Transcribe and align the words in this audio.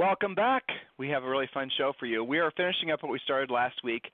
Welcome 0.00 0.34
back. 0.34 0.62
We 0.96 1.10
have 1.10 1.24
a 1.24 1.28
really 1.28 1.50
fun 1.52 1.70
show 1.76 1.92
for 2.00 2.06
you. 2.06 2.24
We 2.24 2.38
are 2.38 2.50
finishing 2.56 2.90
up 2.90 3.02
what 3.02 3.12
we 3.12 3.20
started 3.22 3.50
last 3.50 3.84
week 3.84 4.04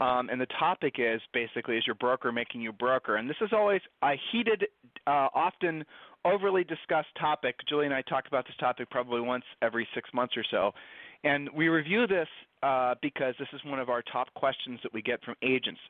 um, 0.00 0.28
and 0.28 0.40
the 0.40 0.48
topic 0.58 0.94
is 0.98 1.20
basically 1.32 1.76
is 1.76 1.86
your 1.86 1.94
broker 1.94 2.32
making 2.32 2.62
you 2.62 2.72
broker? 2.72 3.14
And 3.14 3.30
this 3.30 3.36
is 3.40 3.50
always 3.52 3.80
a 4.02 4.14
heated, 4.32 4.66
uh, 5.06 5.28
often 5.32 5.84
overly 6.24 6.64
discussed 6.64 7.14
topic. 7.20 7.54
Julie 7.68 7.84
and 7.86 7.94
I 7.94 8.02
talk 8.02 8.26
about 8.26 8.44
this 8.44 8.56
topic 8.58 8.90
probably 8.90 9.20
once 9.20 9.44
every 9.62 9.86
six 9.94 10.10
months 10.12 10.36
or 10.36 10.42
so. 10.50 10.72
And 11.22 11.48
we 11.54 11.68
review 11.68 12.08
this 12.08 12.26
uh, 12.62 12.94
because 13.00 13.34
this 13.38 13.48
is 13.52 13.60
one 13.64 13.78
of 13.78 13.88
our 13.88 14.02
top 14.02 14.32
questions 14.34 14.78
that 14.82 14.92
we 14.92 15.02
get 15.02 15.22
from 15.24 15.34
agents. 15.42 15.80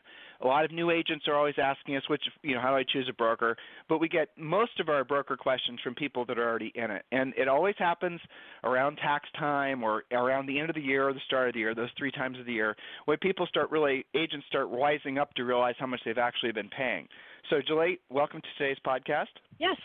A 0.42 0.46
lot 0.46 0.64
of 0.64 0.70
new 0.70 0.90
agents 0.90 1.26
are 1.28 1.34
always 1.34 1.56
asking 1.62 1.96
us, 1.96 2.02
which 2.08 2.22
you 2.42 2.54
know, 2.54 2.60
how 2.60 2.70
do 2.70 2.76
I 2.76 2.84
choose 2.90 3.06
a 3.08 3.12
broker? 3.12 3.56
But 3.88 3.98
we 3.98 4.08
get 4.08 4.28
most 4.38 4.78
of 4.80 4.88
our 4.88 5.04
broker 5.04 5.36
questions 5.36 5.80
from 5.82 5.94
people 5.94 6.24
that 6.26 6.38
are 6.38 6.48
already 6.48 6.72
in 6.74 6.90
it, 6.90 7.04
and 7.12 7.34
it 7.36 7.48
always 7.48 7.74
happens 7.78 8.20
around 8.64 8.96
tax 8.96 9.28
time 9.38 9.82
or 9.82 10.04
around 10.12 10.46
the 10.46 10.58
end 10.58 10.70
of 10.70 10.76
the 10.76 10.82
year 10.82 11.08
or 11.08 11.12
the 11.12 11.20
start 11.26 11.48
of 11.48 11.54
the 11.54 11.60
year, 11.60 11.74
those 11.74 11.90
three 11.98 12.10
times 12.10 12.38
of 12.38 12.46
the 12.46 12.52
year, 12.52 12.76
when 13.04 13.18
people 13.18 13.46
start 13.46 13.70
really 13.70 14.06
agents 14.14 14.46
start 14.48 14.68
rising 14.70 15.18
up 15.18 15.34
to 15.34 15.44
realize 15.44 15.74
how 15.78 15.86
much 15.86 16.00
they've 16.04 16.18
actually 16.18 16.52
been 16.52 16.70
paying. 16.70 17.08
So, 17.48 17.60
Julie, 17.66 17.98
welcome 18.10 18.40
to 18.40 18.48
today's 18.58 18.78
podcast. 18.86 19.26
Yes, 19.58 19.76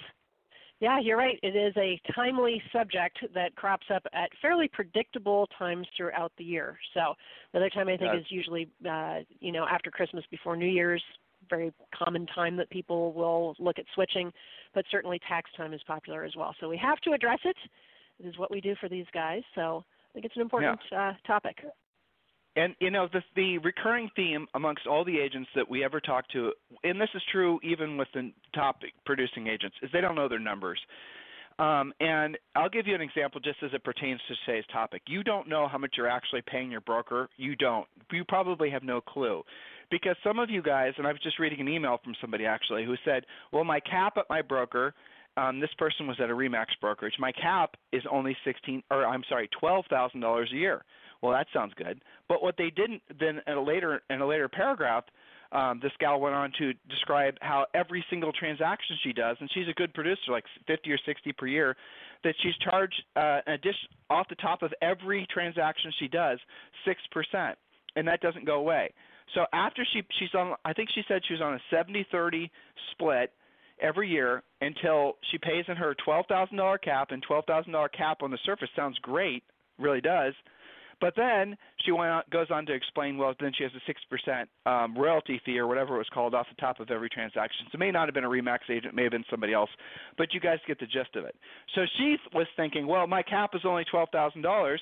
yeah, 0.80 1.00
you're 1.00 1.18
right. 1.18 1.40
It 1.42 1.56
is 1.56 1.73
a 1.78 2.00
timely 2.14 2.62
subject 2.73 3.20
that 3.34 3.56
crops 3.56 3.88
up 3.94 4.04
at 4.14 4.30
fairly 4.42 4.68
predictable 4.68 5.48
times 5.58 5.88
throughout 5.95 6.34
the 6.38 6.44
year. 6.44 6.78
So 6.94 7.14
the 7.54 7.59
other 7.59 7.70
time 7.70 7.88
I 7.88 7.98
think 7.98 8.14
is 8.14 8.26
usually, 8.30 8.70
uh, 8.90 9.20
you 9.40 9.52
know, 9.52 9.66
after 9.70 9.90
Christmas, 9.90 10.23
before 10.30 10.56
New 10.56 10.68
Year's. 10.68 11.03
Very 11.48 11.72
common 11.94 12.26
time 12.26 12.58
that 12.58 12.72
people 12.72 13.14
will 13.14 13.56
look 13.59 13.78
at 13.78 13.86
switching, 13.94 14.34
but 14.73 14.84
certainly 14.90 15.20
tax 15.28 15.52
time 15.56 15.73
is 15.73 15.81
popular 15.86 16.23
as 16.23 16.36
well. 16.36 16.56
So 16.59 16.68
we 16.68 16.78
have 16.78 17.00
to 17.02 17.12
address 17.12 17.38
it. 17.46 17.56
It 18.20 18.28
is 18.28 18.40
what 18.40 18.50
we 18.50 18.59
do 18.62 18.73
for 18.81 18.90
these 18.90 19.06
guys. 19.14 19.44
So 19.53 19.84
I 20.09 20.14
think 20.14 20.26
it's 20.26 20.36
an 20.36 20.42
important 20.42 20.80
yeah. 20.92 21.09
uh, 21.09 21.14
topic. 21.28 21.58
And 22.56 22.73
you 22.80 22.89
know 22.89 23.08
the 23.11 23.22
the 23.36 23.58
recurring 23.59 24.09
theme 24.16 24.48
amongst 24.53 24.88
all 24.88 25.03
the 25.03 25.20
agents 25.20 25.50
that 25.56 25.70
we 25.70 25.84
ever 25.84 26.00
talk 26.00 26.28
to, 26.30 26.53
and 26.84 27.00
this 27.00 27.09
is 27.14 27.22
true 27.31 27.59
even 27.64 27.97
with 27.97 28.08
the 28.14 28.31
top 28.53 28.80
producing 29.06 29.47
agents, 29.47 29.75
is 29.81 29.89
they 29.92 30.02
don't 30.02 30.16
know 30.16 30.30
their 30.30 30.39
numbers. 30.39 30.80
Um, 31.58 31.94
and 32.02 32.38
I'll 32.56 32.70
give 32.70 32.86
you 32.86 32.95
an 32.95 33.02
example 33.02 33.39
just 33.39 33.58
as 33.64 33.72
it 33.73 33.84
pertains 33.84 34.20
to 34.28 34.36
today's 34.45 34.66
topic. 34.73 35.03
You 35.08 35.23
don't 35.23 35.47
know 35.47 35.67
how 35.70 35.78
much 35.78 35.95
you're 35.97 36.09
actually 36.09 36.42
paying 36.45 36.70
your 36.70 36.81
broker. 36.81 37.30
You 37.38 37.56
don't. 37.56 37.88
You 38.12 38.25
probably 38.25 38.69
have 38.69 38.84
no 38.84 39.00
clue. 39.00 39.42
Because 39.90 40.16
some 40.23 40.40
of 40.40 40.50
you 40.50 40.62
guys, 40.62 40.94
and 40.97 41.07
I 41.07 41.12
was 41.12 41.22
just 41.22 41.40
reading 41.40 41.62
an 41.62 41.69
email 41.69 42.00
from 42.03 42.13
somebody 42.19 42.46
actually 42.46 42.85
who 42.85 42.96
said, 43.06 43.24
well, 43.53 43.63
my 43.63 43.80
cap 43.80 44.13
at 44.18 44.25
my 44.30 44.41
broker, 44.41 44.94
um, 45.38 45.59
this 45.59 45.69
person 45.78 46.07
was 46.07 46.18
at 46.22 46.30
a 46.30 46.34
Remax 46.34 46.68
brokerage, 46.81 47.13
my 47.19 47.31
cap 47.31 47.75
is 47.94 48.01
only 48.12 48.35
16 48.44 48.84
or 48.90 49.06
I'm 49.06 49.24
sorry, 49.30 49.50
$12,000 49.62 50.51
a 50.51 50.56
year. 50.56 50.84
Well, 51.22 51.31
that 51.31 51.48
sounds 51.53 51.74
good. 51.76 52.02
But 52.28 52.44
what 52.44 52.56
they 52.58 52.70
didn't 52.70 53.02
then 53.20 53.42
in 53.48 53.53
a 53.53 53.62
later 53.62 54.02
in 54.09 54.22
a 54.22 54.28
later 54.28 54.48
paragraph, 54.48 55.06
um, 55.52 55.80
this 55.81 55.92
gal 56.00 56.20
went 56.20 56.36
on 56.36 56.52
to 56.59 56.74
describe 56.90 57.36
how 57.42 57.66
every 57.74 58.03
single 58.09 58.31
transaction 58.34 58.98
she 59.03 59.14
does, 59.14 59.38
and 59.40 59.50
she's 59.54 59.68
a 59.70 59.74
good 59.74 59.94
producer, 59.94 60.31
like 60.31 60.44
50 60.68 60.92
or 60.92 60.98
60 61.06 61.31
per 61.34 61.48
year, 61.48 61.75
that 62.24 62.36
she's 62.42 62.56
charged 62.58 63.02
uh, 63.16 63.40
an 63.46 63.54
addition 63.54 63.90
off 64.09 64.28
the 64.30 64.36
top 64.36 64.64
of 64.64 64.74
every 64.81 65.28
transaction 65.31 65.92
she 66.00 66.08
does, 66.08 66.40
six 66.86 67.00
percent, 67.12 67.58
and 67.96 68.08
that 68.08 68.22
doesn't 68.22 68.46
go 68.46 68.56
away. 68.56 68.94
So 69.34 69.46
after 69.54 69.86
she 69.94 70.02
she's 70.20 70.34
on, 70.36 70.56
I 70.66 70.74
think 70.74 70.90
she 70.94 71.02
said 71.08 71.22
she 71.28 71.34
was 71.34 71.42
on 71.42 71.54
a 71.56 71.75
70-30 71.75 72.50
split 72.92 73.31
every 73.81 74.09
year 74.09 74.44
until 74.62 75.18
she 75.31 75.38
pays 75.38 75.66
in 75.68 75.75
her 75.75 75.96
$12,000 76.08 76.81
cap, 76.81 77.12
and 77.12 77.25
$12,000 77.25 77.92
cap 77.92 78.22
on 78.22 78.31
the 78.31 78.38
surface 78.46 78.70
sounds 78.75 78.98
great, 79.00 79.44
really 79.78 80.02
does 80.02 80.34
but 81.01 81.13
then 81.16 81.56
she 81.83 81.91
went 81.91 82.11
on, 82.11 82.23
goes 82.31 82.47
on 82.50 82.66
to 82.66 82.73
explain, 82.73 83.17
well, 83.17 83.33
then 83.39 83.51
she 83.57 83.63
has 83.63 83.72
a 83.73 83.81
six 83.85 84.01
percent 84.09 84.50
um, 84.66 84.97
royalty 84.97 85.41
fee 85.45 85.57
or 85.57 85.67
whatever 85.67 85.95
it 85.95 86.00
was 86.00 86.09
called 86.13 86.33
off 86.33 86.47
the 86.50 86.59
top 86.61 86.79
of 86.79 86.91
every 86.91 87.09
transaction. 87.09 87.66
So 87.72 87.75
it 87.75 87.79
may 87.79 87.91
not 87.91 88.07
have 88.07 88.13
been 88.13 88.23
a 88.23 88.29
Remax 88.29 88.59
agent, 88.69 88.95
may 88.95 89.03
have 89.03 89.11
been 89.11 89.25
somebody 89.29 89.53
else, 89.53 89.69
but 90.17 90.33
you 90.33 90.39
guys 90.39 90.59
get 90.67 90.79
the 90.79 90.85
gist 90.85 91.16
of 91.16 91.25
it. 91.25 91.35
So 91.73 91.81
she 91.97 92.17
was 92.33 92.47
thinking, 92.56 92.88
well, 92.88 93.07
my 93.07 93.23
cap 93.23 93.51
is 93.53 93.61
only 93.66 93.85
twelve 93.89 94.09
thousand 94.11 94.41
dollars. 94.41 94.81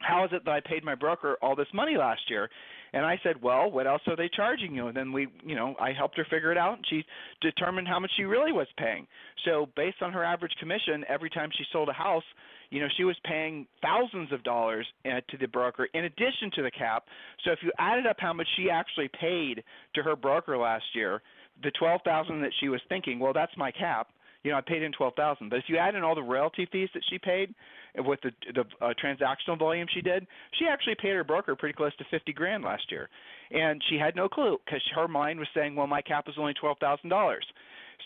How 0.00 0.24
is 0.24 0.30
it 0.32 0.44
that 0.44 0.50
I 0.50 0.60
paid 0.60 0.84
my 0.84 0.94
broker 0.94 1.38
all 1.40 1.56
this 1.56 1.66
money 1.72 1.96
last 1.96 2.20
year? 2.28 2.50
And 2.92 3.04
I 3.04 3.18
said, 3.22 3.42
well, 3.42 3.70
what 3.70 3.86
else 3.86 4.02
are 4.06 4.16
they 4.16 4.28
charging 4.28 4.74
you? 4.74 4.88
And 4.88 4.96
then 4.96 5.10
we, 5.10 5.28
you 5.44 5.56
know, 5.56 5.74
I 5.80 5.92
helped 5.92 6.16
her 6.18 6.26
figure 6.30 6.52
it 6.52 6.58
out, 6.58 6.76
and 6.76 6.86
she 6.88 7.04
determined 7.40 7.88
how 7.88 7.98
much 7.98 8.10
she 8.16 8.24
really 8.24 8.52
was 8.52 8.66
paying. 8.78 9.06
So 9.44 9.68
based 9.74 10.02
on 10.02 10.12
her 10.12 10.22
average 10.22 10.52
commission, 10.60 11.04
every 11.08 11.30
time 11.30 11.50
she 11.56 11.64
sold 11.72 11.88
a 11.88 11.94
house, 11.94 12.22
you 12.70 12.80
know, 12.80 12.88
she 12.96 13.04
was 13.04 13.16
paying 13.24 13.66
thousands 13.82 14.32
of 14.32 14.42
dollars 14.42 14.86
uh, 15.04 15.20
to 15.30 15.36
the 15.38 15.46
broker 15.46 15.88
in 15.94 16.04
addition 16.04 16.50
to 16.54 16.62
the 16.62 16.70
cap. 16.70 17.04
So 17.44 17.52
if 17.52 17.58
you 17.62 17.72
added 17.78 18.06
up 18.06 18.16
how 18.18 18.32
much 18.32 18.48
she 18.56 18.70
actually 18.70 19.10
paid 19.20 19.62
to 19.94 20.02
her 20.02 20.16
broker 20.16 20.56
last 20.56 20.84
year, 20.94 21.22
the 21.62 21.70
twelve 21.72 22.00
thousand 22.04 22.42
that 22.42 22.52
she 22.60 22.68
was 22.68 22.80
thinking, 22.88 23.18
well, 23.18 23.32
that's 23.32 23.56
my 23.56 23.70
cap. 23.70 24.08
You 24.42 24.52
know, 24.52 24.58
I 24.58 24.60
paid 24.60 24.82
in 24.82 24.92
twelve 24.92 25.14
thousand. 25.14 25.48
But 25.48 25.58
if 25.58 25.64
you 25.68 25.76
add 25.76 25.94
in 25.94 26.04
all 26.04 26.14
the 26.14 26.22
royalty 26.22 26.68
fees 26.70 26.88
that 26.94 27.02
she 27.08 27.18
paid 27.18 27.54
with 27.98 28.20
the 28.22 28.30
the 28.54 28.64
uh, 28.84 28.92
transactional 29.02 29.58
volume 29.58 29.88
she 29.92 30.00
did, 30.00 30.26
she 30.58 30.66
actually 30.70 30.96
paid 31.00 31.14
her 31.14 31.24
broker 31.24 31.56
pretty 31.56 31.72
close 31.74 31.96
to 31.96 32.04
fifty 32.10 32.32
grand 32.32 32.62
last 32.62 32.90
year, 32.90 33.08
and 33.50 33.82
she 33.88 33.96
had 33.96 34.14
no 34.14 34.28
clue 34.28 34.58
because 34.64 34.82
her 34.94 35.08
mind 35.08 35.38
was 35.38 35.48
saying, 35.54 35.74
well, 35.74 35.86
my 35.86 36.02
cap 36.02 36.26
is 36.28 36.34
only 36.38 36.54
twelve 36.54 36.78
thousand 36.78 37.10
dollars. 37.10 37.46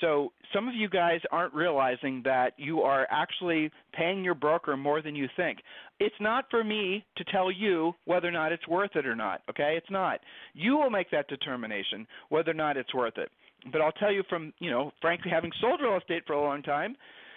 So 0.01 0.33
some 0.53 0.69
of 0.69 0.75
you 0.75 0.89
guys 0.89 1.21
aren't 1.31 1.55
realizing 1.55 2.23
that 2.25 2.53
you 2.57 2.81
are 2.81 3.07
actually 3.11 3.71
paying 3.93 4.25
your 4.25 4.35
broker 4.35 4.77
more 4.77 5.03
than 5.03 5.15
you 5.15 5.29
think. 5.37 5.59
It's 5.99 6.15
not 6.21 6.47
for 6.51 6.65
me 6.65 7.05
to 7.17 7.25
tell 7.25 7.51
you 7.51 7.93
whether 8.05 8.29
or 8.29 8.33
not 8.33 8.53
it's 8.53 8.67
worth 8.67 8.97
it 8.97 9.07
or 9.07 9.17
not, 9.17 9.43
okay? 9.51 9.75
It's 9.77 9.91
not. 9.91 10.21
You 10.55 10.77
will 10.77 10.91
make 10.91 11.11
that 11.11 11.29
determination 11.29 12.07
whether 12.29 12.51
or 12.51 12.55
not 12.55 12.77
it's 12.77 12.95
worth 12.95 13.19
it. 13.19 13.31
But 13.71 13.83
I'll 13.83 13.93
tell 13.93 14.13
you 14.13 14.23
from, 14.29 14.53
you 14.59 14.71
know, 14.71 14.93
frankly 15.01 15.31
having 15.31 15.53
sold 15.61 15.81
real 15.83 15.99
estate 15.99 16.23
for 16.27 16.33
a 16.33 16.43
long 16.43 16.63
time 16.63 16.97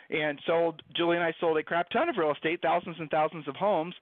and 0.09 0.39
sold 0.45 0.81
Julie 0.95 1.17
and 1.17 1.25
I 1.25 1.33
sold 1.39 1.57
a 1.57 1.63
crap 1.63 1.89
ton 1.89 2.07
of 2.07 2.17
real 2.17 2.31
estate, 2.31 2.61
thousands 2.61 2.95
and 2.99 3.09
thousands 3.09 3.47
of 3.47 3.55
homes 3.55 3.95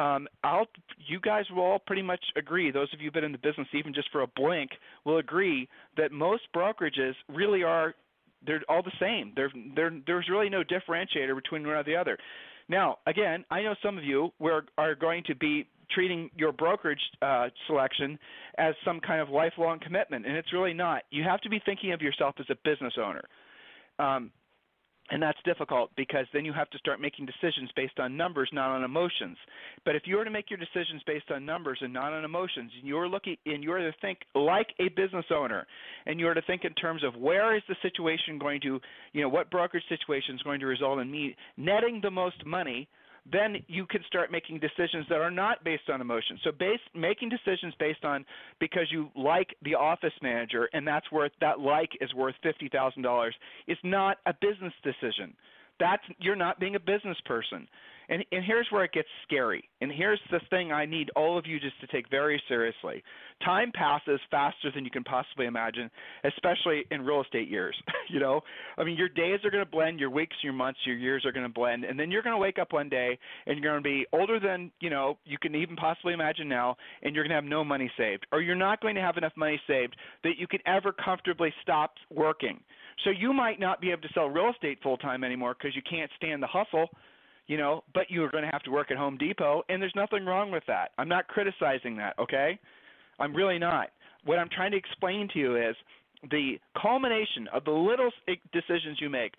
um, 0.00 0.26
I'll 0.42 0.66
you 1.06 1.20
guys 1.20 1.44
will 1.54 1.62
all 1.62 1.78
pretty 1.78 2.02
much 2.02 2.24
agree. 2.36 2.70
Those 2.70 2.92
of 2.94 3.00
you 3.00 3.06
who've 3.06 3.14
been 3.14 3.24
in 3.24 3.32
the 3.32 3.38
business 3.38 3.68
even 3.74 3.92
just 3.92 4.10
for 4.10 4.22
a 4.22 4.26
blink 4.26 4.70
will 5.04 5.18
agree 5.18 5.68
that 5.96 6.10
most 6.10 6.42
brokerages 6.54 7.12
really 7.28 7.62
are 7.62 7.94
they're 8.46 8.62
all 8.68 8.82
the 8.82 8.92
same. 8.98 9.32
They're, 9.36 9.52
they're, 9.76 9.92
there's 10.06 10.28
really 10.30 10.48
no 10.48 10.62
differentiator 10.62 11.34
between 11.34 11.66
one 11.66 11.76
or 11.76 11.84
the 11.84 11.96
other. 11.96 12.16
Now, 12.68 12.98
again, 13.06 13.44
I 13.50 13.62
know 13.62 13.74
some 13.82 13.98
of 13.98 14.04
you 14.04 14.30
were, 14.38 14.64
are 14.78 14.94
going 14.94 15.22
to 15.26 15.34
be 15.34 15.66
treating 15.90 16.30
your 16.36 16.52
brokerage 16.52 17.00
uh, 17.20 17.48
selection 17.66 18.18
as 18.56 18.74
some 18.84 19.00
kind 19.00 19.20
of 19.20 19.28
lifelong 19.28 19.78
commitment, 19.80 20.24
and 20.24 20.36
it's 20.36 20.52
really 20.52 20.72
not. 20.72 21.02
You 21.10 21.24
have 21.24 21.40
to 21.42 21.50
be 21.50 21.60
thinking 21.66 21.92
of 21.92 22.00
yourself 22.00 22.36
as 22.38 22.46
a 22.48 22.56
business 22.64 22.94
owner. 22.98 23.24
Um, 23.98 24.30
and 25.10 25.22
that's 25.22 25.38
difficult 25.44 25.90
because 25.96 26.26
then 26.32 26.44
you 26.44 26.52
have 26.52 26.70
to 26.70 26.78
start 26.78 27.00
making 27.00 27.26
decisions 27.26 27.70
based 27.74 27.98
on 27.98 28.16
numbers, 28.16 28.48
not 28.52 28.70
on 28.70 28.84
emotions. 28.84 29.36
But 29.84 29.96
if 29.96 30.02
you 30.06 30.16
were 30.16 30.24
to 30.24 30.30
make 30.30 30.50
your 30.50 30.58
decisions 30.58 31.02
based 31.06 31.30
on 31.30 31.44
numbers 31.44 31.78
and 31.80 31.92
not 31.92 32.12
on 32.12 32.24
emotions, 32.24 32.70
and 32.78 32.86
you're 32.86 33.08
looking 33.08 33.36
and 33.46 33.62
you're 33.62 33.78
to 33.78 33.92
think 34.00 34.18
like 34.34 34.68
a 34.78 34.88
business 34.90 35.26
owner, 35.34 35.66
and 36.06 36.20
you're 36.20 36.34
to 36.34 36.42
think 36.42 36.64
in 36.64 36.74
terms 36.74 37.02
of 37.04 37.16
where 37.16 37.56
is 37.56 37.62
the 37.68 37.76
situation 37.82 38.38
going 38.38 38.60
to, 38.60 38.80
you 39.12 39.22
know, 39.22 39.28
what 39.28 39.50
brokerage 39.50 39.84
situation 39.88 40.36
is 40.36 40.42
going 40.42 40.60
to 40.60 40.66
result 40.66 41.00
in 41.00 41.10
me 41.10 41.34
netting 41.56 42.00
the 42.02 42.10
most 42.10 42.44
money 42.46 42.88
then 43.30 43.56
you 43.66 43.86
can 43.86 44.02
start 44.06 44.30
making 44.30 44.60
decisions 44.60 45.06
that 45.08 45.20
are 45.20 45.30
not 45.30 45.62
based 45.64 45.88
on 45.92 46.00
emotion. 46.00 46.38
So 46.44 46.50
based 46.52 46.82
making 46.94 47.30
decisions 47.30 47.74
based 47.78 48.04
on 48.04 48.24
because 48.58 48.86
you 48.90 49.10
like 49.16 49.54
the 49.62 49.74
office 49.74 50.12
manager 50.22 50.68
and 50.72 50.86
that's 50.86 51.10
worth 51.12 51.32
that 51.40 51.60
like 51.60 51.90
is 52.00 52.12
worth 52.14 52.34
fifty 52.42 52.68
thousand 52.68 53.02
dollars 53.02 53.34
is 53.66 53.78
not 53.82 54.18
a 54.26 54.34
business 54.40 54.72
decision. 54.82 55.34
That's 55.80 56.02
you're 56.18 56.36
not 56.36 56.60
being 56.60 56.76
a 56.76 56.80
business 56.80 57.18
person. 57.24 57.66
And 58.10 58.24
and 58.32 58.44
here's 58.44 58.66
where 58.70 58.84
it 58.84 58.92
gets 58.92 59.08
scary. 59.22 59.68
And 59.80 59.90
here's 59.90 60.20
the 60.30 60.40
thing 60.50 60.72
I 60.72 60.84
need 60.84 61.10
all 61.16 61.38
of 61.38 61.46
you 61.46 61.58
just 61.58 61.80
to 61.80 61.86
take 61.86 62.10
very 62.10 62.42
seriously. 62.48 63.02
Time 63.44 63.70
passes 63.72 64.20
faster 64.30 64.70
than 64.74 64.84
you 64.84 64.90
can 64.90 65.04
possibly 65.04 65.46
imagine, 65.46 65.90
especially 66.24 66.84
in 66.90 67.02
real 67.02 67.22
estate 67.22 67.48
years. 67.48 67.74
you 68.10 68.20
know, 68.20 68.40
I 68.76 68.84
mean, 68.84 68.98
your 68.98 69.08
days 69.08 69.38
are 69.44 69.50
going 69.50 69.64
to 69.64 69.70
blend, 69.70 70.00
your 70.00 70.10
weeks, 70.10 70.36
your 70.42 70.52
months, 70.52 70.80
your 70.84 70.96
years 70.96 71.24
are 71.24 71.32
going 71.32 71.46
to 71.46 71.52
blend, 71.52 71.84
and 71.84 71.98
then 71.98 72.10
you're 72.10 72.22
going 72.22 72.34
to 72.34 72.38
wake 72.38 72.58
up 72.58 72.72
one 72.72 72.88
day 72.88 73.18
and 73.46 73.56
you're 73.56 73.72
going 73.72 73.82
to 73.82 73.88
be 73.88 74.06
older 74.12 74.38
than 74.38 74.70
you 74.80 74.90
know 74.90 75.16
you 75.24 75.38
can 75.40 75.54
even 75.54 75.76
possibly 75.76 76.12
imagine 76.12 76.48
now, 76.48 76.76
and 77.02 77.14
you're 77.14 77.24
going 77.24 77.30
to 77.30 77.36
have 77.36 77.44
no 77.44 77.64
money 77.64 77.90
saved, 77.96 78.26
or 78.32 78.42
you're 78.42 78.56
not 78.56 78.82
going 78.82 78.96
to 78.96 79.00
have 79.00 79.16
enough 79.16 79.32
money 79.36 79.60
saved 79.66 79.96
that 80.24 80.32
you 80.36 80.46
can 80.46 80.60
ever 80.66 80.92
comfortably 80.92 81.52
stop 81.62 81.94
working. 82.12 82.58
So 83.04 83.10
you 83.10 83.32
might 83.32 83.58
not 83.58 83.80
be 83.80 83.90
able 83.90 84.02
to 84.02 84.08
sell 84.14 84.26
real 84.26 84.50
estate 84.50 84.78
full 84.82 84.96
time 84.96 85.24
anymore 85.24 85.54
because 85.58 85.74
you 85.74 85.82
can't 85.88 86.10
stand 86.16 86.42
the 86.42 86.46
hustle 86.46 86.88
you 87.50 87.56
know, 87.56 87.82
but 87.94 88.08
you're 88.08 88.30
going 88.30 88.44
to 88.44 88.50
have 88.52 88.62
to 88.62 88.70
work 88.70 88.92
at 88.92 88.96
Home 88.96 89.18
Depot, 89.18 89.64
and 89.68 89.82
there's 89.82 89.92
nothing 89.96 90.24
wrong 90.24 90.52
with 90.52 90.62
that. 90.68 90.92
I'm 90.98 91.08
not 91.08 91.26
criticizing 91.26 91.96
that, 91.96 92.16
okay? 92.16 92.56
I'm 93.18 93.34
really 93.34 93.58
not. 93.58 93.88
What 94.24 94.38
I'm 94.38 94.48
trying 94.48 94.70
to 94.70 94.76
explain 94.76 95.28
to 95.32 95.38
you 95.40 95.56
is 95.56 95.74
the 96.30 96.60
culmination 96.80 97.48
of 97.52 97.64
the 97.64 97.72
little 97.72 98.10
eh, 98.28 98.34
decisions 98.52 98.98
you 99.00 99.10
make 99.10 99.32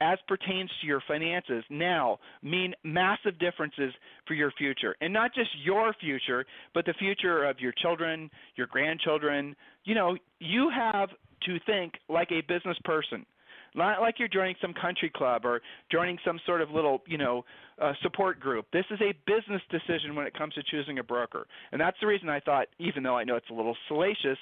as 0.00 0.18
pertains 0.26 0.70
to 0.80 0.86
your 0.86 1.02
finances 1.06 1.64
now 1.70 2.18
mean 2.42 2.74
massive 2.84 3.38
differences 3.38 3.92
for 4.26 4.34
your 4.34 4.52
future. 4.52 4.96
And 5.00 5.12
not 5.12 5.34
just 5.34 5.50
your 5.62 5.94
future, 6.00 6.44
but 6.74 6.86
the 6.86 6.94
future 6.94 7.44
of 7.44 7.60
your 7.60 7.72
children, 7.80 8.30
your 8.56 8.66
grandchildren. 8.66 9.54
You 9.84 9.94
know, 9.94 10.16
you 10.38 10.70
have 10.74 11.10
to 11.46 11.58
think 11.66 11.94
like 12.08 12.30
a 12.32 12.40
business 12.42 12.78
person. 12.84 13.26
Not 13.74 14.00
like 14.00 14.18
you're 14.18 14.28
joining 14.28 14.56
some 14.60 14.74
country 14.74 15.10
club 15.14 15.44
or 15.44 15.60
joining 15.92 16.18
some 16.24 16.40
sort 16.44 16.60
of 16.60 16.70
little, 16.70 17.02
you 17.06 17.18
know, 17.18 17.44
uh, 17.80 17.92
support 18.02 18.40
group. 18.40 18.66
This 18.72 18.84
is 18.90 18.98
a 19.00 19.14
business 19.26 19.62
decision 19.70 20.16
when 20.16 20.26
it 20.26 20.34
comes 20.34 20.54
to 20.54 20.62
choosing 20.64 20.98
a 20.98 21.04
broker, 21.04 21.46
and 21.70 21.80
that's 21.80 21.96
the 22.00 22.08
reason 22.08 22.28
I 22.28 22.40
thought, 22.40 22.66
even 22.78 23.04
though 23.04 23.16
I 23.16 23.22
know 23.22 23.36
it's 23.36 23.48
a 23.48 23.54
little 23.54 23.76
salacious, 23.86 24.38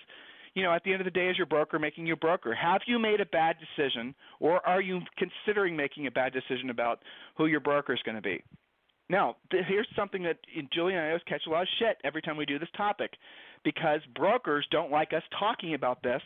you 0.59 0.65
know, 0.65 0.73
at 0.73 0.83
the 0.85 0.93
end 0.93 1.01
of 1.01 1.05
the 1.05 1.11
day, 1.11 1.29
is 1.29 1.37
your 1.37 1.47
broker 1.47 1.79
making 1.79 2.07
you 2.07 2.15
a 2.15 2.17
broker? 2.17 2.55
Have 2.55 2.81
you 2.87 2.99
made 2.99 3.21
a 3.21 3.27
bad 3.27 3.57
decision, 3.61 4.15
or 4.41 4.67
are 4.67 4.81
you 4.81 5.01
considering 5.17 5.77
making 5.77 6.07
a 6.07 6.11
bad 6.11 6.33
decision 6.33 6.71
about 6.71 7.01
who 7.37 7.47
your 7.47 7.61
broker 7.61 7.93
is 7.93 8.01
going 8.05 8.17
to 8.17 8.23
be? 8.23 8.43
Now, 9.11 9.37
th- 9.51 9.65
here's 9.69 9.89
something 9.97 10.23
that 10.25 10.39
Julie 10.73 10.95
and 10.95 11.03
I 11.03 11.07
always 11.09 11.23
catch 11.27 11.43
a 11.47 11.51
lot 11.51 11.63
of 11.63 11.69
shit 11.79 11.97
every 12.05 12.21
time 12.21 12.37
we 12.37 12.45
do 12.45 12.59
this 12.59 12.69
topic 12.77 13.13
because 13.65 14.01
brokers 14.15 14.67
don't 14.71 14.91
like 14.91 15.13
us 15.13 15.23
talking 15.39 15.75
about 15.75 16.03
this 16.03 16.21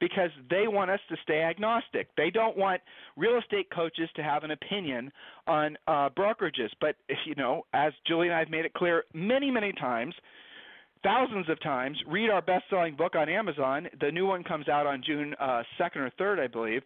because 0.00 0.30
they 0.50 0.68
want 0.68 0.90
us 0.90 1.00
to 1.08 1.16
stay 1.22 1.40
agnostic. 1.42 2.08
They 2.16 2.30
don't 2.30 2.56
want 2.56 2.82
real 3.16 3.38
estate 3.38 3.68
coaches 3.74 4.10
to 4.16 4.22
have 4.22 4.44
an 4.44 4.50
opinion 4.50 5.10
on 5.46 5.78
uh, 5.86 6.10
brokerages. 6.10 6.70
But, 6.80 6.96
you 7.24 7.34
know, 7.36 7.64
as 7.72 7.92
Julie 8.06 8.26
and 8.26 8.36
I 8.36 8.40
have 8.40 8.50
made 8.50 8.66
it 8.66 8.74
clear 8.74 9.04
many, 9.14 9.50
many 9.50 9.72
times, 9.72 10.14
thousands 11.06 11.48
of 11.48 11.60
times, 11.62 11.96
read 12.08 12.30
our 12.30 12.42
best 12.42 12.64
selling 12.68 12.96
book 12.96 13.14
on 13.14 13.28
Amazon. 13.28 13.86
The 14.00 14.10
new 14.10 14.26
one 14.26 14.42
comes 14.42 14.68
out 14.68 14.86
on 14.86 15.02
June 15.06 15.36
uh, 15.40 15.62
2nd 15.80 15.96
or 15.98 16.10
3rd, 16.20 16.40
I 16.40 16.48
believe. 16.48 16.82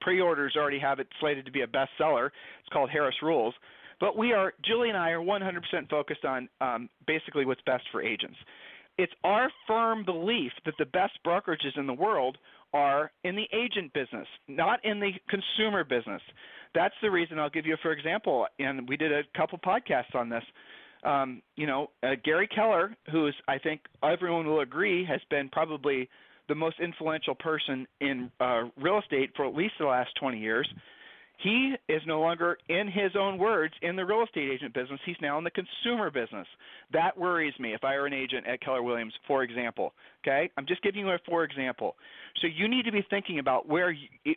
Pre 0.00 0.20
orders 0.20 0.54
already 0.56 0.78
have 0.78 1.00
it 1.00 1.08
slated 1.18 1.44
to 1.44 1.50
be 1.50 1.62
a 1.62 1.66
bestseller. 1.66 2.26
It's 2.26 2.72
called 2.72 2.90
Harris 2.90 3.16
Rules. 3.20 3.54
But 3.98 4.16
we 4.16 4.32
are, 4.32 4.54
Julie 4.64 4.90
and 4.90 4.96
I 4.96 5.10
are 5.10 5.20
100% 5.20 5.90
focused 5.90 6.24
on 6.24 6.48
um, 6.60 6.88
basically 7.08 7.44
what's 7.44 7.60
best 7.66 7.82
for 7.90 8.00
agents. 8.00 8.36
It's 8.96 9.12
our 9.24 9.50
firm 9.66 10.04
belief 10.04 10.52
that 10.64 10.74
the 10.78 10.86
best 10.86 11.18
brokerages 11.26 11.76
in 11.76 11.88
the 11.88 11.94
world 11.94 12.38
are 12.72 13.10
in 13.24 13.34
the 13.34 13.48
agent 13.52 13.92
business, 13.94 14.28
not 14.46 14.84
in 14.84 15.00
the 15.00 15.10
consumer 15.28 15.82
business. 15.82 16.22
That's 16.72 16.94
the 17.02 17.10
reason 17.10 17.40
I'll 17.40 17.50
give 17.50 17.66
you, 17.66 17.76
for 17.82 17.90
example, 17.90 18.46
and 18.60 18.88
we 18.88 18.96
did 18.96 19.10
a 19.10 19.22
couple 19.36 19.58
podcasts 19.58 20.14
on 20.14 20.28
this. 20.28 20.44
Um, 21.04 21.42
you 21.56 21.66
know, 21.66 21.90
uh, 22.02 22.14
Gary 22.24 22.48
Keller, 22.48 22.96
who 23.12 23.28
is, 23.28 23.34
I 23.46 23.58
think 23.58 23.80
everyone 24.02 24.46
will 24.46 24.60
agree, 24.60 25.04
has 25.04 25.20
been 25.30 25.48
probably 25.48 26.08
the 26.48 26.54
most 26.54 26.80
influential 26.80 27.34
person 27.34 27.86
in 28.00 28.30
uh, 28.40 28.62
real 28.80 28.98
estate 28.98 29.30
for 29.36 29.46
at 29.46 29.54
least 29.54 29.74
the 29.78 29.86
last 29.86 30.10
20 30.18 30.38
years. 30.38 30.68
He 31.38 31.74
is 31.88 32.02
no 32.04 32.20
longer, 32.20 32.58
in 32.68 32.88
his 32.88 33.12
own 33.16 33.38
words, 33.38 33.72
in 33.82 33.94
the 33.94 34.04
real 34.04 34.24
estate 34.24 34.50
agent 34.50 34.74
business. 34.74 34.98
He's 35.06 35.16
now 35.22 35.38
in 35.38 35.44
the 35.44 35.52
consumer 35.52 36.10
business. 36.10 36.48
That 36.92 37.16
worries 37.16 37.54
me 37.60 37.74
if 37.74 37.84
I 37.84 37.94
were 37.96 38.06
an 38.06 38.12
agent 38.12 38.46
at 38.48 38.60
Keller 38.60 38.82
Williams, 38.82 39.12
for 39.26 39.44
example. 39.44 39.94
Okay, 40.24 40.50
I'm 40.56 40.66
just 40.66 40.82
giving 40.82 41.00
you 41.02 41.10
a 41.10 41.18
for 41.28 41.44
example. 41.44 41.94
So 42.40 42.48
you 42.48 42.66
need 42.66 42.86
to 42.86 42.92
be 42.92 43.06
thinking 43.08 43.38
about 43.38 43.68
where 43.68 43.94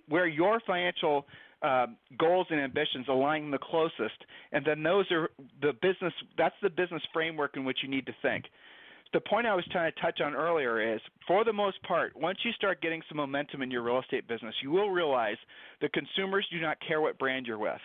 where 0.09 0.27
your 0.27 0.59
financial 0.67 1.25
uh, 1.61 1.87
goals 2.17 2.47
and 2.49 2.59
ambitions 2.59 3.05
align 3.07 3.51
the 3.51 3.57
closest, 3.57 4.25
and 4.51 4.65
then 4.65 4.83
those 4.83 5.05
are 5.11 5.29
the 5.61 5.73
business. 5.81 6.13
That's 6.37 6.55
the 6.61 6.69
business 6.69 7.01
framework 7.13 7.55
in 7.55 7.65
which 7.65 7.79
you 7.83 7.89
need 7.89 8.05
to 8.07 8.15
think 8.21 8.45
the 9.13 9.19
point 9.19 9.45
I 9.45 9.55
was 9.55 9.65
trying 9.71 9.91
to 9.91 10.01
touch 10.01 10.21
on 10.21 10.35
earlier 10.35 10.95
is, 10.95 11.01
for 11.27 11.43
the 11.43 11.53
most 11.53 11.81
part, 11.83 12.15
once 12.15 12.39
you 12.43 12.51
start 12.53 12.81
getting 12.81 13.01
some 13.09 13.17
momentum 13.17 13.61
in 13.61 13.71
your 13.71 13.83
real 13.83 13.99
estate 13.99 14.27
business, 14.27 14.55
you 14.61 14.71
will 14.71 14.89
realize 14.89 15.35
the 15.81 15.89
consumers 15.89 16.47
do 16.51 16.61
not 16.61 16.77
care 16.85 17.01
what 17.01 17.19
brand 17.19 17.45
you're 17.45 17.57
with. 17.57 17.79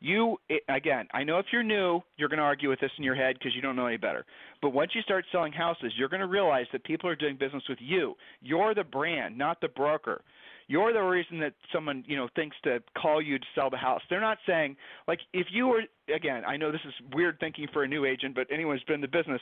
You 0.00 0.36
again, 0.68 1.06
I 1.14 1.24
know 1.24 1.38
if 1.38 1.46
you're 1.52 1.62
new, 1.62 2.02
you're 2.16 2.28
going 2.28 2.38
to 2.38 2.44
argue 2.44 2.68
with 2.68 2.80
this 2.80 2.90
in 2.98 3.04
your 3.04 3.14
head 3.14 3.36
because 3.38 3.54
you 3.54 3.62
don't 3.62 3.76
know 3.76 3.86
any 3.86 3.96
better. 3.96 4.26
But 4.60 4.70
once 4.70 4.90
you 4.94 5.00
start 5.02 5.24
selling 5.32 5.52
houses, 5.52 5.92
you're 5.96 6.10
going 6.10 6.20
to 6.20 6.26
realize 6.26 6.66
that 6.72 6.84
people 6.84 7.08
are 7.08 7.16
doing 7.16 7.36
business 7.36 7.62
with 7.68 7.78
you. 7.80 8.14
You're 8.42 8.74
the 8.74 8.84
brand, 8.84 9.38
not 9.38 9.60
the 9.60 9.68
broker. 9.68 10.20
You're 10.66 10.92
the 10.92 11.00
reason 11.00 11.38
that 11.40 11.54
someone, 11.72 12.04
you 12.06 12.16
know, 12.16 12.28
thinks 12.34 12.56
to 12.64 12.82
call 12.96 13.20
you 13.20 13.38
to 13.38 13.44
sell 13.54 13.70
the 13.70 13.76
house. 13.76 14.00
They're 14.08 14.20
not 14.20 14.38
saying 14.46 14.76
like 15.06 15.20
if 15.32 15.46
you 15.50 15.66
were 15.68 15.82
again, 16.14 16.42
I 16.46 16.56
know 16.56 16.72
this 16.72 16.80
is 16.86 16.94
weird 17.14 17.38
thinking 17.40 17.66
for 17.72 17.84
a 17.84 17.88
new 17.88 18.04
agent, 18.04 18.34
but 18.34 18.46
anyone 18.50 18.76
who's 18.76 18.84
been 18.84 18.96
in 18.96 19.00
the 19.00 19.08
business, 19.08 19.40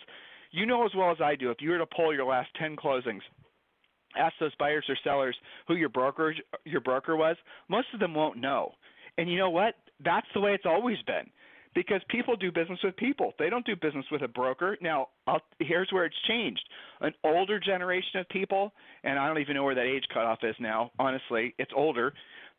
you 0.50 0.66
know 0.66 0.84
as 0.84 0.92
well 0.96 1.10
as 1.10 1.18
I 1.22 1.36
do, 1.36 1.50
if 1.50 1.60
you 1.60 1.70
were 1.70 1.78
to 1.78 1.86
poll 1.86 2.14
your 2.14 2.26
last 2.26 2.48
10 2.58 2.76
closings, 2.76 3.20
ask 4.16 4.34
those 4.40 4.54
buyers 4.58 4.84
or 4.88 4.96
sellers 5.04 5.36
who 5.68 5.76
your 5.76 5.88
broker 5.88 6.34
your 6.64 6.80
broker 6.80 7.16
was, 7.16 7.36
most 7.68 7.88
of 7.94 8.00
them 8.00 8.14
won't 8.14 8.38
know. 8.38 8.72
And 9.18 9.30
you 9.30 9.38
know 9.38 9.50
what? 9.50 9.74
That's 10.04 10.26
the 10.34 10.40
way 10.40 10.54
it's 10.54 10.66
always 10.66 10.98
been. 11.06 11.30
Because 11.74 12.02
people 12.08 12.36
do 12.36 12.52
business 12.52 12.78
with 12.84 12.96
people. 12.96 13.32
They 13.38 13.48
don't 13.48 13.64
do 13.64 13.74
business 13.74 14.04
with 14.12 14.22
a 14.22 14.28
broker. 14.28 14.76
Now, 14.82 15.08
I'll, 15.26 15.40
here's 15.58 15.88
where 15.90 16.04
it's 16.04 16.16
changed. 16.28 16.62
An 17.00 17.12
older 17.24 17.58
generation 17.58 18.20
of 18.20 18.28
people, 18.28 18.72
and 19.04 19.18
I 19.18 19.26
don't 19.26 19.38
even 19.38 19.54
know 19.54 19.64
where 19.64 19.74
that 19.74 19.86
age 19.86 20.04
cutoff 20.12 20.40
is 20.42 20.54
now, 20.60 20.90
honestly, 20.98 21.54
it's 21.58 21.72
older 21.74 22.12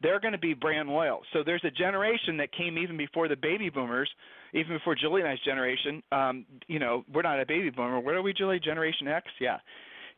they're 0.04 0.20
going 0.20 0.34
to 0.34 0.38
be 0.38 0.54
brand 0.54 0.90
loyal. 0.90 1.22
So 1.32 1.40
there's 1.44 1.64
a 1.64 1.72
generation 1.72 2.38
that 2.38 2.52
came 2.52 2.78
even 2.78 2.98
before 2.98 3.28
the 3.28 3.38
baby 3.38 3.70
boomers, 3.70 4.10
even 4.54 4.78
before 4.78 4.96
Julie 4.96 5.22
and 5.22 5.30
I's 5.30 5.40
generation. 5.46 6.04
Um, 6.12 6.46
you 6.68 6.78
know, 6.78 7.06
we're 7.12 7.22
not 7.22 7.40
a 7.40 7.46
baby 7.46 7.70
boomer. 7.70 8.00
What 8.02 8.14
are 8.14 8.22
we, 8.22 8.34
Julie? 8.34 8.60
Generation 8.60 9.08
X? 9.08 9.26
Yeah. 9.40 9.58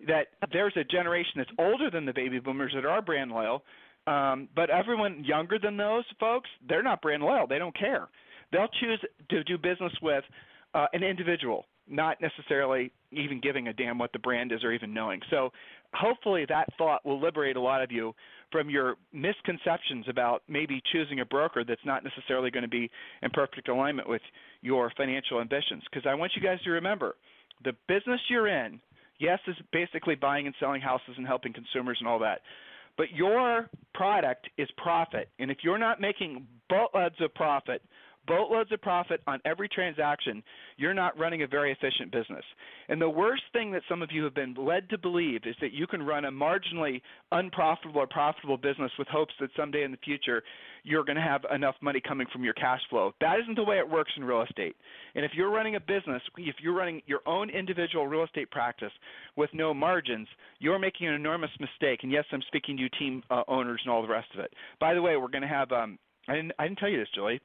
That 0.08 0.28
there's 0.52 0.76
a 0.76 0.84
generation 0.84 1.34
that's 1.38 1.52
older 1.60 1.90
than 1.90 2.06
the 2.06 2.14
baby 2.14 2.40
boomers 2.40 2.74
that 2.76 2.86
are 2.86 3.02
brand 3.02 3.32
loyal. 3.32 3.64
Um, 4.08 4.50
but 4.56 4.70
everyone 4.70 5.24
younger 5.24 5.58
than 5.58 5.78
those 5.78 6.04
folks, 6.20 6.50
they're 6.68 6.84
not 6.84 7.02
brand 7.02 7.24
loyal. 7.24 7.48
They 7.48 7.60
don't 7.60 7.78
care. 7.78 8.08
They'll 8.56 8.70
choose 8.80 9.04
to 9.30 9.44
do 9.44 9.58
business 9.58 9.92
with 10.02 10.24
uh, 10.74 10.86
an 10.94 11.04
individual, 11.04 11.66
not 11.90 12.22
necessarily 12.22 12.90
even 13.12 13.42
giving 13.42 13.68
a 13.68 13.74
damn 13.74 13.98
what 13.98 14.14
the 14.14 14.20
brand 14.20 14.54
is 14.54 14.64
or 14.64 14.72
even 14.72 14.94
knowing. 14.94 15.20
So 15.30 15.52
hopefully 15.94 16.46
that 16.48 16.70
thought 16.78 17.06
will 17.06 17.20
liberate 17.20 17.58
a 17.58 17.62
lot 17.62 17.84
of 17.84 17.92
you 17.92 18.14
from 18.54 18.70
your 18.70 18.96
misconceptions 19.12 20.06
about 20.08 20.42
maybe 20.48 20.82
choosing 20.94 21.20
a 21.20 21.26
broker 21.26 21.66
that's 21.66 21.86
not 21.86 22.06
necessarily 22.06 22.50
going 22.50 22.64
to 22.64 22.70
be 22.70 22.90
in 23.22 23.30
perfect 23.32 23.68
alignment 23.68 24.08
with 24.08 24.22
your 24.62 24.90
financial 24.96 25.42
ambitions. 25.42 25.84
Because 25.92 26.08
I 26.10 26.16
want 26.16 26.32
you 26.34 26.42
guys 26.42 26.62
to 26.64 26.70
remember 26.70 27.18
the 27.66 27.74
business 27.90 28.22
you're 28.30 28.48
in, 28.48 28.80
yes, 29.20 29.40
is 29.48 29.56
basically 29.74 30.16
buying 30.16 30.46
and 30.46 30.56
selling 30.62 30.82
houses 30.82 31.16
and 31.18 31.28
helping 31.28 31.52
consumers 31.52 31.98
and 32.00 32.08
all 32.08 32.20
that. 32.20 32.40
But 32.98 33.12
your 33.14 33.70
product 33.94 34.48
is 34.58 34.70
profit. 34.78 35.28
And 35.40 35.52
if 35.52 35.58
you're 35.62 35.78
not 35.78 36.00
making 36.00 36.48
boatloads 36.70 37.16
of 37.20 37.34
profit 37.34 37.82
boatloads 38.28 38.72
of 38.72 38.82
profit 38.82 39.22
on 39.28 39.40
every 39.46 39.70
transaction, 39.70 40.44
you're 40.78 40.94
not 40.94 41.18
running 41.18 41.44
a 41.44 41.48
very 41.48 41.72
efficient 41.72 42.12
business. 42.12 42.44
And 42.90 43.02
the 43.02 43.10
worst 43.10 43.44
thing 43.54 43.72
that 43.72 43.82
some 43.90 44.02
of 44.02 44.12
you 44.12 44.24
have 44.24 44.36
been 44.36 44.54
led 44.54 44.90
to 44.90 44.98
believe 44.98 45.42
is 45.46 45.56
that 45.62 45.74
you 45.74 45.88
can 45.88 46.04
run 46.04 46.26
a 46.26 46.32
marginally 46.32 47.02
unprofitable 47.32 48.02
or 48.02 48.08
profitable 48.08 48.58
business 48.58 48.92
with 48.98 49.08
hopes 49.08 49.34
that 49.40 49.50
someday 49.56 49.84
in 49.84 49.92
the 49.92 49.98
future 49.98 50.44
you're 50.84 51.04
going 51.04 51.16
to 51.16 51.22
have 51.22 51.42
enough 51.54 51.76
money 51.82 52.00
coming 52.08 52.28
from 52.32 52.44
your 52.44 52.54
cash 52.54 52.82
flow. 52.90 53.12
That 53.20 53.40
isn't 53.42 53.56
the 53.56 53.64
way 53.64 53.80
it 53.80 53.90
works 53.90 54.12
in 54.18 54.24
real 54.24 54.44
estate. 54.44 54.76
And 55.16 55.26
if 55.26 55.32
you're 55.34 55.50
running 55.50 55.76
a 55.76 55.80
business, 55.80 56.22
if 56.38 56.56
you're 56.62 56.76
running 56.76 57.02
your 57.08 57.22
own 57.26 57.50
individual 57.50 58.08
real 58.08 58.24
estate 58.24 58.52
practice 58.52 58.92
with 59.36 59.50
no 59.54 59.74
margins, 59.74 60.28
you're 60.60 60.78
making 60.78 61.08
an 61.08 61.16
enormous 61.16 61.50
mistake. 61.60 62.02
And 62.04 62.12
yes, 62.12 62.26
I'm 62.32 62.44
speaking 62.48 62.78
to 62.78 62.84
you 62.84 62.90
team 63.00 63.24
uh, 63.32 63.42
owners 63.48 63.82
and 63.84 63.92
all 63.92 64.04
the 64.04 64.08
rest 64.08 64.28
of 64.36 64.40
it. 64.42 64.54
By 64.80 64.94
the 64.94 65.02
way, 65.02 65.18
we're 65.18 65.28
going 65.28 65.42
to 65.42 65.48
have 65.48 65.72
um, 65.72 65.98
I 66.28 66.36
didn't, 66.36 66.52
I 66.58 66.68
didn't 66.68 66.80
tell 66.80 66.90
you 66.90 67.00
this, 67.00 67.10
Julie. 67.14 67.40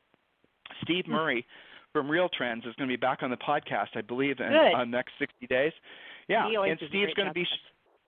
Steve 0.82 1.06
hmm. 1.06 1.12
Murray 1.12 1.46
from 1.92 2.08
Real 2.08 2.28
Trends 2.28 2.64
is 2.66 2.74
going 2.76 2.88
to 2.88 2.92
be 2.92 3.00
back 3.00 3.22
on 3.22 3.30
the 3.30 3.36
podcast, 3.36 3.88
I 3.96 4.00
believe, 4.00 4.38
in 4.40 4.46
uh, 4.46 4.84
next 4.84 5.12
60 5.18 5.46
days. 5.46 5.72
Yeah, 6.28 6.46
and 6.46 6.78
Steve's 6.88 7.14
going 7.14 7.28
to 7.28 7.34
be 7.34 7.44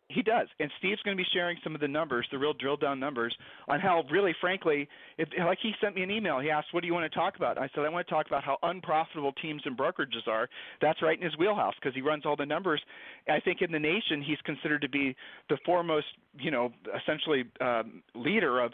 He 0.08 0.22
does, 0.22 0.46
and 0.60 0.70
Steve's 0.78 1.02
going 1.02 1.16
to 1.16 1.20
be 1.20 1.28
sharing 1.32 1.56
some 1.64 1.74
of 1.74 1.80
the 1.80 1.88
numbers, 1.88 2.26
the 2.30 2.38
real 2.38 2.52
drill 2.52 2.76
down 2.76 3.00
numbers, 3.00 3.34
on 3.66 3.80
how 3.80 4.04
really, 4.10 4.34
frankly, 4.40 4.88
if, 5.18 5.28
like 5.38 5.58
he 5.60 5.72
sent 5.80 5.96
me 5.96 6.02
an 6.02 6.10
email. 6.10 6.38
He 6.38 6.50
asked, 6.50 6.68
"What 6.72 6.82
do 6.82 6.86
you 6.86 6.94
want 6.94 7.10
to 7.10 7.18
talk 7.18 7.36
about?" 7.36 7.58
I 7.58 7.68
said, 7.74 7.84
"I 7.84 7.88
want 7.88 8.06
to 8.06 8.12
talk 8.12 8.26
about 8.26 8.44
how 8.44 8.58
unprofitable 8.62 9.32
teams 9.32 9.62
and 9.64 9.76
brokerages 9.76 10.28
are." 10.28 10.48
That's 10.80 11.02
right 11.02 11.18
in 11.18 11.24
his 11.24 11.36
wheelhouse 11.36 11.74
because 11.80 11.94
he 11.94 12.02
runs 12.02 12.24
all 12.24 12.36
the 12.36 12.46
numbers. 12.46 12.80
I 13.28 13.40
think 13.40 13.62
in 13.62 13.72
the 13.72 13.80
nation, 13.80 14.22
he's 14.22 14.40
considered 14.44 14.82
to 14.82 14.88
be 14.88 15.16
the 15.48 15.58
foremost, 15.64 16.06
you 16.38 16.52
know, 16.52 16.72
essentially 17.02 17.44
um, 17.60 18.02
leader 18.14 18.60
of 18.60 18.72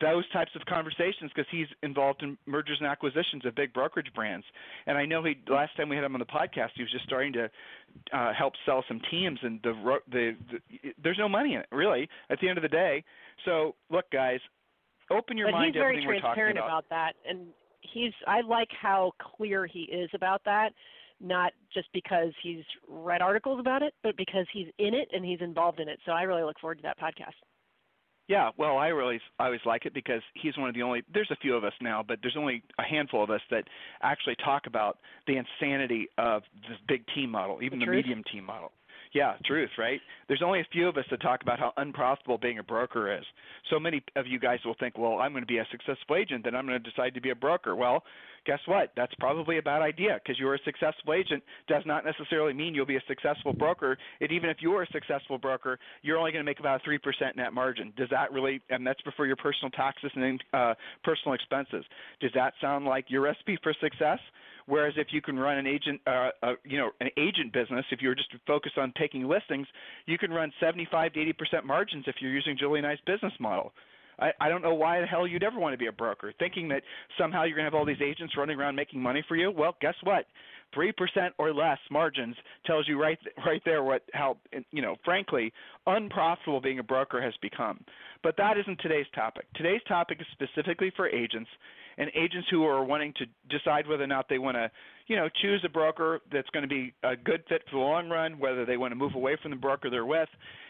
those 0.00 0.28
types 0.30 0.50
of 0.54 0.64
conversations 0.66 1.30
because 1.34 1.46
he's 1.50 1.66
involved 1.82 2.22
in 2.22 2.36
mergers 2.46 2.78
and 2.80 2.88
acquisitions 2.88 3.44
of 3.44 3.54
big 3.54 3.72
brokerage 3.72 4.12
brands. 4.14 4.44
And 4.86 4.98
I 4.98 5.04
know 5.04 5.22
he 5.24 5.36
last 5.48 5.76
time 5.76 5.88
we 5.88 5.96
had 5.96 6.04
him 6.04 6.14
on 6.14 6.20
the 6.20 6.26
podcast, 6.26 6.70
he 6.74 6.82
was 6.82 6.92
just 6.92 7.04
starting 7.04 7.32
to 7.34 7.50
uh, 8.12 8.32
help 8.32 8.54
sell 8.66 8.84
some 8.88 9.00
teams, 9.10 9.38
and 9.42 9.60
the, 9.62 9.98
the 10.10 10.36
the 10.50 10.94
there's 11.02 11.18
no 11.18 11.28
money 11.28 11.54
in 11.54 11.60
it 11.60 11.66
really 11.72 12.08
at 12.30 12.38
the 12.40 12.48
end 12.48 12.58
of 12.58 12.62
the 12.62 12.68
day. 12.68 13.04
So 13.44 13.74
look, 13.90 14.10
guys, 14.10 14.40
open 15.10 15.36
your 15.36 15.50
mind. 15.50 15.74
but 15.74 15.80
mind 15.80 15.96
he's 15.96 16.04
very 16.04 16.20
transparent 16.20 16.58
about. 16.58 16.66
about 16.66 16.84
that, 16.90 17.12
and 17.28 17.48
he's 17.80 18.12
I 18.26 18.40
like 18.40 18.68
how 18.80 19.12
clear 19.36 19.66
he 19.66 19.80
is 19.80 20.10
about 20.14 20.42
that. 20.44 20.70
Not 21.20 21.52
just 21.72 21.88
because 21.94 22.32
he's 22.42 22.64
read 22.88 23.22
articles 23.22 23.60
about 23.60 23.82
it, 23.82 23.94
but 24.02 24.16
because 24.16 24.46
he's 24.52 24.66
in 24.78 24.94
it 24.94 25.08
and 25.12 25.24
he's 25.24 25.40
involved 25.40 25.78
in 25.78 25.88
it. 25.88 25.98
So 26.04 26.12
I 26.12 26.22
really 26.22 26.42
look 26.42 26.58
forward 26.60 26.78
to 26.78 26.82
that 26.82 26.98
podcast. 26.98 27.34
Yeah, 28.26 28.50
well, 28.56 28.78
I 28.78 28.88
really 28.88 29.20
I 29.38 29.46
always 29.46 29.60
like 29.66 29.84
it 29.84 29.92
because 29.92 30.22
he's 30.34 30.56
one 30.56 30.68
of 30.68 30.74
the 30.74 30.82
only. 30.82 31.02
There's 31.12 31.30
a 31.30 31.36
few 31.36 31.54
of 31.54 31.64
us 31.64 31.74
now, 31.82 32.02
but 32.06 32.20
there's 32.22 32.36
only 32.38 32.62
a 32.78 32.82
handful 32.82 33.22
of 33.22 33.30
us 33.30 33.42
that 33.50 33.64
actually 34.02 34.36
talk 34.42 34.62
about 34.66 34.98
the 35.26 35.36
insanity 35.36 36.08
of 36.16 36.42
this 36.68 36.78
big 36.88 37.04
team 37.14 37.30
model, 37.30 37.60
even 37.62 37.78
the, 37.78 37.84
the 37.84 37.92
medium 37.92 38.22
team 38.32 38.44
model. 38.44 38.72
Yeah, 39.12 39.34
truth, 39.44 39.70
right? 39.78 40.00
There's 40.26 40.42
only 40.44 40.60
a 40.60 40.66
few 40.72 40.88
of 40.88 40.96
us 40.96 41.04
that 41.10 41.22
talk 41.22 41.42
about 41.42 41.60
how 41.60 41.72
unprofitable 41.76 42.36
being 42.36 42.58
a 42.58 42.64
broker 42.64 43.16
is. 43.16 43.24
So 43.70 43.78
many 43.78 44.02
of 44.16 44.26
you 44.26 44.40
guys 44.40 44.58
will 44.64 44.74
think, 44.80 44.98
well, 44.98 45.20
I'm 45.20 45.30
going 45.30 45.44
to 45.44 45.46
be 45.46 45.58
a 45.58 45.66
successful 45.70 46.16
agent, 46.16 46.44
then 46.44 46.56
I'm 46.56 46.66
going 46.66 46.82
to 46.82 46.90
decide 46.90 47.14
to 47.14 47.20
be 47.20 47.30
a 47.30 47.34
broker. 47.36 47.76
Well, 47.76 48.02
guess 48.44 48.60
what? 48.66 48.92
That's 48.96 49.12
probably 49.18 49.58
a 49.58 49.62
bad 49.62 49.82
idea 49.82 50.20
because 50.22 50.38
you're 50.38 50.54
a 50.54 50.58
successful 50.64 51.14
agent 51.14 51.42
does 51.68 51.82
not 51.86 52.04
necessarily 52.04 52.52
mean 52.52 52.74
you'll 52.74 52.86
be 52.86 52.96
a 52.96 53.02
successful 53.08 53.52
broker. 53.52 53.96
And 54.20 54.30
even 54.30 54.50
if 54.50 54.58
you're 54.60 54.82
a 54.82 54.86
successful 54.92 55.38
broker, 55.38 55.78
you're 56.02 56.18
only 56.18 56.32
going 56.32 56.44
to 56.44 56.48
make 56.48 56.60
about 56.60 56.80
a 56.84 56.88
3% 56.88 56.98
net 57.36 57.52
margin. 57.52 57.92
Does 57.96 58.08
that 58.10 58.32
really, 58.32 58.60
and 58.70 58.86
that's 58.86 59.00
before 59.02 59.26
your 59.26 59.36
personal 59.36 59.70
taxes 59.70 60.10
and 60.14 60.42
uh, 60.52 60.74
personal 61.02 61.34
expenses. 61.34 61.84
Does 62.20 62.30
that 62.34 62.54
sound 62.60 62.84
like 62.84 63.06
your 63.08 63.22
recipe 63.22 63.58
for 63.62 63.74
success? 63.80 64.18
Whereas 64.66 64.94
if 64.96 65.08
you 65.10 65.20
can 65.20 65.38
run 65.38 65.58
an 65.58 65.66
agent, 65.66 66.00
uh, 66.06 66.30
uh, 66.42 66.52
you 66.64 66.78
know, 66.78 66.90
an 67.00 67.10
agent 67.18 67.52
business, 67.52 67.84
if 67.90 68.00
you're 68.00 68.14
just 68.14 68.30
focused 68.46 68.78
on 68.78 68.92
taking 68.98 69.28
listings, 69.28 69.66
you 70.06 70.16
can 70.16 70.30
run 70.30 70.52
75 70.58 71.12
to 71.12 71.20
80 71.20 71.32
percent 71.34 71.66
margins 71.66 72.04
if 72.06 72.16
you're 72.20 72.32
using 72.32 72.56
Julie 72.58 72.78
and 72.78 72.86
I's 72.86 72.98
business 73.06 73.32
model. 73.38 73.72
I, 74.18 74.30
I 74.40 74.48
don't 74.48 74.62
know 74.62 74.74
why 74.74 75.00
the 75.00 75.06
hell 75.06 75.26
you'd 75.26 75.42
ever 75.42 75.58
want 75.58 75.72
to 75.72 75.78
be 75.78 75.86
a 75.86 75.92
broker, 75.92 76.32
thinking 76.38 76.68
that 76.68 76.82
somehow 77.18 77.44
you're 77.44 77.56
going 77.56 77.64
to 77.64 77.70
have 77.70 77.74
all 77.74 77.86
these 77.86 78.02
agents 78.02 78.34
running 78.36 78.58
around 78.58 78.76
making 78.76 79.00
money 79.00 79.24
for 79.26 79.36
you. 79.36 79.50
Well, 79.50 79.76
guess 79.80 79.94
what? 80.02 80.26
Three 80.72 80.92
percent 80.92 81.34
or 81.38 81.54
less 81.54 81.78
margins 81.90 82.34
tells 82.66 82.88
you 82.88 83.00
right 83.00 83.18
right 83.46 83.62
there 83.64 83.84
what 83.84 84.02
how 84.12 84.36
you 84.72 84.82
know 84.82 84.96
frankly 85.04 85.52
unprofitable 85.86 86.60
being 86.60 86.80
a 86.80 86.82
broker 86.82 87.22
has 87.22 87.34
become. 87.40 87.78
But 88.24 88.36
that 88.38 88.58
isn't 88.58 88.80
today's 88.80 89.06
topic. 89.14 89.46
Today's 89.54 89.82
topic 89.86 90.20
is 90.20 90.26
specifically 90.32 90.92
for 90.96 91.08
agents 91.08 91.48
and 91.98 92.10
agents 92.14 92.48
who 92.50 92.64
are 92.64 92.84
wanting 92.84 93.12
to 93.18 93.26
decide 93.56 93.86
whether 93.86 94.04
or 94.04 94.08
not 94.08 94.28
they 94.28 94.38
want 94.38 94.56
to, 94.56 94.70
you 95.06 95.16
know, 95.16 95.28
choose 95.42 95.62
a 95.64 95.68
broker 95.68 96.20
that's 96.32 96.48
going 96.50 96.62
to 96.62 96.68
be 96.68 96.92
a 97.02 97.16
good 97.16 97.42
fit 97.48 97.62
for 97.70 97.76
the 97.76 97.82
long 97.82 98.08
run, 98.08 98.38
whether 98.38 98.64
they 98.64 98.76
want 98.76 98.92
to 98.92 98.96
move 98.96 99.14
away 99.14 99.36
from 99.40 99.50
the 99.50 99.56
broker 99.56 99.90
they're 99.90 100.06
with. 100.06 100.28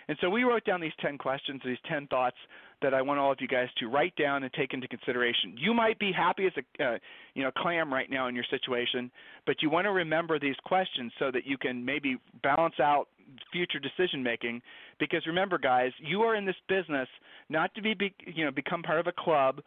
And 0.09 0.19
so 0.21 0.29
we 0.29 0.45
wrote 0.45 0.65
down 0.65 0.81
these 0.81 0.93
10 1.01 1.19
questions, 1.19 1.63
these 1.65 1.79
10 1.89 2.09
thoughts 2.09 2.37
that 2.83 2.93
I 2.93 3.01
want 3.01 3.19
all 3.19 3.33
of 3.33 3.39
you 3.41 3.49
guys 3.49 3.69
to 3.79 3.89
write 3.89 4.15
down 4.17 4.43
and 4.43 4.53
take 4.53 4.75
into 4.75 4.87
consideration. 4.87 5.57
You 5.57 5.73
might 5.73 5.99
be 5.99 6.13
happy 6.13 6.47
as 6.47 6.53
a 6.57 6.85
uh, 6.85 6.99
you 7.35 7.43
know 7.43 7.51
clam 7.57 7.93
right 7.93 8.11
now 8.11 8.29
in 8.29 8.35
your 8.35 8.45
situation, 8.51 9.11
but 9.47 9.63
you 9.63 9.71
want 9.71 9.87
to 9.87 9.93
remember 9.93 10.39
these 10.39 10.57
questions 10.65 11.11
so 11.19 11.31
that 11.31 11.47
you 11.47 11.57
can 11.57 11.83
maybe 11.85 12.17
balance 12.43 12.75
out 12.81 13.09
future 13.53 13.79
decision 13.79 14.23
making 14.23 14.61
because 14.99 15.27
remember 15.27 15.59
guys, 15.59 15.93
you 15.99 16.23
are 16.23 16.37
in 16.37 16.45
this 16.45 16.57
business 16.69 17.09
not 17.49 17.75
to 17.75 17.83
be, 17.83 17.95
be 17.95 18.15
you 18.27 18.45
know 18.45 18.51
become 18.51 18.83
part 18.83 19.01
of 19.01 19.07
a 19.07 19.13
club 19.13 19.61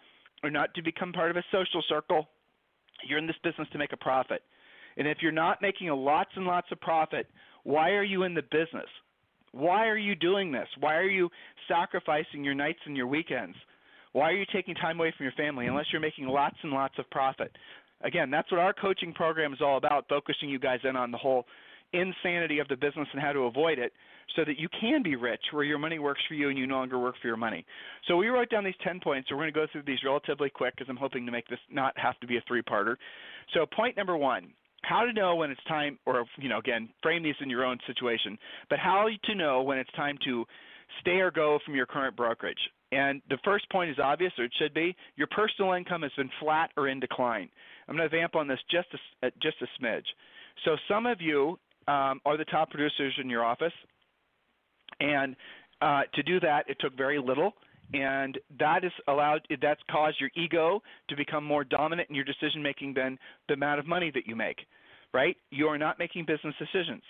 or 0.44 0.50
not 0.50 0.74
to 0.76 0.82
become 0.82 1.14
part 1.14 1.32
of 1.32 1.38
a 1.38 1.44
social 1.52 1.84
circle. 1.88 2.28
You're 3.08 3.20
in 3.20 3.28
this 3.28 3.36
business 3.44 3.68
to 3.72 3.78
make 3.78 3.94
a 3.94 3.98
profit. 3.98 4.42
And 4.98 5.08
if 5.08 5.20
you're 5.22 5.32
not 5.32 5.62
making 5.62 5.88
lots 5.90 6.32
and 6.36 6.46
lots 6.46 6.68
of 6.72 6.82
profit, 6.82 7.28
why 7.64 7.92
are 7.92 8.04
you 8.04 8.24
in 8.24 8.34
the 8.34 8.42
business? 8.44 8.90
Why 9.52 9.88
are 9.88 9.98
you 9.98 10.16
doing 10.16 10.52
this? 10.52 10.68
Why 10.80 10.96
are 10.96 11.10
you 11.10 11.30
sacrificing 11.68 12.44
your 12.44 12.56
nights 12.56 12.80
and 12.86 12.98
your 12.98 13.08
weekends? 13.08 13.56
Why 14.14 14.32
are 14.32 14.36
you 14.36 14.46
taking 14.54 14.76
time 14.76 15.00
away 15.00 15.14
from 15.16 15.26
your 15.26 15.34
family 15.34 15.68
unless 15.68 15.86
you're 15.92 16.02
making 16.02 16.28
lots 16.28 16.56
and 16.64 16.72
lots 16.72 16.96
of 16.98 17.10
profit? 17.12 17.56
Again, 18.02 18.30
that's 18.30 18.52
what 18.52 18.60
our 18.60 18.74
coaching 18.74 19.14
program 19.14 19.54
is 19.54 19.60
all 19.62 19.78
about, 19.78 20.08
focusing 20.08 20.50
you 20.50 20.60
guys 20.60 20.80
in 20.84 20.96
on 20.96 21.12
the 21.12 21.18
whole 21.18 21.46
insanity 21.94 22.60
of 22.60 22.68
the 22.68 22.76
business 22.76 23.08
and 23.12 23.22
how 23.22 23.32
to 23.32 23.42
avoid 23.42 23.80
it 23.80 23.94
so 24.36 24.44
that 24.46 24.60
you 24.60 24.68
can 24.80 25.04
be 25.04 25.16
rich 25.16 25.42
where 25.52 25.64
your 25.64 25.80
money 25.80 26.00
works 26.00 26.22
for 26.28 26.34
you 26.34 26.50
and 26.50 26.58
you 26.58 26.68
no 26.68 26.76
longer 26.76 27.00
work 27.00 27.16
for 27.22 27.28
your 27.28 27.38
money. 27.38 27.66
So 28.08 28.18
we 28.18 28.28
wrote 28.28 28.50
down 28.50 28.64
these 28.64 28.76
10 28.84 29.00
points. 29.00 29.30
So 29.30 29.36
we're 29.36 29.44
going 29.44 29.54
to 29.54 29.60
go 29.60 29.68
through 29.72 29.84
these 29.88 30.04
relatively 30.04 30.50
quick 30.50 30.76
because 30.76 30.90
I'm 30.90 30.98
hoping 30.98 31.26
to 31.26 31.32
make 31.32 31.48
this 31.48 31.60
not 31.72 31.98
have 31.98 32.20
to 32.20 32.28
be 32.28 32.38
a 32.38 32.44
three-parter. 32.48 32.96
So 33.54 33.66
point 33.66 33.96
number 33.96 34.18
one, 34.18 34.54
how 34.84 35.04
to 35.04 35.14
know 35.14 35.36
when 35.36 35.52
it's 35.52 35.64
time 35.68 35.98
or 36.06 36.26
you 36.38 36.50
know 36.50 36.60
again 36.60 36.90
frame 37.02 37.24
these 37.24 37.36
in 37.42 37.50
your 37.50 37.66
own 37.66 37.78
situation 37.88 38.38
but 38.70 38.80
how 38.80 39.08
to 39.24 39.36
know 39.36 39.62
when 39.62 39.78
it's 39.78 39.92
time 39.94 40.18
to 40.24 40.46
stay 41.02 41.18
or 41.20 41.32
go 41.32 41.60
from 41.66 41.76
your 41.76 41.86
current 41.86 42.16
brokerage 42.16 42.60
and 42.92 43.22
the 43.30 43.38
first 43.44 43.70
point 43.70 43.90
is 43.90 43.98
obvious 44.02 44.32
or 44.38 44.46
it 44.46 44.52
should 44.58 44.74
be 44.74 44.96
your 45.16 45.28
personal 45.28 45.74
income 45.74 46.04
has 46.04 46.12
been 46.16 46.30
flat 46.40 46.70
or 46.78 46.88
in 46.88 47.00
decline 47.00 47.50
i'm 47.88 47.98
going 47.98 48.10
to 48.10 48.16
vamp 48.16 48.36
on 48.36 48.48
this 48.48 48.60
just 48.70 48.88
a, 48.94 49.28
uh, 49.28 49.30
just 49.42 49.58
a 49.62 49.84
smidge 49.84 50.06
so 50.64 50.76
some 50.88 51.06
of 51.06 51.20
you 51.20 51.58
um, 51.88 52.22
are 52.26 52.38
the 52.38 52.46
top 52.46 52.70
producers 52.70 53.14
in 53.22 53.30
your 53.30 53.44
office. 53.44 53.74
And 55.00 55.36
uh, 55.82 56.02
to 56.14 56.24
do 56.24 56.40
that 56.40 56.66
it 56.68 56.78
took 56.80 56.96
very 56.96 57.20
little. 57.20 57.54
And 57.94 58.38
that 58.60 58.84
is 58.84 58.92
allowed 59.08 59.42
that's 59.62 59.80
caused 59.90 60.20
your 60.20 60.30
ego 60.36 60.82
to 61.10 61.16
become 61.16 61.46
more 61.46 61.64
dominant 61.64 62.10
in 62.10 62.16
your 62.16 62.26
decision 62.26 62.62
making 62.62 62.94
than 62.94 63.18
the 63.48 63.54
amount 63.54 63.80
of 63.80 63.88
money 63.88 64.12
that 64.14 64.28
you 64.28 64.36
make 64.36 64.58
right? 65.14 65.38
You 65.50 65.68
are 65.68 65.78
not 65.78 66.00
making 66.00 66.26
business 66.26 66.56
decisions. 66.60 67.02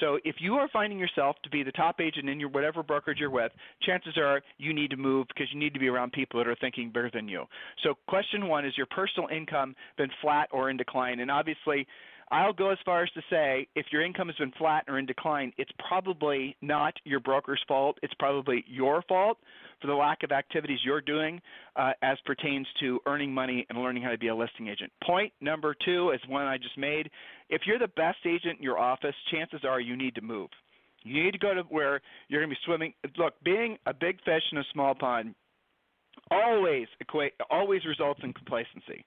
So 0.00 0.18
if 0.24 0.36
you 0.40 0.54
are 0.54 0.68
finding 0.72 0.98
yourself 0.98 1.36
to 1.44 1.50
be 1.50 1.62
the 1.62 1.72
top 1.72 2.00
agent 2.00 2.28
in 2.28 2.40
your 2.40 2.48
whatever 2.48 2.82
brokerage 2.82 3.18
you're 3.18 3.30
with 3.30 3.52
chances 3.82 4.16
are 4.16 4.40
you 4.56 4.72
need 4.72 4.90
to 4.90 4.96
move 4.96 5.26
because 5.28 5.46
you 5.52 5.58
need 5.58 5.74
to 5.74 5.80
be 5.80 5.88
around 5.88 6.12
people 6.12 6.40
that 6.40 6.48
are 6.48 6.56
thinking 6.56 6.88
bigger 6.88 7.10
than 7.12 7.28
you. 7.28 7.44
So 7.82 7.94
question 8.08 8.48
one 8.48 8.64
is 8.64 8.72
your 8.76 8.86
personal 8.86 9.28
income 9.28 9.76
been 9.98 10.08
flat 10.22 10.48
or 10.50 10.70
in 10.70 10.78
decline? 10.78 11.20
And 11.20 11.30
obviously 11.30 11.86
I'll 12.32 12.54
go 12.54 12.70
as 12.70 12.78
far 12.86 13.02
as 13.02 13.10
to 13.10 13.20
say 13.28 13.68
if 13.76 13.86
your 13.92 14.02
income 14.02 14.28
has 14.28 14.36
been 14.36 14.52
flat 14.56 14.84
or 14.88 14.98
in 14.98 15.04
decline, 15.04 15.52
it's 15.58 15.70
probably 15.86 16.56
not 16.62 16.94
your 17.04 17.20
broker's 17.20 17.62
fault. 17.68 17.98
It's 18.02 18.14
probably 18.18 18.64
your 18.66 19.02
fault 19.02 19.36
for 19.82 19.86
the 19.86 19.92
lack 19.92 20.22
of 20.22 20.32
activities 20.32 20.78
you're 20.82 21.02
doing 21.02 21.42
uh, 21.76 21.92
as 22.00 22.16
pertains 22.24 22.66
to 22.80 23.00
earning 23.06 23.34
money 23.34 23.66
and 23.68 23.78
learning 23.78 24.02
how 24.02 24.10
to 24.10 24.18
be 24.18 24.28
a 24.28 24.34
listing 24.34 24.68
agent. 24.68 24.90
Point 25.04 25.30
number 25.42 25.76
two 25.84 26.10
is 26.12 26.20
one 26.26 26.46
I 26.46 26.56
just 26.56 26.78
made. 26.78 27.10
If 27.50 27.62
you're 27.66 27.78
the 27.78 27.88
best 27.88 28.18
agent 28.24 28.58
in 28.58 28.62
your 28.62 28.78
office, 28.78 29.14
chances 29.30 29.60
are 29.68 29.78
you 29.78 29.94
need 29.94 30.14
to 30.14 30.22
move. 30.22 30.48
You 31.02 31.22
need 31.22 31.32
to 31.32 31.38
go 31.38 31.52
to 31.52 31.62
where 31.64 32.00
you're 32.28 32.40
going 32.40 32.48
to 32.48 32.56
be 32.56 32.60
swimming. 32.64 32.94
Look, 33.18 33.34
being 33.44 33.76
a 33.84 33.92
big 33.92 34.22
fish 34.24 34.42
in 34.52 34.58
a 34.58 34.64
small 34.72 34.94
pond 34.94 35.34
always 36.30 36.86
equate 37.00 37.32
always 37.50 37.84
results 37.84 38.20
in 38.22 38.32
complacency 38.32 39.04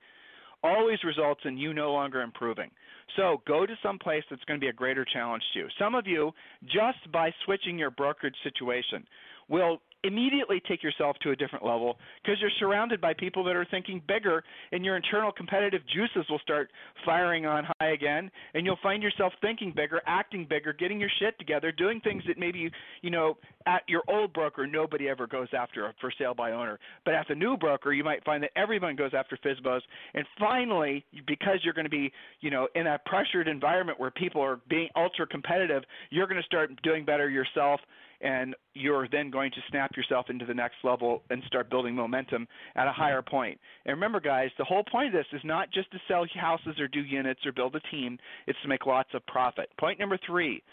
always 0.64 1.04
results 1.04 1.42
in 1.46 1.58
you 1.58 1.74
no 1.74 1.92
longer 1.92 2.22
improving. 2.22 2.72
So 3.16 3.42
go 3.48 3.66
to 3.66 3.76
some 3.84 4.00
place 4.00 4.24
that's 4.30 4.44
going 4.46 4.60
to 4.60 4.64
be 4.64 4.70
a 4.70 4.74
greater 4.74 5.06
challenge 5.06 5.44
to 5.54 5.60
you. 5.60 5.68
Some 5.80 5.96
of 5.96 6.08
you, 6.08 6.32
just 6.64 7.12
by 7.12 7.32
switching 7.46 7.78
your 7.78 7.92
brokerage 7.92 8.36
situation, 8.44 9.06
will 9.48 9.80
immediately 10.06 10.62
take 10.68 10.84
yourself 10.84 11.16
to 11.22 11.32
a 11.32 11.36
different 11.36 11.66
level 11.66 11.98
because 12.24 12.40
you're 12.40 12.52
surrounded 12.60 13.02
by 13.02 13.14
people 13.14 13.44
that 13.44 13.56
are 13.56 13.66
thinking 13.72 14.02
bigger 14.08 14.44
and 14.72 14.86
your 14.86 14.96
internal 14.96 15.32
competitive 15.32 15.82
juices 15.94 16.30
will 16.30 16.40
start 16.40 16.70
firing 17.06 17.46
on 17.46 17.66
high 17.80 17.92
again 17.92 18.30
and 18.54 18.66
you'll 18.66 18.78
find 18.84 19.02
yourself 19.02 19.34
thinking 19.42 19.74
bigger 19.76 20.02
acting 20.06 20.46
bigger 20.48 20.74
getting 20.74 21.00
your 21.00 21.10
shit 21.20 21.38
together 21.40 21.72
doing 21.72 22.00
things 22.02 22.24
that 22.28 22.38
maybe 22.38 22.70
you 23.02 23.10
know 23.10 23.38
at 23.66 23.82
your 23.88 24.04
old 24.08 24.32
broker 24.34 24.68
nobody 24.68 25.10
ever 25.10 25.26
goes 25.26 25.48
after 25.58 25.94
for 26.00 26.12
sale 26.20 26.34
by 26.34 26.52
owner. 26.52 26.80
But 27.04 27.16
at 27.16 27.28
the 27.28 27.36
new 27.36 27.58
broker 27.58 27.92
you 27.94 28.04
might 28.04 28.24
find 28.24 28.44
that 28.44 28.52
everyone 28.56 28.96
goes 28.96 29.12
after 29.18 29.38
FSBOs 29.38 29.82
and 30.14 30.26
finally 30.40 31.04
because 31.28 31.60
you're 31.64 31.74
going 31.74 31.86
to 31.86 31.90
be 31.90 32.12
you 32.42 32.52
know 32.52 32.68
in 32.76 32.88
a 32.88 33.00
pressured 33.06 33.48
environment 33.48 34.00
where 34.00 34.12
people 34.12 34.42
are 34.42 34.60
being 34.70 34.88
ultra 34.96 35.26
competitive 35.26 35.84
you're 36.12 36.28
going 36.28 36.42
to 36.42 36.46
start 36.46 36.72
doing 36.84 37.06
better 37.06 37.30
yourself 37.30 37.80
and 38.22 38.56
you're 38.74 39.08
then 39.12 39.30
going 39.30 39.52
to 39.52 39.58
snap 39.70 39.92
yourself 39.96 40.30
into 40.30 40.46
the 40.46 40.54
next 40.54 40.76
level 40.84 41.24
and 41.30 41.42
start 41.48 41.70
building 41.70 41.96
momentum 41.96 42.48
at 42.76 42.88
a 42.88 42.90
mm-hmm. 42.90 43.02
higher 43.02 43.22
point. 43.22 43.60
And 43.86 43.94
remember, 43.94 44.20
guys, 44.20 44.50
the 44.58 44.64
whole 44.64 44.84
point 44.84 45.08
of 45.08 45.14
this 45.14 45.26
is 45.34 45.42
not 45.44 45.72
just 45.72 45.92
to 45.92 46.00
sell 46.08 46.26
houses 46.36 46.80
or 46.80 46.88
do 46.88 47.02
units 47.02 47.42
or 47.46 47.52
build 47.52 47.76
a 47.76 47.80
team, 47.92 48.18
it's 48.48 48.60
to 48.64 48.68
make 48.68 48.86
lots 48.86 49.10
of 49.14 49.26
profit. 49.28 49.70
Point 49.80 50.00
number 50.00 50.18
three, 50.26 50.64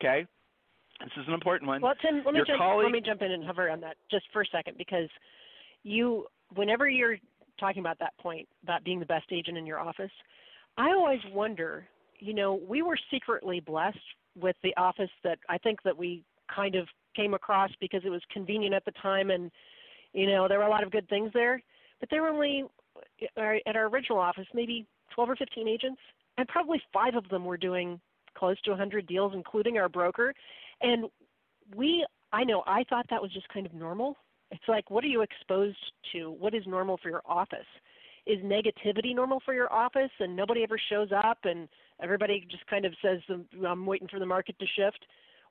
okay? 0.00 0.26
This 1.00 1.12
is 1.16 1.28
an 1.28 1.34
important 1.34 1.68
one. 1.68 1.80
Well, 1.80 1.94
Tim, 2.02 2.22
let 2.24 2.32
me 2.32 2.38
Your 2.38 2.46
jump. 2.46 2.58
colleague- 2.58 2.84
Let 2.84 2.92
me 2.92 3.00
jump 3.00 3.22
in 3.22 3.30
and 3.30 3.44
hover 3.44 3.70
on 3.70 3.80
that 3.80 3.96
just 4.10 4.26
for 4.32 4.42
a 4.42 4.46
second 4.46 4.76
because 4.76 5.08
you, 5.84 6.26
whenever 6.54 6.88
you're 6.88 7.18
talking 7.60 7.80
about 7.80 7.98
that 8.00 8.16
point 8.18 8.48
about 8.62 8.84
being 8.84 8.98
the 8.98 9.06
best 9.06 9.26
agent 9.32 9.56
in 9.56 9.66
your 9.66 9.78
office, 9.78 10.10
I 10.76 10.90
always 10.90 11.20
wonder. 11.32 11.88
You 12.20 12.34
know, 12.34 12.54
we 12.54 12.82
were 12.82 12.98
secretly 13.12 13.60
blessed 13.60 13.98
with 14.36 14.56
the 14.62 14.76
office 14.76 15.10
that 15.22 15.38
I 15.48 15.58
think 15.58 15.82
that 15.82 15.96
we 15.96 16.24
kind 16.54 16.74
of 16.74 16.86
came 17.16 17.34
across 17.34 17.70
because 17.80 18.02
it 18.04 18.10
was 18.10 18.22
convenient 18.32 18.74
at 18.74 18.84
the 18.84 18.92
time, 19.02 19.30
and 19.30 19.50
you 20.12 20.26
know 20.26 20.48
there 20.48 20.58
were 20.58 20.66
a 20.66 20.70
lot 20.70 20.84
of 20.84 20.90
good 20.90 21.08
things 21.08 21.30
there. 21.34 21.62
But 22.00 22.10
there 22.10 22.22
were 22.22 22.28
only 22.28 22.64
uh, 23.36 23.40
at 23.66 23.76
our 23.76 23.86
original 23.86 24.18
office 24.18 24.46
maybe 24.54 24.86
12 25.14 25.30
or 25.30 25.36
15 25.36 25.68
agents, 25.68 26.00
and 26.36 26.46
probably 26.48 26.80
five 26.92 27.14
of 27.14 27.28
them 27.28 27.44
were 27.44 27.56
doing 27.56 28.00
close 28.36 28.60
to 28.62 28.70
100 28.70 29.06
deals, 29.06 29.32
including 29.34 29.78
our 29.78 29.88
broker. 29.88 30.32
And 30.80 31.06
we, 31.74 32.06
I 32.32 32.44
know, 32.44 32.62
I 32.66 32.84
thought 32.88 33.06
that 33.10 33.20
was 33.20 33.32
just 33.32 33.48
kind 33.48 33.66
of 33.66 33.74
normal. 33.74 34.16
It's 34.50 34.62
like, 34.68 34.90
what 34.90 35.04
are 35.04 35.08
you 35.08 35.22
exposed 35.22 35.76
to? 36.12 36.30
What 36.30 36.54
is 36.54 36.62
normal 36.66 36.98
for 37.02 37.10
your 37.10 37.22
office? 37.26 37.66
Is 38.26 38.38
negativity 38.38 39.14
normal 39.14 39.40
for 39.44 39.54
your 39.54 39.72
office 39.72 40.10
and 40.20 40.36
nobody 40.36 40.62
ever 40.62 40.78
shows 40.90 41.08
up 41.12 41.38
and 41.44 41.68
everybody 42.02 42.46
just 42.50 42.66
kind 42.66 42.84
of 42.84 42.92
says, 43.02 43.18
I'm 43.66 43.86
waiting 43.86 44.08
for 44.08 44.18
the 44.18 44.26
market 44.26 44.58
to 44.58 44.66
shift? 44.76 45.04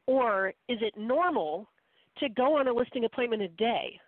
Or 0.08 0.54
is 0.68 0.80
it 0.82 0.98
normal 0.98 1.68
to 2.20 2.30
go 2.30 2.58
on 2.58 2.68
a 2.68 2.74
listing 2.74 3.06
appointment 3.06 3.42
a 3.42 3.48
day? 3.50 4.00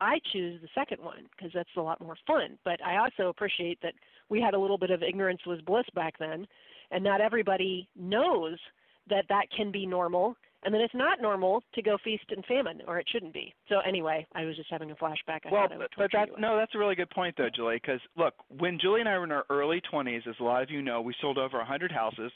I 0.00 0.18
choose 0.32 0.60
the 0.60 0.68
second 0.74 1.02
one 1.02 1.28
because 1.36 1.52
that's 1.54 1.68
a 1.76 1.80
lot 1.80 2.00
more 2.00 2.16
fun. 2.26 2.58
But 2.64 2.84
I 2.84 2.96
also 2.96 3.28
appreciate 3.28 3.78
that 3.82 3.94
we 4.28 4.40
had 4.40 4.54
a 4.54 4.58
little 4.58 4.78
bit 4.78 4.90
of 4.90 5.02
ignorance 5.02 5.40
was 5.46 5.60
bliss 5.60 5.86
back 5.94 6.18
then, 6.18 6.46
and 6.90 7.04
not 7.04 7.20
everybody 7.20 7.88
knows 7.94 8.58
that 9.08 9.26
that 9.28 9.46
can 9.56 9.70
be 9.70 9.86
normal 9.86 10.36
and 10.64 10.72
then 10.72 10.80
it's 10.80 10.94
not 10.94 11.20
normal 11.20 11.62
to 11.74 11.82
go 11.82 11.98
feast 12.04 12.24
and 12.30 12.44
famine, 12.46 12.82
or 12.86 12.98
it 12.98 13.06
shouldn't 13.10 13.32
be. 13.32 13.52
So 13.68 13.80
anyway, 13.80 14.26
I 14.34 14.44
was 14.44 14.56
just 14.56 14.70
having 14.70 14.90
a 14.90 14.94
flashback. 14.94 15.40
I 15.44 15.50
well, 15.50 15.68
would 15.68 15.88
but 15.96 16.10
that 16.12 16.28
no, 16.38 16.56
that's 16.56 16.74
a 16.74 16.78
really 16.78 16.94
good 16.94 17.10
point 17.10 17.34
though, 17.36 17.48
Julie. 17.54 17.80
Because 17.82 18.00
look, 18.16 18.34
when 18.58 18.78
Julie 18.80 19.00
and 19.00 19.08
I 19.08 19.18
were 19.18 19.24
in 19.24 19.32
our 19.32 19.44
early 19.50 19.82
20s, 19.92 20.26
as 20.28 20.36
a 20.40 20.44
lot 20.44 20.62
of 20.62 20.70
you 20.70 20.82
know, 20.82 21.00
we 21.00 21.14
sold 21.20 21.38
over 21.38 21.58
100 21.58 21.90
houses. 21.90 22.30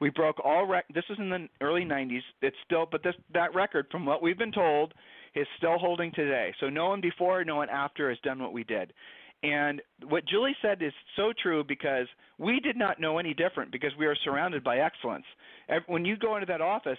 We 0.00 0.10
broke 0.10 0.36
all 0.44 0.66
rec. 0.66 0.84
This 0.94 1.04
was 1.08 1.18
in 1.18 1.30
the 1.30 1.48
early 1.60 1.84
90s. 1.84 2.20
It's 2.42 2.56
still, 2.64 2.86
but 2.90 3.02
this 3.02 3.14
that 3.32 3.54
record, 3.54 3.86
from 3.90 4.04
what 4.04 4.22
we've 4.22 4.38
been 4.38 4.52
told, 4.52 4.92
is 5.34 5.46
still 5.56 5.78
holding 5.78 6.12
today. 6.12 6.54
So 6.60 6.68
no 6.68 6.88
one 6.88 7.00
before, 7.00 7.44
no 7.44 7.56
one 7.56 7.70
after 7.70 8.08
has 8.08 8.18
done 8.22 8.42
what 8.42 8.52
we 8.52 8.64
did. 8.64 8.92
And 9.42 9.82
what 10.08 10.26
Julie 10.26 10.56
said 10.62 10.82
is 10.82 10.92
so 11.14 11.32
true 11.42 11.62
because 11.62 12.06
we 12.38 12.58
did 12.60 12.76
not 12.76 13.00
know 13.00 13.18
any 13.18 13.34
different 13.34 13.70
because 13.70 13.92
we 13.98 14.06
are 14.06 14.16
surrounded 14.24 14.64
by 14.64 14.78
excellence. 14.78 15.26
When 15.86 16.04
you 16.04 16.16
go 16.16 16.36
into 16.36 16.46
that 16.46 16.60
office, 16.60 16.98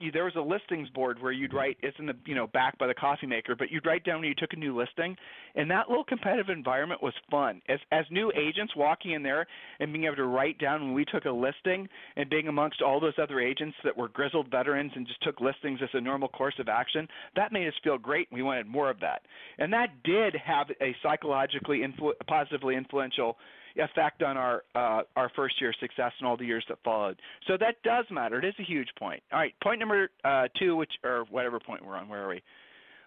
you, 0.00 0.10
there 0.10 0.24
was 0.24 0.34
a 0.36 0.40
listings 0.40 0.88
board 0.90 1.20
where 1.20 1.32
you'd 1.32 1.54
write 1.54 1.76
it's 1.82 1.96
in 1.98 2.06
the 2.06 2.16
you 2.26 2.34
know 2.34 2.46
back 2.46 2.78
by 2.78 2.86
the 2.86 2.94
coffee 2.94 3.26
maker, 3.26 3.54
but 3.56 3.70
you'd 3.70 3.86
write 3.86 4.04
down 4.04 4.20
when 4.20 4.28
you 4.28 4.34
took 4.34 4.52
a 4.52 4.56
new 4.56 4.76
listing, 4.76 5.16
and 5.54 5.70
that 5.70 5.88
little 5.88 6.04
competitive 6.04 6.48
environment 6.48 7.02
was 7.02 7.14
fun. 7.30 7.62
As 7.68 7.78
as 7.92 8.04
new 8.10 8.32
agents 8.36 8.74
walking 8.76 9.12
in 9.12 9.22
there 9.22 9.46
and 9.80 9.92
being 9.92 10.04
able 10.04 10.16
to 10.16 10.24
write 10.24 10.58
down 10.58 10.82
when 10.82 10.94
we 10.94 11.04
took 11.04 11.24
a 11.24 11.30
listing 11.30 11.88
and 12.16 12.28
being 12.28 12.48
amongst 12.48 12.82
all 12.82 13.00
those 13.00 13.14
other 13.20 13.40
agents 13.40 13.76
that 13.84 13.96
were 13.96 14.08
grizzled 14.08 14.50
veterans 14.50 14.92
and 14.94 15.06
just 15.06 15.22
took 15.22 15.40
listings 15.40 15.80
as 15.82 15.88
a 15.94 16.00
normal 16.00 16.28
course 16.28 16.54
of 16.58 16.68
action, 16.68 17.08
that 17.36 17.52
made 17.52 17.68
us 17.68 17.74
feel 17.82 17.98
great. 17.98 18.28
and 18.30 18.36
We 18.36 18.42
wanted 18.42 18.66
more 18.66 18.90
of 18.90 19.00
that, 19.00 19.22
and 19.58 19.72
that 19.72 20.02
did 20.04 20.34
have 20.34 20.68
a 20.80 20.94
psychologically 21.02 21.80
influ- 21.80 22.14
positively 22.26 22.76
influential 22.76 23.36
effect 23.76 24.22
on 24.22 24.36
our 24.36 24.62
uh, 24.74 25.02
our 25.16 25.30
first 25.34 25.60
year 25.60 25.72
success 25.80 26.12
and 26.18 26.28
all 26.28 26.36
the 26.36 26.44
years 26.44 26.64
that 26.68 26.78
followed. 26.84 27.20
So 27.46 27.56
that 27.58 27.76
does 27.82 28.04
matter. 28.10 28.38
It 28.38 28.44
is 28.44 28.54
a 28.58 28.62
huge 28.62 28.88
point. 28.98 29.22
All 29.32 29.38
right, 29.38 29.54
point 29.62 29.80
number 29.80 30.10
uh, 30.24 30.48
two, 30.58 30.76
which 30.76 30.92
or 31.02 31.24
whatever 31.30 31.58
point 31.58 31.84
we're 31.84 31.96
on. 31.96 32.08
Where 32.08 32.24
are 32.24 32.28
we? 32.28 32.42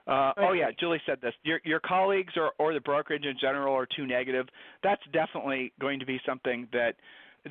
Uh, 0.07 0.31
oh 0.37 0.53
yeah, 0.53 0.69
Julie 0.79 1.01
said 1.05 1.19
this. 1.21 1.33
Your 1.43 1.59
your 1.63 1.79
colleagues 1.79 2.33
or 2.35 2.51
or 2.59 2.73
the 2.73 2.79
brokerage 2.81 3.25
in 3.25 3.35
general 3.39 3.75
are 3.75 3.87
too 3.95 4.05
negative. 4.05 4.47
That's 4.83 5.01
definitely 5.13 5.73
going 5.79 5.99
to 5.99 6.05
be 6.05 6.19
something 6.25 6.67
that. 6.73 6.95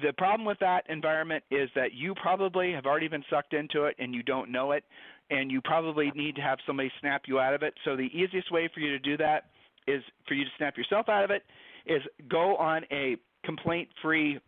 The 0.02 0.12
problem 0.18 0.44
with 0.44 0.58
that 0.58 0.82
environment 0.90 1.42
is 1.50 1.70
that 1.74 1.94
you 1.94 2.14
probably 2.20 2.70
have 2.72 2.84
already 2.84 3.08
been 3.08 3.24
sucked 3.30 3.54
into 3.54 3.84
it 3.84 3.96
and 3.98 4.14
you 4.14 4.22
don't 4.22 4.52
know 4.52 4.72
it, 4.72 4.84
and 5.30 5.50
you 5.50 5.62
probably 5.62 6.12
need 6.14 6.34
to 6.34 6.42
have 6.42 6.58
somebody 6.66 6.92
snap 7.00 7.22
you 7.26 7.40
out 7.40 7.54
of 7.54 7.62
it. 7.62 7.72
So 7.82 7.96
the 7.96 8.10
easiest 8.12 8.52
way 8.52 8.68
for 8.74 8.80
you 8.80 8.90
to 8.90 8.98
do 8.98 9.16
that 9.16 9.44
is 9.86 10.02
for 10.28 10.34
you 10.34 10.44
to 10.44 10.50
snap 10.58 10.76
yourself 10.76 11.08
out 11.08 11.24
of 11.24 11.30
it 11.30 11.44
is 11.86 12.02
go 12.28 12.56
on 12.56 12.82
a 12.90 13.16
complaint 13.44 13.88
free 14.02 14.38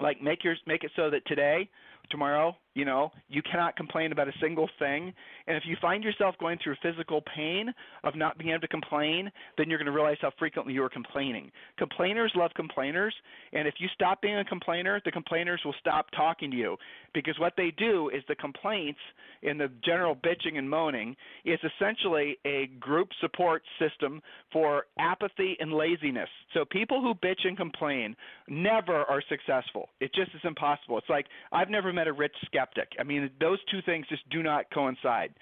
like 0.00 0.22
make 0.22 0.44
your 0.44 0.56
make 0.66 0.84
it 0.84 0.90
so 0.96 1.10
that 1.10 1.26
today 1.26 1.68
tomorrow 2.10 2.56
you 2.78 2.84
know 2.84 3.10
you 3.28 3.42
cannot 3.42 3.76
complain 3.76 4.12
about 4.12 4.28
a 4.28 4.32
single 4.40 4.70
thing. 4.78 5.12
And 5.48 5.56
if 5.56 5.64
you 5.66 5.76
find 5.80 6.04
yourself 6.04 6.36
going 6.38 6.58
through 6.62 6.76
physical 6.80 7.22
pain 7.34 7.74
of 8.04 8.14
not 8.14 8.38
being 8.38 8.50
able 8.50 8.60
to 8.60 8.68
complain 8.68 9.32
then 9.56 9.68
you're 9.68 9.78
going 9.78 9.86
to 9.86 9.92
realize 9.92 10.18
how 10.20 10.30
frequently 10.38 10.74
you 10.74 10.84
are 10.84 10.88
complaining. 10.88 11.50
Complainers 11.76 12.30
love 12.36 12.52
complainers 12.54 13.12
and 13.52 13.66
if 13.66 13.74
you 13.78 13.88
stop 13.94 14.22
being 14.22 14.38
a 14.38 14.44
complainer 14.44 15.00
the 15.04 15.10
complainers 15.10 15.60
will 15.64 15.74
stop 15.80 16.06
talking 16.16 16.52
to 16.52 16.56
you. 16.56 16.76
Because 17.14 17.36
what 17.40 17.54
they 17.56 17.72
do 17.76 18.10
is 18.10 18.22
the 18.28 18.36
complaints 18.36 19.00
and 19.42 19.58
the 19.58 19.70
general 19.84 20.14
bitching 20.14 20.56
and 20.56 20.70
moaning 20.70 21.16
is 21.44 21.58
essentially 21.64 22.36
a 22.44 22.70
group 22.78 23.08
support 23.20 23.62
system 23.80 24.22
for 24.52 24.84
apathy 25.00 25.56
and 25.58 25.72
laziness. 25.72 26.28
So 26.54 26.64
people 26.64 27.00
who 27.00 27.14
bitch 27.14 27.44
and 27.44 27.56
complain 27.56 28.14
never 28.48 29.02
are 29.04 29.22
successful. 29.28 29.88
It 30.00 30.14
just 30.14 30.30
is 30.34 30.40
impossible. 30.44 30.98
It's 30.98 31.08
like 31.08 31.26
i've 31.50 31.70
never 31.70 31.92
met 31.92 32.06
a 32.06 32.12
rich 32.12 32.34
skeptic 32.44 32.67
I 32.98 33.02
mean, 33.04 33.30
those 33.40 33.58
two 33.70 33.80
things 33.82 34.06
just 34.08 34.28
do 34.30 34.42
not 34.42 34.66
coincide. 34.72 35.34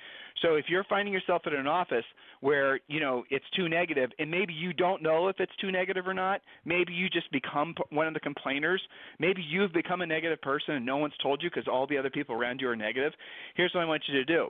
So 0.42 0.54
if 0.56 0.66
you're 0.68 0.84
finding 0.84 1.14
yourself 1.14 1.42
at 1.46 1.52
an 1.54 1.66
office 1.66 2.04
where 2.40 2.80
you 2.88 3.00
know 3.00 3.24
it's 3.30 3.44
too 3.56 3.68
negative, 3.68 4.10
and 4.18 4.30
maybe 4.30 4.52
you 4.52 4.72
don't 4.72 5.02
know 5.02 5.28
if 5.28 5.36
it's 5.40 5.54
too 5.60 5.70
negative 5.72 6.06
or 6.06 6.14
not, 6.14 6.42
maybe 6.64 6.92
you 6.92 7.08
just 7.08 7.30
become 7.32 7.74
one 7.90 8.06
of 8.06 8.14
the 8.14 8.20
complainers. 8.20 8.82
Maybe 9.18 9.42
you've 9.42 9.72
become 9.72 10.02
a 10.02 10.06
negative 10.06 10.40
person 10.42 10.74
and 10.74 10.86
no 10.86 10.98
one's 10.98 11.14
told 11.22 11.42
you 11.42 11.50
because 11.50 11.68
all 11.70 11.86
the 11.86 11.96
other 11.96 12.10
people 12.10 12.34
around 12.34 12.60
you 12.60 12.68
are 12.68 12.76
negative. 12.76 13.12
Here's 13.54 13.72
what 13.74 13.82
I 13.82 13.86
want 13.86 14.02
you 14.08 14.14
to 14.14 14.24
do 14.24 14.48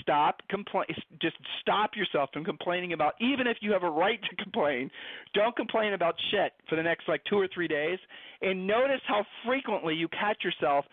stop 0.00 0.40
complain 0.48 0.86
just 1.20 1.36
stop 1.60 1.90
yourself 1.94 2.30
from 2.32 2.44
complaining 2.44 2.92
about 2.92 3.14
even 3.20 3.46
if 3.46 3.56
you 3.60 3.72
have 3.72 3.82
a 3.82 3.90
right 3.90 4.18
to 4.28 4.42
complain 4.42 4.90
don't 5.34 5.54
complain 5.56 5.92
about 5.92 6.14
shit 6.30 6.52
for 6.68 6.76
the 6.76 6.82
next 6.82 7.06
like 7.08 7.22
two 7.28 7.36
or 7.38 7.48
three 7.52 7.68
days 7.68 7.98
and 8.42 8.66
notice 8.66 9.00
how 9.06 9.24
frequently 9.46 9.94
you 9.94 10.08
catch 10.08 10.42
yourself 10.42 10.84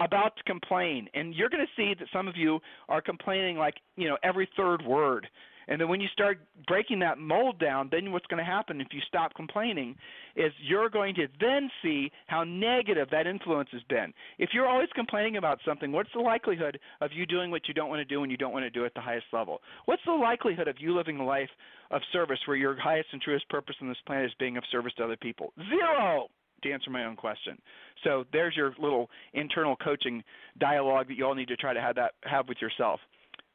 about 0.00 0.36
to 0.36 0.42
complain. 0.44 1.08
And 1.14 1.34
you're 1.34 1.48
going 1.48 1.64
to 1.64 1.82
see 1.82 1.94
that 1.98 2.08
some 2.12 2.28
of 2.28 2.36
you 2.36 2.60
are 2.88 3.00
complaining 3.00 3.56
like 3.56 3.74
you 3.96 4.08
know 4.08 4.16
every 4.22 4.48
third 4.56 4.84
word. 4.84 5.26
And 5.68 5.80
then 5.80 5.88
when 5.88 6.00
you 6.00 6.06
start 6.12 6.38
breaking 6.68 7.00
that 7.00 7.18
mold 7.18 7.58
down 7.58 7.88
then 7.90 8.12
what's 8.12 8.26
going 8.26 8.38
to 8.38 8.44
happen 8.44 8.80
if 8.80 8.88
you 8.92 9.00
stop 9.06 9.34
complaining 9.34 9.96
is 10.36 10.52
you're 10.62 10.88
going 10.88 11.14
to 11.16 11.26
then 11.40 11.68
see 11.82 12.10
how 12.28 12.44
negative 12.44 13.08
that 13.10 13.26
influence 13.26 13.68
has 13.72 13.82
been. 13.88 14.12
If 14.38 14.50
you're 14.52 14.68
always 14.68 14.88
complaining 14.94 15.36
about 15.36 15.58
something 15.66 15.92
what's 15.92 16.10
the 16.14 16.20
likelihood 16.20 16.78
of 17.00 17.10
you 17.12 17.26
doing 17.26 17.50
what 17.50 17.66
you 17.68 17.74
don't 17.74 17.88
want 17.88 18.00
to 18.00 18.04
do 18.04 18.22
and 18.22 18.30
you 18.30 18.38
don't 18.38 18.52
want 18.52 18.64
to 18.64 18.70
do 18.70 18.84
at 18.84 18.94
the 18.94 19.00
highest 19.00 19.26
level? 19.32 19.60
What's 19.86 20.02
the 20.06 20.12
likelihood 20.12 20.68
of 20.68 20.76
you 20.78 20.96
living 20.96 21.18
a 21.18 21.24
life 21.24 21.50
of 21.90 22.00
service 22.12 22.38
where 22.46 22.56
your 22.56 22.78
highest 22.78 23.08
and 23.12 23.20
truest 23.20 23.48
purpose 23.48 23.76
on 23.82 23.88
this 23.88 23.98
planet 24.06 24.26
is 24.26 24.32
being 24.38 24.56
of 24.56 24.64
service 24.70 24.92
to 24.98 25.04
other 25.04 25.16
people? 25.16 25.52
Zero 25.68 26.28
to 26.66 26.72
answer 26.72 26.90
my 26.90 27.04
own 27.04 27.16
question. 27.16 27.58
So 28.04 28.24
there's 28.32 28.56
your 28.56 28.74
little 28.78 29.08
internal 29.34 29.76
coaching 29.76 30.22
dialogue 30.58 31.08
that 31.08 31.16
you 31.16 31.24
all 31.24 31.34
need 31.34 31.48
to 31.48 31.56
try 31.56 31.72
to 31.72 31.80
have 31.80 31.96
that 31.96 32.12
have 32.24 32.48
with 32.48 32.58
yourself. 32.60 33.00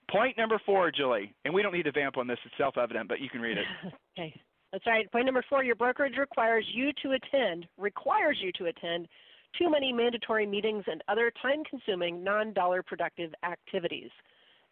Point 0.09 0.37
number 0.37 0.59
four, 0.65 0.91
Julie, 0.91 1.33
and 1.45 1.53
we 1.53 1.61
don't 1.61 1.73
need 1.73 1.83
to 1.83 1.91
vamp 1.91 2.17
on 2.17 2.27
this; 2.27 2.37
it's 2.45 2.53
self-evident, 2.57 3.07
but 3.07 3.21
you 3.21 3.29
can 3.29 3.39
read 3.39 3.57
it. 3.57 3.65
okay, 4.19 4.33
that's 4.73 4.85
right. 4.85 5.09
Point 5.11 5.25
number 5.25 5.43
four: 5.49 5.63
your 5.63 5.75
brokerage 5.75 6.17
requires 6.17 6.65
you 6.73 6.91
to 7.03 7.11
attend 7.11 7.65
requires 7.77 8.37
you 8.41 8.51
to 8.57 8.65
attend 8.65 9.07
too 9.57 9.69
many 9.69 9.91
mandatory 9.93 10.45
meetings 10.45 10.83
and 10.87 11.03
other 11.07 11.31
time-consuming, 11.41 12.23
non-dollar 12.23 12.83
productive 12.83 13.33
activities. 13.43 14.09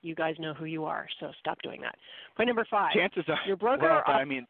You 0.02 0.16
guys 0.16 0.36
know 0.40 0.54
who 0.54 0.66
you 0.66 0.86
are, 0.86 1.08
so 1.20 1.32
stop 1.40 1.58
doing 1.62 1.82
that. 1.82 1.96
Point 2.36 2.48
number 2.48 2.66
five: 2.70 2.92
chances 2.94 3.24
are 3.28 3.40
your 3.48 3.58
broker. 3.58 4.04
Well, 4.06 4.16
I 4.16 4.26
mean, 4.26 4.46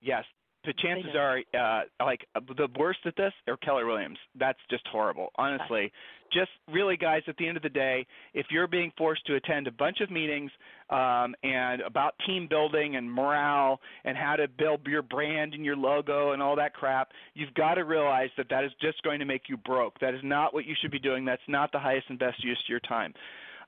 yes, 0.00 0.24
the 0.64 0.74
chances 0.82 1.14
are 1.16 1.40
uh 1.58 2.04
like 2.04 2.26
the 2.34 2.68
worst 2.78 3.00
at 3.06 3.16
this 3.16 3.32
are 3.46 3.56
Keller 3.58 3.86
Williams. 3.86 4.18
That's 4.38 4.58
just 4.70 4.86
horrible. 4.90 5.28
Honestly, 5.36 5.92
just 6.32 6.50
really 6.70 6.96
guys 6.96 7.22
at 7.26 7.36
the 7.36 7.46
end 7.46 7.56
of 7.56 7.62
the 7.62 7.68
day, 7.68 8.06
if 8.34 8.46
you're 8.50 8.66
being 8.66 8.92
forced 8.98 9.24
to 9.26 9.36
attend 9.36 9.66
a 9.66 9.72
bunch 9.72 10.00
of 10.00 10.10
meetings 10.10 10.50
um 10.90 11.34
and 11.42 11.80
about 11.82 12.14
team 12.26 12.46
building 12.48 12.96
and 12.96 13.10
morale 13.10 13.80
and 14.04 14.16
how 14.16 14.36
to 14.36 14.48
build 14.48 14.86
your 14.86 15.02
brand 15.02 15.54
and 15.54 15.64
your 15.64 15.76
logo 15.76 16.32
and 16.32 16.42
all 16.42 16.56
that 16.56 16.74
crap, 16.74 17.10
you've 17.34 17.54
got 17.54 17.74
to 17.74 17.84
realize 17.84 18.30
that 18.36 18.48
that 18.50 18.64
is 18.64 18.72
just 18.80 19.02
going 19.02 19.20
to 19.20 19.26
make 19.26 19.42
you 19.48 19.56
broke. 19.56 19.98
That 20.00 20.14
is 20.14 20.20
not 20.24 20.52
what 20.52 20.66
you 20.66 20.74
should 20.80 20.90
be 20.90 20.98
doing. 20.98 21.24
That's 21.24 21.42
not 21.48 21.72
the 21.72 21.78
highest 21.78 22.06
and 22.08 22.18
best 22.18 22.42
use 22.42 22.58
of 22.64 22.68
your 22.68 22.80
time. 22.80 23.14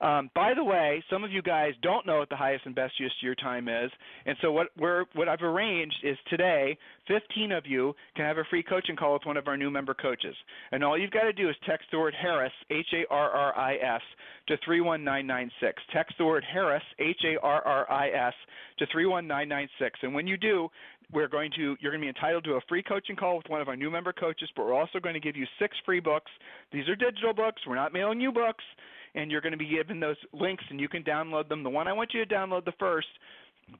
Um, 0.00 0.30
by 0.34 0.54
the 0.54 0.64
way, 0.64 1.04
some 1.10 1.24
of 1.24 1.30
you 1.30 1.42
guys 1.42 1.72
don't 1.82 2.06
know 2.06 2.18
what 2.18 2.30
the 2.30 2.36
highest 2.36 2.64
and 2.64 2.74
best 2.74 2.98
use 2.98 3.12
of 3.20 3.22
your 3.24 3.34
time 3.34 3.68
is, 3.68 3.90
and 4.24 4.36
so 4.40 4.50
what 4.50 4.68
we're 4.78 5.04
what 5.14 5.28
I've 5.28 5.42
arranged 5.42 5.96
is 6.02 6.16
today, 6.30 6.78
15 7.06 7.52
of 7.52 7.66
you 7.66 7.94
can 8.16 8.24
have 8.24 8.38
a 8.38 8.44
free 8.48 8.62
coaching 8.62 8.96
call 8.96 9.12
with 9.12 9.26
one 9.26 9.36
of 9.36 9.46
our 9.46 9.58
new 9.58 9.70
member 9.70 9.92
coaches, 9.92 10.34
and 10.72 10.82
all 10.82 10.96
you've 10.96 11.10
got 11.10 11.24
to 11.24 11.34
do 11.34 11.50
is 11.50 11.56
text 11.66 11.86
the 11.92 11.98
word 11.98 12.14
Harris 12.20 12.52
H 12.70 12.86
A 12.94 13.12
R 13.12 13.30
R 13.30 13.58
I 13.58 13.74
S 13.74 14.00
to 14.48 14.56
31996. 14.64 15.82
Text 15.92 16.14
the 16.16 16.24
word 16.24 16.44
Harris 16.50 16.82
H 16.98 17.20
A 17.24 17.38
R 17.44 17.60
R 17.60 17.90
I 17.90 18.08
S 18.08 18.34
to 18.78 18.86
31996, 18.86 19.98
and 20.02 20.14
when 20.14 20.26
you 20.26 20.38
do, 20.38 20.70
we're 21.12 21.28
going 21.28 21.50
to 21.56 21.76
you're 21.80 21.92
going 21.92 22.00
to 22.00 22.04
be 22.06 22.08
entitled 22.08 22.44
to 22.44 22.52
a 22.52 22.60
free 22.70 22.82
coaching 22.82 23.16
call 23.16 23.36
with 23.36 23.48
one 23.50 23.60
of 23.60 23.68
our 23.68 23.76
new 23.76 23.90
member 23.90 24.12
coaches 24.12 24.48
but 24.56 24.64
we're 24.64 24.72
also 24.72 25.00
going 25.00 25.14
to 25.14 25.20
give 25.20 25.36
you 25.36 25.44
six 25.58 25.76
free 25.84 26.00
books. 26.00 26.30
These 26.72 26.88
are 26.88 26.96
digital 26.96 27.34
books. 27.34 27.60
We're 27.66 27.74
not 27.74 27.92
mailing 27.92 28.20
you 28.20 28.32
books 28.32 28.64
and 29.14 29.30
you're 29.30 29.40
going 29.40 29.52
to 29.52 29.58
be 29.58 29.68
given 29.68 30.00
those 30.00 30.16
links 30.32 30.64
and 30.70 30.80
you 30.80 30.88
can 30.88 31.02
download 31.02 31.48
them. 31.48 31.62
The 31.62 31.70
one 31.70 31.88
I 31.88 31.92
want 31.92 32.12
you 32.14 32.24
to 32.24 32.34
download 32.34 32.64
the 32.64 32.72
first 32.78 33.08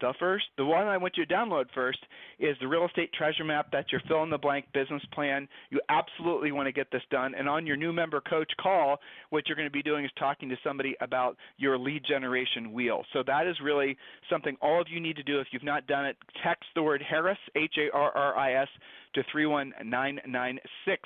the 0.01 0.15
first, 0.19 0.45
the 0.57 0.65
one 0.65 0.87
I 0.87 0.97
want 0.97 1.17
you 1.17 1.27
to 1.27 1.35
download 1.35 1.67
first 1.75 1.99
is 2.39 2.57
the 2.61 2.69
real 2.69 2.87
estate 2.87 3.13
treasure 3.13 3.45
map. 3.45 3.69
That's 3.73 3.91
your 3.91 4.01
fill 4.07 4.23
in 4.23 4.31
the 4.31 4.39
blank 4.39 4.67
business 4.73 5.03
plan. 5.13 5.49
You 5.71 5.81
absolutely 5.89 6.53
want 6.53 6.67
to 6.67 6.73
get 6.73 6.91
this 6.91 7.03
done. 7.11 7.35
And 7.35 7.49
on 7.49 7.67
your 7.67 7.77
new 7.77 7.93
member 7.93 8.21
coach 8.21 8.51
call, 8.61 8.99
what 9.31 9.47
you're 9.47 9.57
going 9.57 9.69
to 9.69 9.73
be 9.73 9.83
doing 9.83 10.05
is 10.05 10.11
talking 10.19 10.49
to 10.49 10.57
somebody 10.63 10.95
about 11.01 11.37
your 11.57 11.79
lead 11.79 12.05
generation 12.07 12.73
wheel. 12.73 13.05
So 13.13 13.23
that 13.27 13.47
is 13.47 13.57
really 13.63 13.97
something 14.29 14.57
all 14.61 14.81
of 14.81 14.87
you 14.89 15.01
need 15.01 15.17
to 15.17 15.23
do. 15.23 15.41
If 15.41 15.49
you've 15.53 15.65
not 15.65 15.87
done 15.87 16.07
it, 16.07 16.17
text 16.45 16.65
the 16.75 16.83
word 16.83 17.03
Harris, 17.09 17.39
H 17.57 17.75
A 17.79 17.95
R 17.95 18.11
R 18.17 18.37
I 18.37 18.63
S, 18.63 18.69
to 19.15 19.23
31996. 19.33 21.03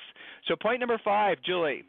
So 0.47 0.55
point 0.55 0.79
number 0.79 0.99
five, 1.03 1.37
Julie. 1.45 1.85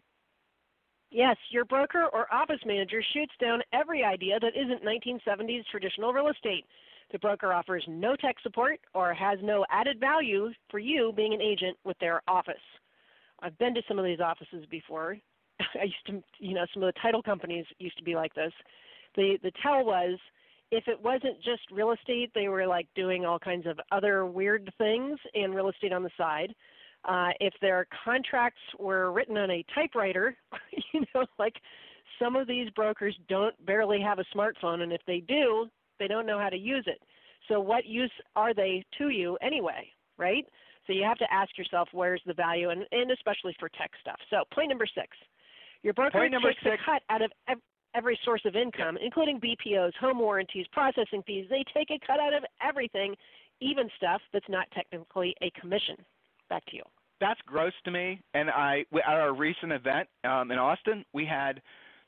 Yes, 1.11 1.37
your 1.51 1.65
broker 1.65 2.07
or 2.13 2.33
office 2.33 2.61
manager 2.67 3.03
shoots 3.13 3.33
down 3.41 3.63
every 3.73 4.03
idea 4.03 4.39
that 4.41 4.57
isn't 4.57 4.85
1970s 4.85 5.65
traditional 5.71 6.13
real 6.13 6.29
estate. 6.29 6.65
The 7.13 7.19
broker 7.21 7.53
offers 7.53 7.85
no 7.87 8.17
tech 8.17 8.37
support 8.43 8.81
or 8.93 9.15
has 9.15 9.39
no 9.43 9.65
added 9.71 10.01
value 10.01 10.51
for 10.71 10.79
you 10.79 11.13
being 11.17 11.33
an 11.33 11.41
agent 11.41 11.77
with 11.85 11.97
their 12.01 12.23
office. 12.27 12.55
I've 13.41 13.57
been 13.59 13.75
to 13.75 13.83
some 13.87 13.99
of 13.99 14.05
these 14.05 14.21
offices 14.21 14.67
before. 14.71 15.17
I 15.61 15.85
used 15.85 16.07
to, 16.07 16.23
you 16.39 16.55
know, 16.55 16.67
some 16.75 16.83
of 16.83 16.93
the 16.93 17.01
title 17.01 17.23
companies 17.23 17.67
used 17.79 17.97
to 17.99 18.05
be 18.05 18.17
like 18.17 18.35
this. 18.35 18.53
The 19.15 19.39
the 19.43 19.53
tell 19.63 19.85
was 19.85 20.19
if 20.73 20.89
it 20.89 21.01
wasn't 21.01 21.37
just 21.43 21.71
real 21.71 21.93
estate, 21.93 22.33
they 22.35 22.49
were 22.49 22.67
like 22.67 22.89
doing 22.97 23.25
all 23.25 23.39
kinds 23.39 23.67
of 23.67 23.79
other 23.93 24.27
weird 24.27 24.73
things 24.79 25.19
and 25.35 25.55
real 25.55 25.69
estate 25.69 25.93
on 25.93 26.03
the 26.03 26.11
side. 26.19 26.55
Uh, 27.07 27.31
if 27.39 27.55
their 27.61 27.87
contracts 28.05 28.61
were 28.79 29.13
written 29.13 29.37
on 29.37 29.51
a 29.51 29.65
typewriter, 29.75 30.37
you 30.93 31.03
know, 31.15 31.25
like 31.39 31.55
some 32.19 32.35
of 32.35 32.49
these 32.49 32.69
brokers 32.71 33.17
don't 33.29 33.55
barely 33.65 34.01
have 34.01 34.19
a 34.19 34.25
smartphone, 34.37 34.83
and 34.83 34.93
if 34.93 35.01
they 35.07 35.21
do, 35.21 35.67
they 35.99 36.09
don't 36.09 36.27
know 36.27 36.39
how 36.39 36.49
to 36.49 36.57
use 36.57 36.85
it. 36.87 37.01
So, 37.49 37.61
what 37.61 37.87
use 37.87 38.11
are 38.35 38.53
they 38.53 38.85
to 38.99 39.11
you 39.11 39.39
anyway, 39.41 39.87
right? 40.19 40.45
So, 40.87 40.93
you 40.93 41.05
have 41.05 41.19
to 41.19 41.33
ask 41.33 41.57
yourself 41.57 41.89
where's 41.93 42.23
the 42.27 42.35
value, 42.35 42.71
and, 42.71 42.85
and 42.91 43.11
especially 43.13 43.55
for 43.61 43.69
tech 43.69 43.93
stuff. 44.01 44.19
So, 44.31 44.43
point 44.53 44.69
number 44.69 44.87
six 44.93 45.17
your 45.83 45.95
broker 45.95 46.19
point 46.19 46.33
number 46.33 46.51
takes 46.51 46.63
six. 46.65 46.83
a 46.83 46.91
cut 46.91 47.03
out 47.11 47.23
of 47.23 47.31
every 47.95 48.19
source 48.25 48.43
of 48.45 48.57
income, 48.57 48.99
including 49.01 49.41
BPOs, 49.41 49.95
home 50.01 50.19
warranties, 50.19 50.67
processing 50.73 51.23
fees. 51.25 51.47
They 51.49 51.65
take 51.73 51.91
a 51.91 52.05
cut 52.05 52.19
out 52.19 52.35
of 52.35 52.45
everything, 52.61 53.15
even 53.61 53.89
stuff 53.97 54.21
that's 54.33 54.49
not 54.49 54.67
technically 54.75 55.37
a 55.43 55.51
commission. 55.61 55.97
Back 56.49 56.65
to 56.67 56.77
you 56.77 56.83
that's 57.21 57.41
gross 57.47 57.73
to 57.85 57.91
me. 57.91 58.21
And 58.35 58.51
I 58.51 58.85
at 58.95 59.15
our 59.15 59.35
recent 59.35 59.73
event 59.73 60.09
um, 60.25 60.51
in 60.51 60.59
Austin, 60.59 61.05
we 61.13 61.27
had 61.27 61.61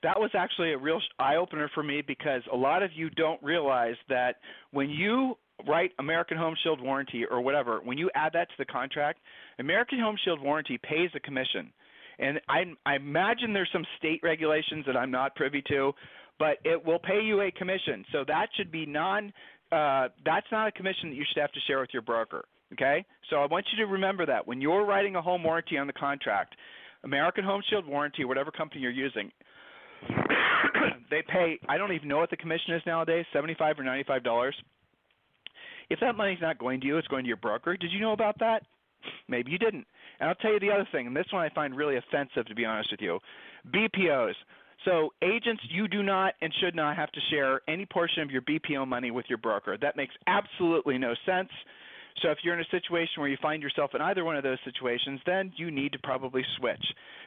that 0.02 0.18
was 0.18 0.30
actually 0.34 0.72
a 0.72 0.78
real 0.78 1.00
eye 1.18 1.36
opener 1.36 1.70
for 1.74 1.82
me 1.82 2.02
because 2.06 2.42
a 2.52 2.56
lot 2.56 2.82
of 2.82 2.90
you 2.94 3.10
don't 3.10 3.42
realize 3.42 3.96
that 4.08 4.36
when 4.70 4.88
you 4.90 5.34
write 5.66 5.90
American 5.98 6.36
Home 6.36 6.54
Shield 6.62 6.80
warranty 6.80 7.24
or 7.28 7.40
whatever, 7.40 7.80
when 7.82 7.98
you 7.98 8.10
add 8.14 8.32
that 8.34 8.48
to 8.48 8.54
the 8.58 8.64
contract, 8.64 9.18
American 9.58 9.98
Home 9.98 10.16
Shield 10.24 10.40
warranty 10.40 10.78
pays 10.78 11.10
a 11.16 11.20
commission. 11.20 11.72
And 12.20 12.40
I, 12.48 12.64
I 12.86 12.96
imagine 12.96 13.52
there's 13.52 13.70
some 13.72 13.84
state 13.96 14.20
regulations 14.22 14.84
that 14.86 14.96
I'm 14.96 15.10
not 15.10 15.34
privy 15.34 15.62
to, 15.68 15.92
but 16.38 16.58
it 16.64 16.84
will 16.84 16.98
pay 16.98 17.20
you 17.22 17.40
a 17.42 17.50
commission. 17.50 18.04
So 18.12 18.24
that 18.26 18.48
should 18.56 18.70
be 18.70 18.86
non. 18.86 19.32
Uh, 19.70 20.08
that's 20.24 20.46
not 20.50 20.68
a 20.68 20.72
commission 20.72 21.10
that 21.10 21.16
you 21.16 21.24
should 21.28 21.40
have 21.40 21.52
to 21.52 21.60
share 21.66 21.80
with 21.80 21.90
your 21.92 22.02
broker. 22.02 22.44
Okay? 22.72 23.04
So 23.30 23.36
I 23.36 23.46
want 23.46 23.66
you 23.72 23.84
to 23.84 23.90
remember 23.90 24.26
that 24.26 24.46
when 24.46 24.60
you're 24.60 24.84
writing 24.84 25.16
a 25.16 25.22
home 25.22 25.42
warranty 25.42 25.78
on 25.78 25.86
the 25.86 25.92
contract, 25.92 26.54
American 27.04 27.44
Home 27.44 27.62
Shield 27.68 27.86
warranty, 27.86 28.24
whatever 28.24 28.50
company 28.50 28.80
you're 28.80 28.90
using, 28.90 29.30
they 31.10 31.22
pay 31.28 31.58
I 31.68 31.78
don't 31.78 31.92
even 31.92 32.08
know 32.08 32.18
what 32.18 32.30
the 32.30 32.36
commission 32.36 32.74
is 32.74 32.82
nowadays, 32.86 33.24
seventy 33.32 33.54
five 33.58 33.78
or 33.78 33.84
ninety 33.84 34.04
five 34.04 34.24
dollars. 34.24 34.54
If 35.90 36.00
that 36.00 36.16
money's 36.16 36.40
not 36.40 36.58
going 36.58 36.80
to 36.82 36.86
you, 36.86 36.98
it's 36.98 37.08
going 37.08 37.24
to 37.24 37.28
your 37.28 37.38
broker. 37.38 37.76
Did 37.76 37.92
you 37.92 38.00
know 38.00 38.12
about 38.12 38.38
that? 38.40 38.62
Maybe 39.28 39.50
you 39.50 39.58
didn't. 39.58 39.86
And 40.20 40.28
I'll 40.28 40.34
tell 40.34 40.52
you 40.52 40.60
the 40.60 40.70
other 40.70 40.86
thing, 40.92 41.06
and 41.06 41.16
this 41.16 41.26
one 41.30 41.42
I 41.42 41.54
find 41.54 41.76
really 41.76 41.96
offensive 41.96 42.46
to 42.46 42.54
be 42.54 42.64
honest 42.64 42.90
with 42.90 43.00
you. 43.00 43.18
BPOs. 43.72 44.34
So 44.84 45.10
agents, 45.22 45.62
you 45.70 45.88
do 45.88 46.02
not 46.02 46.34
and 46.40 46.52
should 46.60 46.74
not 46.74 46.96
have 46.96 47.10
to 47.12 47.20
share 47.30 47.60
any 47.68 47.84
portion 47.84 48.22
of 48.22 48.30
your 48.30 48.42
BPO 48.42 48.86
money 48.86 49.10
with 49.10 49.26
your 49.28 49.38
broker. 49.38 49.76
That 49.80 49.96
makes 49.96 50.14
absolutely 50.26 50.98
no 50.98 51.14
sense. 51.26 51.48
So 52.22 52.30
if 52.30 52.38
you're 52.42 52.54
in 52.54 52.60
a 52.60 52.70
situation 52.70 53.20
where 53.20 53.28
you 53.28 53.36
find 53.40 53.62
yourself 53.62 53.92
in 53.94 54.00
either 54.00 54.24
one 54.24 54.36
of 54.36 54.42
those 54.42 54.58
situations, 54.64 55.20
then 55.26 55.52
you 55.56 55.70
need 55.70 55.92
to 55.92 55.98
probably 55.98 56.42
switch 56.58 56.84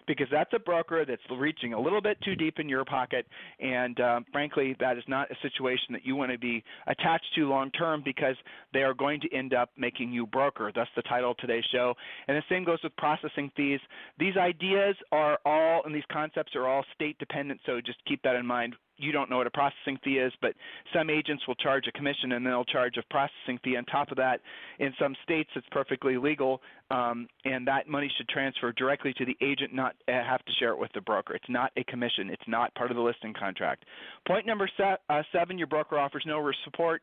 because 0.08 0.28
that's 0.32 0.52
a 0.54 0.60
broker 0.60 1.06
that's 1.06 1.22
reaching 1.38 1.74
a 1.74 1.80
little 1.80 2.02
bit 2.02 2.18
too 2.24 2.36
deep 2.36 2.60
in 2.60 2.68
your 2.68 2.84
pocket, 2.84 3.26
and 3.60 4.00
um, 4.00 4.26
frankly, 4.32 4.76
that 4.80 4.98
is 4.98 5.04
not 5.08 5.30
a 5.32 5.36
situation 5.42 5.88
that 5.92 6.06
you 6.06 6.16
want 6.16 6.32
to 6.32 6.38
be 6.38 6.64
attached 6.88 7.26
to 7.36 7.48
long 7.48 7.72
term 7.72 8.02
because 8.04 8.36
they 8.74 8.82
are 8.82 8.94
going 8.94 9.22
to 9.22 9.34
end 9.34 9.54
up 9.54 9.70
making 9.78 10.12
you 10.12 10.26
broker. 10.28 10.72
That's 10.76 10.90
the 10.96 11.04
title 11.04 11.32
of 11.32 11.38
today's 11.38 11.64
show. 11.72 11.94
And 12.28 12.36
the 12.36 12.44
same 12.50 12.64
goes 12.64 12.80
with 12.84 12.96
processing 12.98 13.52
fees. 13.56 13.80
These 14.20 14.38
ideas 14.38 14.96
are 15.12 15.40
all, 15.46 15.82
and 15.86 15.94
these 15.94 16.04
concepts 16.12 16.56
are 16.56 16.68
all 16.68 16.84
state 16.96 17.18
dependent, 17.20 17.60
so 17.66 17.80
just 17.80 18.00
keep 18.06 18.22
that 18.24 18.36
in 18.36 18.46
mind 18.46 18.76
you 19.02 19.12
don't 19.12 19.30
know 19.30 19.38
what 19.38 19.48
a 19.48 19.52
processing 19.52 19.98
fee 20.04 20.18
is, 20.20 20.32
but 20.42 20.54
some 20.94 21.10
agents 21.10 21.44
will 21.48 21.56
charge 21.56 21.86
a 21.88 21.92
commission 21.92 22.34
and 22.34 22.46
they'll 22.46 22.66
charge 22.66 22.98
a 22.98 23.04
processing 23.10 23.60
fee 23.64 23.76
on 23.76 23.86
top 23.86 24.12
of 24.12 24.18
that. 24.18 24.42
In 24.80 24.94
some 25.00 25.16
states, 25.24 25.50
it's 25.56 25.68
perfectly 25.72 26.18
legal, 26.18 26.62
um, 26.90 27.28
and 27.46 27.68
that 27.68 27.88
money 27.88 28.12
should 28.18 28.30
transfer 28.30 28.72
directly 28.74 29.14
to 29.18 29.26
the 29.26 29.36
agent, 29.42 29.74
not 29.74 29.96
uh, 30.08 30.12
have 30.12 30.44
to 30.46 30.52
share 30.60 30.72
it 30.72 30.80
with 30.80 30.92
the 30.94 31.02
broker. 31.02 31.34
It's 31.34 31.50
not 31.50 31.72
a 31.78 31.84
commission. 31.86 32.30
It's 32.30 32.48
not 32.48 32.74
part 32.76 32.92
of 32.92 32.98
the 32.98 33.04
listing 33.04 33.34
contract. 33.34 33.86
Point 34.28 34.46
number 34.46 34.70
se- 34.78 34.98
uh, 35.10 35.24
seven: 35.32 35.58
your 35.58 35.68
broker 35.68 35.98
offers 35.98 36.24
no 36.26 36.52
support 36.66 37.02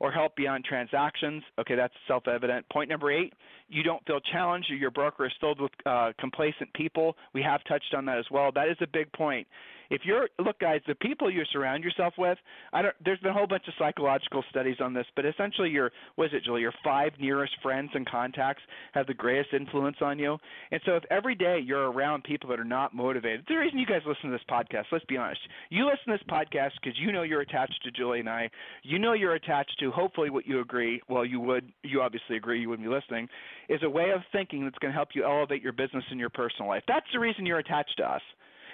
or 0.00 0.12
help 0.12 0.36
beyond 0.36 0.64
transactions. 0.64 1.42
Okay, 1.58 1.74
that's 1.74 1.94
self 2.06 2.28
evident. 2.28 2.68
Point 2.70 2.88
number 2.88 3.10
eight, 3.10 3.32
you 3.68 3.82
don't 3.82 4.04
feel 4.06 4.20
challenged 4.32 4.70
or 4.70 4.76
your 4.76 4.90
broker 4.90 5.26
is 5.26 5.32
filled 5.40 5.60
with 5.60 5.72
uh, 5.86 6.12
complacent 6.18 6.72
people. 6.74 7.16
We 7.34 7.42
have 7.42 7.60
touched 7.64 7.94
on 7.96 8.04
that 8.06 8.18
as 8.18 8.26
well. 8.30 8.50
That 8.52 8.68
is 8.68 8.76
a 8.80 8.86
big 8.86 9.12
point 9.12 9.46
if 9.90 10.02
you're 10.04 10.28
look 10.38 10.58
guys 10.58 10.80
the 10.86 10.94
people 10.96 11.30
you 11.30 11.42
surround 11.52 11.84
yourself 11.84 12.14
with 12.18 12.38
i 12.72 12.82
don't 12.82 12.94
there's 13.04 13.18
been 13.20 13.30
a 13.30 13.34
whole 13.34 13.46
bunch 13.46 13.64
of 13.68 13.74
psychological 13.78 14.44
studies 14.50 14.76
on 14.80 14.92
this 14.92 15.06
but 15.16 15.24
essentially 15.24 15.70
your 15.70 15.90
what 16.16 16.26
is 16.26 16.32
it 16.34 16.44
julie 16.44 16.62
your 16.62 16.72
five 16.84 17.12
nearest 17.20 17.52
friends 17.62 17.90
and 17.94 18.08
contacts 18.08 18.62
have 18.92 19.06
the 19.06 19.14
greatest 19.14 19.52
influence 19.52 19.96
on 20.00 20.18
you. 20.18 20.36
And 20.70 20.80
so 20.84 20.96
if 20.96 21.04
every 21.10 21.34
day 21.34 21.60
you're 21.64 21.90
around 21.90 22.24
people 22.24 22.48
that 22.50 22.60
are 22.60 22.64
not 22.64 22.94
motivated 22.94 23.44
the 23.48 23.56
reason 23.56 23.78
you 23.78 23.86
guys 23.86 24.02
listen 24.06 24.30
to 24.30 24.36
this 24.36 24.40
podcast 24.50 24.84
let's 24.92 25.04
be 25.06 25.16
honest 25.16 25.40
you 25.70 25.84
listen 25.84 26.12
to 26.12 26.12
this 26.12 26.28
podcast 26.28 26.72
because 26.82 26.98
you 26.98 27.12
know 27.12 27.22
you're 27.22 27.40
attached 27.40 27.80
to 27.84 27.90
julie 27.90 28.20
and 28.20 28.28
i. 28.28 28.50
You 28.82 28.98
know 28.98 29.12
you're 29.12 29.34
attached 29.34 29.76
to 29.80 29.90
hopefully 29.90 30.30
what 30.30 30.46
you 30.46 30.60
agree 30.60 31.00
well 31.08 31.24
you 31.24 31.40
would 31.40 31.72
you 31.82 32.00
obviously 32.00 32.36
agree 32.36 32.60
you 32.60 32.68
wouldn't 32.68 32.88
be 32.88 32.94
listening 32.94 33.28
is 33.68 33.80
a 33.82 33.90
way 33.90 34.10
of 34.10 34.22
thinking 34.32 34.64
that's 34.64 34.78
going 34.78 34.92
to 34.92 34.96
help 34.96 35.10
you 35.14 35.24
elevate 35.24 35.62
your 35.62 35.72
business 35.72 36.04
and 36.10 36.18
your 36.18 36.30
personal 36.30 36.68
life. 36.68 36.82
That's 36.88 37.06
the 37.12 37.18
reason 37.18 37.46
you're 37.46 37.58
attached 37.58 37.96
to 37.98 38.04
us 38.04 38.22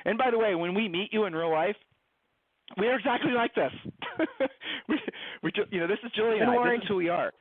and 0.05 0.19
by 0.19 0.31
the 0.31 0.39
way, 0.39 0.55
when 0.55 0.75
we 0.75 0.89
meet 0.89 1.13
you 1.13 1.25
in 1.25 1.35
real 1.35 1.51
life, 1.51 1.77
we 2.79 2.87
are 2.87 2.99
exactly 2.99 3.33
like 3.33 3.55
this. 3.55 3.73
we, 4.89 4.99
we, 5.43 5.53
you 5.71 5.81
know, 5.81 5.87
this 5.87 5.99
is 6.05 6.11
Julie 6.17 6.39
and 6.39 6.51
I. 6.51 6.55
This 6.55 6.83
is 6.83 6.89
who 6.89 6.97
we 6.97 7.09
are. 7.09 7.33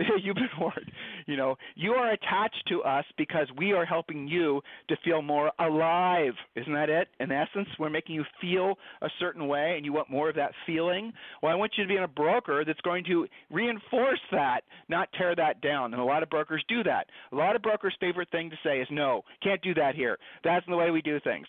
You've 0.22 0.36
been 0.36 0.48
warned. 0.58 0.90
You 1.26 1.36
know, 1.36 1.56
you 1.74 1.92
are 1.92 2.12
attached 2.12 2.62
to 2.68 2.82
us 2.82 3.04
because 3.18 3.48
we 3.58 3.72
are 3.72 3.84
helping 3.84 4.28
you 4.28 4.60
to 4.88 4.96
feel 5.04 5.22
more 5.22 5.50
alive. 5.58 6.32
Isn't 6.56 6.72
that 6.72 6.88
it? 6.88 7.08
In 7.18 7.30
essence, 7.32 7.68
we're 7.78 7.90
making 7.90 8.14
you 8.14 8.24
feel 8.40 8.74
a 9.02 9.08
certain 9.18 9.46
way 9.48 9.74
and 9.76 9.84
you 9.84 9.92
want 9.92 10.10
more 10.10 10.28
of 10.28 10.36
that 10.36 10.52
feeling. 10.66 11.12
Well, 11.42 11.52
I 11.52 11.56
want 11.56 11.72
you 11.76 11.84
to 11.84 11.88
be 11.88 11.96
in 11.96 12.02
a 12.02 12.08
broker 12.08 12.64
that's 12.64 12.80
going 12.80 13.04
to 13.04 13.26
reinforce 13.50 14.20
that, 14.32 14.62
not 14.88 15.08
tear 15.18 15.34
that 15.36 15.60
down. 15.60 15.92
And 15.92 16.00
a 16.00 16.04
lot 16.04 16.22
of 16.22 16.30
brokers 16.30 16.64
do 16.68 16.82
that. 16.84 17.06
A 17.32 17.36
lot 17.36 17.56
of 17.56 17.62
brokers' 17.62 17.96
favorite 18.00 18.30
thing 18.30 18.50
to 18.50 18.56
say 18.64 18.80
is, 18.80 18.88
no, 18.90 19.22
can't 19.42 19.62
do 19.62 19.74
that 19.74 19.94
here. 19.94 20.18
That's 20.44 20.66
the 20.66 20.76
way 20.76 20.90
we 20.90 21.02
do 21.02 21.20
things. 21.20 21.46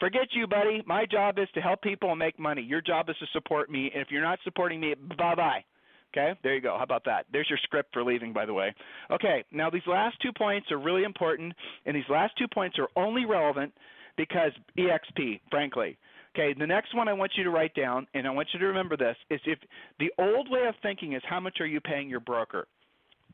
Forget 0.00 0.28
you, 0.32 0.46
buddy. 0.46 0.82
My 0.86 1.04
job 1.04 1.38
is 1.38 1.48
to 1.54 1.60
help 1.60 1.82
people 1.82 2.10
and 2.10 2.18
make 2.18 2.38
money. 2.38 2.62
Your 2.62 2.80
job 2.80 3.10
is 3.10 3.16
to 3.20 3.26
support 3.34 3.70
me. 3.70 3.90
And 3.92 4.00
if 4.00 4.08
you're 4.10 4.22
not 4.22 4.38
supporting 4.44 4.80
me, 4.80 4.94
bye 5.18 5.34
bye. 5.34 5.64
Okay, 6.12 6.36
there 6.42 6.54
you 6.54 6.60
go. 6.60 6.74
How 6.76 6.82
about 6.82 7.04
that? 7.04 7.26
There's 7.32 7.48
your 7.48 7.58
script 7.62 7.92
for 7.92 8.02
leaving, 8.02 8.32
by 8.32 8.44
the 8.44 8.54
way. 8.54 8.74
Okay, 9.12 9.44
now 9.52 9.70
these 9.70 9.86
last 9.86 10.16
two 10.20 10.32
points 10.36 10.72
are 10.72 10.78
really 10.78 11.04
important, 11.04 11.52
and 11.86 11.94
these 11.94 12.08
last 12.08 12.32
two 12.36 12.48
points 12.52 12.78
are 12.80 12.88
only 12.96 13.26
relevant 13.26 13.72
because 14.16 14.50
EXP, 14.76 15.40
frankly. 15.50 15.96
Okay, 16.34 16.54
the 16.58 16.66
next 16.66 16.96
one 16.96 17.06
I 17.06 17.12
want 17.12 17.32
you 17.36 17.44
to 17.44 17.50
write 17.50 17.74
down, 17.74 18.08
and 18.14 18.26
I 18.26 18.30
want 18.30 18.48
you 18.52 18.58
to 18.58 18.66
remember 18.66 18.96
this, 18.96 19.16
is 19.30 19.40
if 19.46 19.58
the 20.00 20.10
old 20.18 20.50
way 20.50 20.66
of 20.68 20.74
thinking 20.82 21.12
is 21.12 21.22
how 21.28 21.38
much 21.38 21.58
are 21.60 21.66
you 21.66 21.80
paying 21.80 22.08
your 22.08 22.20
broker? 22.20 22.66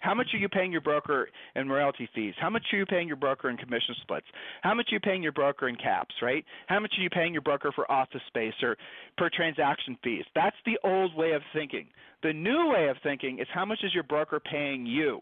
How 0.00 0.14
much 0.14 0.28
are 0.34 0.38
you 0.38 0.48
paying 0.48 0.72
your 0.72 0.80
broker 0.80 1.28
in 1.54 1.68
royalty 1.68 2.08
fees? 2.14 2.34
How 2.40 2.50
much 2.50 2.62
are 2.72 2.78
you 2.78 2.86
paying 2.86 3.08
your 3.08 3.16
broker 3.16 3.50
in 3.50 3.56
commission 3.56 3.94
splits? 4.02 4.26
How 4.62 4.74
much 4.74 4.88
are 4.90 4.94
you 4.94 5.00
paying 5.00 5.22
your 5.22 5.32
broker 5.32 5.68
in 5.68 5.76
caps, 5.76 6.14
right? 6.22 6.44
How 6.66 6.80
much 6.80 6.92
are 6.98 7.02
you 7.02 7.10
paying 7.10 7.32
your 7.32 7.42
broker 7.42 7.72
for 7.74 7.90
office 7.90 8.20
space 8.28 8.54
or 8.62 8.76
per 9.16 9.30
transaction 9.30 9.96
fees? 10.04 10.24
That's 10.34 10.56
the 10.64 10.78
old 10.84 11.14
way 11.16 11.32
of 11.32 11.42
thinking. 11.52 11.86
The 12.22 12.32
new 12.32 12.70
way 12.72 12.88
of 12.88 12.96
thinking 13.02 13.38
is 13.38 13.46
how 13.52 13.64
much 13.64 13.80
is 13.82 13.94
your 13.94 14.02
broker 14.04 14.40
paying 14.40 14.86
you? 14.86 15.20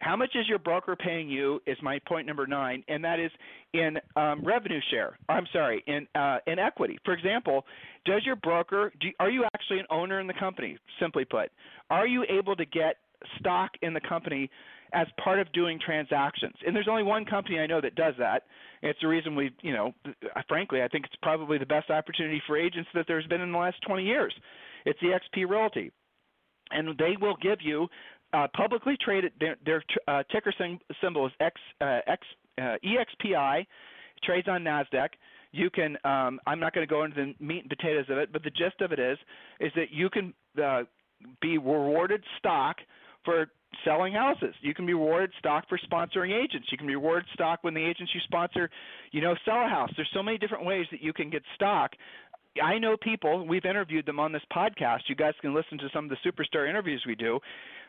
How 0.00 0.16
much 0.16 0.30
is 0.34 0.48
your 0.48 0.58
broker 0.58 0.96
paying 0.96 1.28
you? 1.28 1.60
Is 1.66 1.76
my 1.82 1.98
point 2.08 2.26
number 2.26 2.46
nine, 2.46 2.82
and 2.88 3.04
that 3.04 3.20
is 3.20 3.30
in 3.74 3.98
um, 4.16 4.42
revenue 4.42 4.80
share. 4.90 5.18
I'm 5.28 5.46
sorry, 5.52 5.84
in 5.86 6.06
uh, 6.14 6.38
in 6.46 6.58
equity. 6.58 6.98
For 7.04 7.12
example, 7.12 7.66
does 8.06 8.22
your 8.24 8.36
broker? 8.36 8.92
Do, 9.00 9.08
are 9.20 9.28
you 9.28 9.44
actually 9.54 9.80
an 9.80 9.86
owner 9.90 10.18
in 10.18 10.26
the 10.26 10.34
company? 10.40 10.78
Simply 10.98 11.26
put, 11.26 11.50
are 11.90 12.06
you 12.06 12.24
able 12.30 12.56
to 12.56 12.64
get 12.64 12.96
stock 13.38 13.70
in 13.82 13.92
the 13.94 14.00
company 14.00 14.50
as 14.92 15.06
part 15.22 15.38
of 15.38 15.52
doing 15.52 15.78
transactions. 15.84 16.54
And 16.66 16.74
there's 16.74 16.88
only 16.88 17.02
one 17.02 17.24
company 17.24 17.60
I 17.60 17.66
know 17.66 17.80
that 17.80 17.94
does 17.94 18.14
that. 18.18 18.44
It's 18.82 18.98
the 19.00 19.08
reason 19.08 19.36
we, 19.36 19.50
you 19.62 19.72
know, 19.72 19.94
frankly, 20.48 20.82
I 20.82 20.88
think 20.88 21.04
it's 21.04 21.14
probably 21.22 21.58
the 21.58 21.66
best 21.66 21.90
opportunity 21.90 22.42
for 22.46 22.56
agents 22.56 22.88
that 22.94 23.04
there's 23.06 23.26
been 23.26 23.40
in 23.40 23.52
the 23.52 23.58
last 23.58 23.76
20 23.86 24.04
years. 24.04 24.34
It's 24.84 24.98
eXp 25.00 25.48
Realty. 25.48 25.92
And 26.72 26.96
they 26.98 27.16
will 27.20 27.36
give 27.42 27.58
you 27.60 27.88
uh, 28.32 28.46
publicly 28.56 28.96
traded, 29.02 29.32
their, 29.40 29.56
their 29.64 29.82
uh, 30.06 30.22
ticker 30.30 30.52
symbol 31.00 31.26
is 31.26 31.32
X, 31.40 31.60
uh, 31.80 31.98
X, 32.06 32.26
uh, 32.58 32.76
EXPI, 32.84 33.66
trades 34.22 34.48
on 34.48 34.62
NASDAQ. 34.62 35.08
You 35.52 35.68
can, 35.68 35.96
um, 36.04 36.38
I'm 36.46 36.60
not 36.60 36.72
going 36.72 36.86
to 36.86 36.90
go 36.90 37.02
into 37.02 37.16
the 37.16 37.44
meat 37.44 37.62
and 37.62 37.68
potatoes 37.68 38.06
of 38.08 38.18
it, 38.18 38.32
but 38.32 38.44
the 38.44 38.50
gist 38.50 38.80
of 38.80 38.92
it 38.92 39.00
is, 39.00 39.18
is 39.58 39.72
that 39.74 39.90
you 39.90 40.08
can 40.08 40.32
uh, 40.62 40.82
be 41.42 41.58
rewarded 41.58 42.22
stock 42.38 42.76
for 43.24 43.46
selling 43.84 44.12
houses. 44.12 44.54
You 44.60 44.74
can 44.74 44.86
be 44.86 44.94
rewarded 44.94 45.30
stock 45.38 45.68
for 45.68 45.78
sponsoring 45.78 46.32
agents. 46.32 46.68
You 46.70 46.78
can 46.78 46.86
be 46.86 46.96
rewarded 46.96 47.28
stock 47.34 47.60
when 47.62 47.74
the 47.74 47.84
agents 47.84 48.12
you 48.14 48.20
sponsor, 48.24 48.70
you 49.12 49.20
know, 49.20 49.34
sell 49.44 49.64
a 49.64 49.68
house. 49.68 49.90
There's 49.96 50.10
so 50.14 50.22
many 50.22 50.38
different 50.38 50.64
ways 50.64 50.86
that 50.90 51.02
you 51.02 51.12
can 51.12 51.30
get 51.30 51.42
stock. 51.54 51.92
I 52.62 52.78
know 52.78 52.96
people, 52.96 53.46
we've 53.46 53.64
interviewed 53.64 54.06
them 54.06 54.18
on 54.18 54.32
this 54.32 54.42
podcast. 54.52 55.00
You 55.08 55.14
guys 55.14 55.34
can 55.40 55.54
listen 55.54 55.78
to 55.78 55.88
some 55.94 56.04
of 56.04 56.10
the 56.10 56.30
superstar 56.30 56.68
interviews 56.68 57.02
we 57.06 57.14
do. 57.14 57.38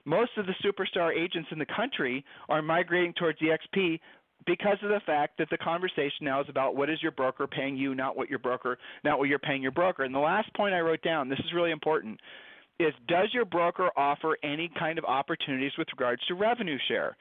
Most 0.05 0.31
of 0.37 0.45
the 0.45 0.53
superstar 0.63 1.15
agents 1.15 1.49
in 1.51 1.59
the 1.59 1.65
country 1.65 2.23
are 2.47 2.61
migrating 2.61 3.13
towards 3.13 3.39
EXP 3.39 3.99
because 4.45 4.77
of 4.83 4.89
the 4.89 5.01
fact 5.05 5.37
that 5.37 5.49
the 5.49 5.57
conversation 5.57 6.23
now 6.23 6.41
is 6.41 6.47
about 6.49 6.75
what 6.75 6.89
is 6.89 7.01
your 7.01 7.11
broker 7.11 7.47
paying 7.47 7.75
you, 7.75 7.93
not 7.93 8.17
what 8.17 8.29
your 8.29 8.39
broker, 8.39 8.77
not 9.03 9.19
what 9.19 9.29
you're 9.29 9.39
paying 9.39 9.61
your 9.61 9.71
broker. 9.71 10.03
And 10.03 10.13
the 10.13 10.19
last 10.19 10.51
point 10.55 10.73
I 10.73 10.79
wrote 10.79 11.01
down, 11.01 11.29
this 11.29 11.39
is 11.39 11.53
really 11.53 11.71
important 11.71 12.19
is 12.81 12.93
does 13.07 13.29
your 13.33 13.45
broker 13.45 13.89
offer 13.95 14.37
any 14.43 14.69
kind 14.77 14.97
of 14.97 15.05
opportunities 15.05 15.71
with 15.77 15.87
regards 15.91 16.21
to 16.27 16.35
revenue 16.35 16.77
share? 16.87 17.15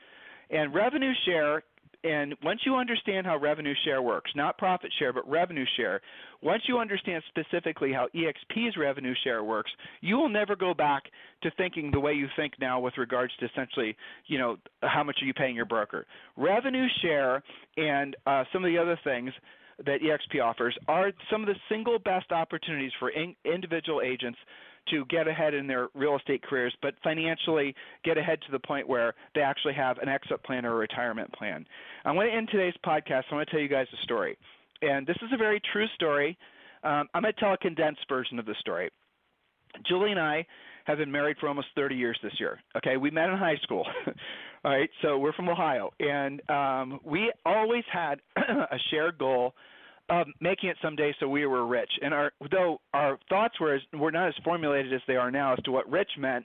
And 0.51 0.75
revenue 0.75 1.13
share 1.27 1.63
and 2.03 2.35
once 2.43 2.61
you 2.65 2.77
understand 2.77 3.27
how 3.27 3.37
revenue 3.37 3.75
share 3.85 4.01
works, 4.01 4.31
not 4.35 4.57
profit 4.57 4.91
share, 4.99 5.13
but 5.13 5.29
revenue 5.29 5.67
share, 5.77 6.01
once 6.43 6.63
you 6.67 6.79
understand 6.79 7.23
specifically 7.29 7.93
how 7.93 8.09
EXP's 8.15 8.77
revenue 8.79 9.15
share 9.23 9.45
works, 9.45 9.71
you 10.01 10.17
will 10.17 10.31
never 10.31 10.57
go 10.57 10.73
back 10.73 11.03
to 11.43 11.51
thinking 11.59 11.91
the 11.91 12.01
way 12.01 12.15
you 12.15 12.27
think 12.37 12.55
now 12.59 12.81
with 12.81 12.95
regards 12.97 13.33
to 13.39 13.47
essentially, 13.47 13.95
you 14.29 14.39
know, 14.39 14.57
how 14.83 15.05
much 15.05 15.19
are 15.21 15.27
you 15.27 15.35
paying 15.35 15.55
your 15.55 15.67
broker. 15.67 16.07
Revenue 16.39 16.87
share 17.03 17.43
and 17.77 18.17
uh, 18.27 18.45
some 18.51 18.65
of 18.65 18.71
the 18.71 18.79
other 18.79 18.99
things 19.05 19.31
that 19.85 20.01
EXP 20.01 20.43
offers 20.43 20.77
are 20.89 21.13
some 21.31 21.43
of 21.43 21.49
the 21.49 21.55
single 21.69 21.99
best 21.99 22.33
opportunities 22.33 22.93
for 22.99 23.11
in- 23.11 23.37
individual 23.45 24.01
agents 24.03 24.39
to 24.89 25.05
get 25.07 25.29
ahead 25.29 25.55
in 25.55 25.67
their 25.67 25.89
real 25.95 26.17
estate 26.17 26.43
careers, 26.43 26.75
but 26.83 26.95
financially 27.03 27.75
get 28.05 28.19
ahead 28.19 28.41
to 28.47 28.53
the 28.53 28.59
point 28.59 28.89
where 28.89 29.15
they 29.35 29.41
actually 29.41 29.75
have 29.75 29.99
an 29.99 30.09
exit 30.09 30.43
plan 30.43 30.65
or 30.65 30.73
a 30.73 30.77
retirement 30.77 31.33
plan. 31.33 31.67
I'm 32.05 32.15
going 32.15 32.31
to 32.31 32.37
end 32.37 32.49
today's 32.51 32.75
podcast. 32.85 33.25
I 33.31 33.35
want 33.35 33.49
to 33.49 33.53
tell 33.53 33.61
you 33.61 33.69
guys 33.69 33.87
a 33.93 34.03
story. 34.03 34.37
And 34.83 35.07
this 35.07 35.17
is 35.23 35.29
a 35.33 35.37
very 35.37 35.61
true 35.73 35.87
story. 35.95 36.39
Um, 36.83 37.09
I'm 37.15 37.23
going 37.23 37.35
to 37.35 37.41
tell 37.41 37.53
a 37.53 37.59
condensed 37.59 38.07
version 38.09 38.39
of 38.39 38.47
the 38.47 38.55
story. 38.61 38.91
Julie 39.87 40.11
and 40.11 40.21
I 40.21 40.47
have 40.85 40.99
been 40.99 41.13
married 41.13 41.37
for 41.39 41.49
almost 41.49 41.69
30 41.77 41.95
years 41.95 42.19
this 42.23 42.33
year. 42.39 42.59
Okay, 42.77 42.97
we 42.97 43.11
met 43.11 43.29
in 43.29 43.37
high 43.37 43.59
school. 43.63 43.87
All 44.65 44.73
right, 44.73 44.91
so 45.03 45.19
we're 45.19 45.33
from 45.33 45.49
Ohio, 45.49 45.91
and 46.01 46.43
um, 46.51 47.01
we 47.05 47.33
always 47.47 47.85
had 47.91 48.21
a 48.37 48.77
shared 48.91 49.19
goal 49.19 49.55
of 50.11 50.27
making 50.41 50.69
it 50.69 50.77
someday 50.83 51.15
so 51.21 51.29
we 51.29 51.47
were 51.47 51.67
rich. 51.67 51.91
And 52.03 52.13
our 52.13 52.33
though 52.51 52.81
our 52.93 53.19
thoughts 53.29 53.59
were 53.61 53.75
as, 53.75 53.81
were 53.95 54.11
not 54.11 54.29
as 54.29 54.35
formulated 54.45 54.93
as 54.93 55.01
they 55.07 55.17
are 55.17 55.31
now 55.31 55.53
as 55.55 55.63
to 55.65 55.71
what 55.71 55.91
rich 55.91 56.11
meant, 56.19 56.45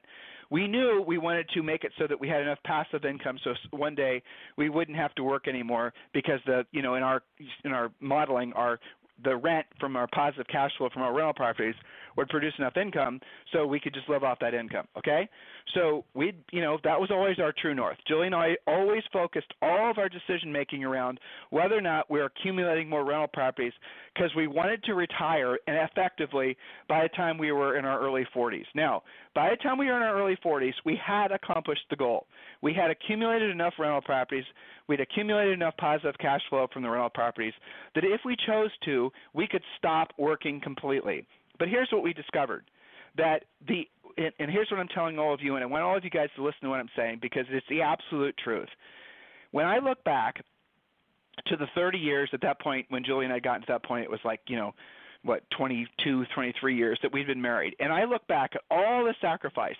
we 0.51 0.67
knew 0.67 1.03
we 1.05 1.17
wanted 1.17 1.49
to 1.49 1.63
make 1.63 1.83
it 1.83 1.91
so 1.97 2.05
that 2.07 2.19
we 2.19 2.29
had 2.29 2.41
enough 2.41 2.59
passive 2.63 3.03
income 3.05 3.37
so 3.43 3.53
one 3.71 3.95
day 3.95 4.21
we 4.57 4.69
wouldn't 4.69 4.97
have 4.97 5.13
to 5.15 5.23
work 5.23 5.47
anymore 5.47 5.93
because 6.13 6.39
the 6.45 6.65
you 6.71 6.81
know 6.81 6.95
in 6.95 7.03
our 7.03 7.21
in 7.63 7.71
our 7.71 7.91
modeling 7.99 8.53
our 8.53 8.79
the 9.23 9.35
rent 9.35 9.65
from 9.79 9.95
our 9.95 10.07
positive 10.13 10.45
cash 10.47 10.71
flow 10.77 10.89
from 10.93 11.01
our 11.01 11.13
rental 11.13 11.33
properties 11.33 11.75
would 12.17 12.29
produce 12.29 12.53
enough 12.57 12.77
income 12.77 13.19
so 13.51 13.65
we 13.65 13.79
could 13.79 13.93
just 13.93 14.09
live 14.09 14.23
off 14.23 14.39
that 14.39 14.53
income. 14.53 14.87
Okay, 14.97 15.29
so 15.73 16.05
we, 16.13 16.33
you 16.51 16.61
know, 16.61 16.77
that 16.83 16.99
was 16.99 17.11
always 17.11 17.39
our 17.39 17.53
true 17.61 17.73
north. 17.73 17.97
Julie 18.07 18.27
and 18.27 18.35
I 18.35 18.55
always 18.67 19.03
focused 19.11 19.53
all 19.61 19.89
of 19.89 19.97
our 19.97 20.09
decision 20.09 20.51
making 20.51 20.83
around 20.83 21.19
whether 21.49 21.77
or 21.77 21.81
not 21.81 22.09
we 22.09 22.19
we're 22.19 22.25
accumulating 22.25 22.89
more 22.89 23.03
rental 23.03 23.27
properties 23.27 23.73
because 24.13 24.31
we 24.35 24.47
wanted 24.47 24.83
to 24.83 24.93
retire 24.93 25.57
and 25.67 25.77
effectively 25.77 26.57
by 26.87 27.03
the 27.03 27.09
time 27.09 27.37
we 27.37 27.51
were 27.51 27.77
in 27.77 27.85
our 27.85 27.99
early 27.99 28.25
40s. 28.35 28.65
Now, 28.73 29.03
by 29.33 29.49
the 29.49 29.57
time 29.57 29.77
we 29.77 29.87
were 29.87 29.97
in 29.97 30.03
our 30.03 30.17
early 30.17 30.37
40s, 30.43 30.73
we 30.85 30.97
had 31.03 31.31
accomplished 31.31 31.85
the 31.89 31.95
goal. 31.95 32.27
We 32.61 32.73
had 32.73 32.89
accumulated 32.89 33.51
enough 33.51 33.73
rental 33.77 34.01
properties, 34.01 34.45
we'd 34.87 35.01
accumulated 35.01 35.53
enough 35.53 35.75
positive 35.77 36.15
cash 36.19 36.41
flow 36.49 36.67
from 36.71 36.83
the 36.83 36.89
rental 36.89 37.09
properties 37.09 37.53
that 37.95 38.03
if 38.03 38.21
we 38.23 38.35
chose 38.47 38.71
to, 38.85 39.11
we 39.33 39.47
could 39.47 39.63
stop 39.77 40.13
working 40.17 40.61
completely. 40.61 41.25
But 41.59 41.69
here's 41.69 41.89
what 41.91 42.03
we 42.03 42.13
discovered 42.13 42.65
that 43.17 43.45
the 43.67 43.87
and, 44.17 44.31
and 44.39 44.51
here's 44.51 44.69
what 44.71 44.79
I'm 44.79 44.87
telling 44.89 45.19
all 45.19 45.33
of 45.33 45.41
you, 45.41 45.55
and 45.55 45.63
I 45.63 45.67
want 45.67 45.83
all 45.83 45.97
of 45.97 46.03
you 46.03 46.09
guys 46.09 46.29
to 46.35 46.43
listen 46.43 46.61
to 46.63 46.69
what 46.69 46.79
I'm 46.79 46.89
saying 46.95 47.19
because 47.21 47.45
it's 47.49 47.65
the 47.69 47.81
absolute 47.81 48.35
truth. 48.41 48.69
When 49.51 49.65
I 49.65 49.79
look 49.79 50.03
back 50.03 50.43
to 51.47 51.57
the 51.57 51.67
30 51.75 51.97
years 51.97 52.29
at 52.33 52.41
that 52.41 52.61
point 52.61 52.85
when 52.89 53.03
Julie 53.03 53.25
and 53.25 53.33
I 53.33 53.39
got 53.39 53.57
to 53.57 53.65
that 53.67 53.83
point, 53.83 54.03
it 54.03 54.11
was 54.11 54.21
like 54.23 54.41
you 54.47 54.57
know 54.57 54.73
what 55.23 55.43
22, 55.57 56.23
23 56.35 56.75
years 56.75 56.99
that 57.01 57.11
we've 57.11 57.27
been 57.27 57.41
married, 57.41 57.75
and 57.79 57.91
I 57.91 58.05
look 58.05 58.25
back 58.27 58.51
at 58.55 58.61
all 58.69 59.03
the 59.03 59.15
sacrifice 59.21 59.75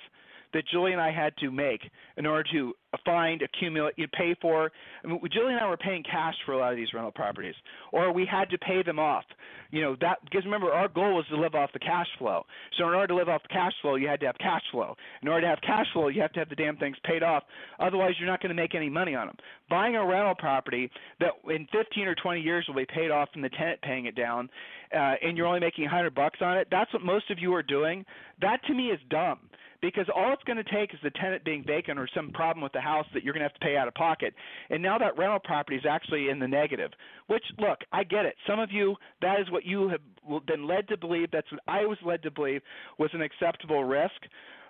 that 0.55 0.65
Julie 0.71 0.93
and 0.93 1.01
I 1.01 1.11
had 1.11 1.35
to 1.37 1.51
make 1.51 1.81
in 2.15 2.25
order 2.25 2.49
to 2.53 2.73
find, 3.03 3.41
accumulate, 3.41 3.93
you 3.97 4.07
pay 4.07 4.35
for. 4.41 4.71
I 5.03 5.07
mean, 5.07 5.19
Julie 5.29 5.51
and 5.53 5.59
I 5.59 5.67
were 5.67 5.75
paying 5.75 6.01
cash 6.01 6.33
for 6.45 6.53
a 6.53 6.57
lot 6.57 6.71
of 6.71 6.77
these 6.77 6.93
rental 6.93 7.11
properties, 7.11 7.55
or 7.91 8.13
we 8.13 8.25
had 8.25 8.49
to 8.51 8.57
pay 8.57 8.81
them 8.81 8.97
off. 8.97 9.25
You 9.71 9.81
know 9.81 9.97
that 9.99 10.19
because 10.23 10.45
remember 10.45 10.71
our 10.71 10.87
goal 10.87 11.15
was 11.15 11.25
to 11.29 11.35
live 11.35 11.55
off 11.55 11.73
the 11.73 11.79
cash 11.79 12.07
flow. 12.17 12.45
So 12.77 12.87
in 12.87 12.93
order 12.93 13.07
to 13.07 13.15
live 13.15 13.27
off 13.27 13.41
the 13.41 13.49
cash 13.49 13.73
flow, 13.81 13.95
you 13.95 14.07
had 14.07 14.21
to 14.21 14.27
have 14.27 14.37
cash 14.37 14.61
flow. 14.71 14.95
In 15.21 15.27
order 15.27 15.41
to 15.41 15.47
have 15.47 15.59
cash 15.61 15.87
flow, 15.91 16.07
you 16.07 16.21
have 16.21 16.31
to 16.33 16.39
have 16.39 16.47
the 16.47 16.55
damn 16.55 16.77
things 16.77 16.95
paid 17.03 17.21
off. 17.21 17.43
Otherwise, 17.79 18.13
you're 18.17 18.29
not 18.29 18.41
going 18.41 18.55
to 18.55 18.61
make 18.61 18.75
any 18.75 18.89
money 18.89 19.13
on 19.13 19.27
them. 19.27 19.35
Buying 19.69 19.97
a 19.97 20.05
rental 20.05 20.35
property 20.35 20.89
that 21.19 21.31
in 21.49 21.67
15 21.73 22.07
or 22.07 22.15
20 22.15 22.39
years 22.39 22.63
will 22.67 22.75
be 22.75 22.85
paid 22.85 23.11
off 23.11 23.27
from 23.33 23.41
the 23.41 23.49
tenant 23.49 23.81
paying 23.81 24.05
it 24.05 24.15
down, 24.15 24.49
uh, 24.93 25.15
and 25.21 25.35
you're 25.35 25.47
only 25.47 25.59
making 25.59 25.83
100 25.83 26.15
bucks 26.15 26.39
on 26.41 26.57
it. 26.57 26.69
That's 26.71 26.93
what 26.93 27.01
most 27.01 27.29
of 27.29 27.39
you 27.39 27.53
are 27.53 27.63
doing. 27.63 28.05
That 28.39 28.63
to 28.67 28.73
me 28.73 28.91
is 28.91 28.99
dumb 29.09 29.39
because 29.85 30.07
all 30.15 30.33
it's 30.33 30.43
going 30.43 30.57
to 30.57 30.63
take 30.63 30.93
is 30.93 30.99
the 31.03 31.11
tenant 31.11 31.43
being 31.43 31.63
vacant 31.65 31.99
or 31.99 32.07
some 32.15 32.31
problem 32.31 32.63
with 32.63 32.73
the 32.73 32.81
house 32.81 33.05
that 33.13 33.23
you're 33.23 33.33
going 33.33 33.41
to 33.41 33.47
have 33.47 33.53
to 33.53 33.65
pay 33.65 33.77
out 33.77 33.87
of 33.87 33.93
pocket. 33.93 34.33
And 34.69 34.81
now 34.81 34.97
that 34.97 35.17
rental 35.17 35.39
property 35.39 35.77
is 35.77 35.85
actually 35.87 36.29
in 36.29 36.39
the 36.39 36.47
negative. 36.47 36.91
Which, 37.27 37.43
look, 37.59 37.79
I 37.91 38.03
get 38.03 38.25
it. 38.25 38.35
Some 38.47 38.59
of 38.59 38.71
you, 38.71 38.95
that 39.21 39.39
is 39.39 39.51
what 39.51 39.65
you 39.65 39.89
have 39.89 40.45
been 40.47 40.67
led 40.67 40.87
to 40.89 40.97
believe. 40.97 41.29
That's 41.31 41.51
what 41.51 41.61
I 41.67 41.85
was 41.85 41.97
led 42.05 42.23
to 42.23 42.31
believe 42.31 42.61
was 42.97 43.11
an 43.13 43.21
acceptable 43.21 43.83
risk. 43.83 44.21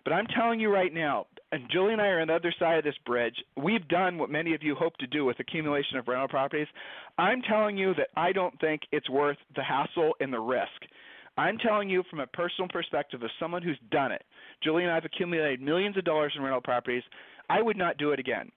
But 0.03 0.13
I'm 0.13 0.27
telling 0.27 0.59
you 0.59 0.71
right 0.71 0.93
now, 0.93 1.25
and 1.51 1.63
Julie 1.71 1.93
and 1.93 2.01
I 2.01 2.07
are 2.07 2.21
on 2.21 2.27
the 2.27 2.35
other 2.35 2.53
side 2.59 2.77
of 2.77 2.83
this 2.83 2.97
bridge. 3.07 3.35
We've 3.57 3.87
done 3.87 4.19
what 4.19 4.29
many 4.29 4.53
of 4.53 4.61
you 4.61 4.75
hope 4.75 4.95
to 4.97 5.07
do 5.07 5.25
with 5.25 5.39
accumulation 5.39 5.97
of 5.97 6.07
rental 6.07 6.27
properties. 6.27 6.67
I'm 7.17 7.41
telling 7.41 7.75
you 7.75 7.95
that 7.95 8.09
I 8.15 8.31
don't 8.31 8.59
think 8.59 8.81
it's 8.91 9.09
worth 9.09 9.37
the 9.55 9.63
hassle 9.63 10.13
and 10.19 10.31
the 10.31 10.39
risk. 10.39 10.69
I'm 11.37 11.57
telling 11.57 11.89
you 11.89 12.03
from 12.09 12.19
a 12.19 12.27
personal 12.27 12.69
perspective 12.69 13.21
of 13.23 13.29
someone 13.39 13.61
who's 13.61 13.79
done 13.91 14.11
it. 14.11 14.23
Julie 14.63 14.83
and 14.83 14.91
I 14.91 14.95
have 14.95 15.05
accumulated 15.05 15.61
millions 15.61 15.97
of 15.97 16.05
dollars 16.05 16.33
in 16.35 16.41
rental 16.41 16.61
properties. 16.61 17.03
I 17.49 17.61
would 17.61 17.77
not 17.77 17.97
do 17.97 18.11
it 18.11 18.19
again. 18.19 18.51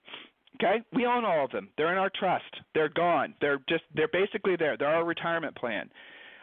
Okay? 0.55 0.81
We 0.93 1.05
own 1.05 1.25
all 1.25 1.45
of 1.45 1.51
them. 1.51 1.69
They're 1.77 1.91
in 1.91 1.97
our 1.97 2.11
trust. 2.19 2.45
They're 2.73 2.89
gone. 2.89 3.33
They're 3.41 3.59
just 3.69 3.83
they're 3.95 4.07
basically 4.07 4.55
there. 4.55 4.77
They're 4.77 4.87
our 4.87 5.05
retirement 5.05 5.55
plan. 5.55 5.89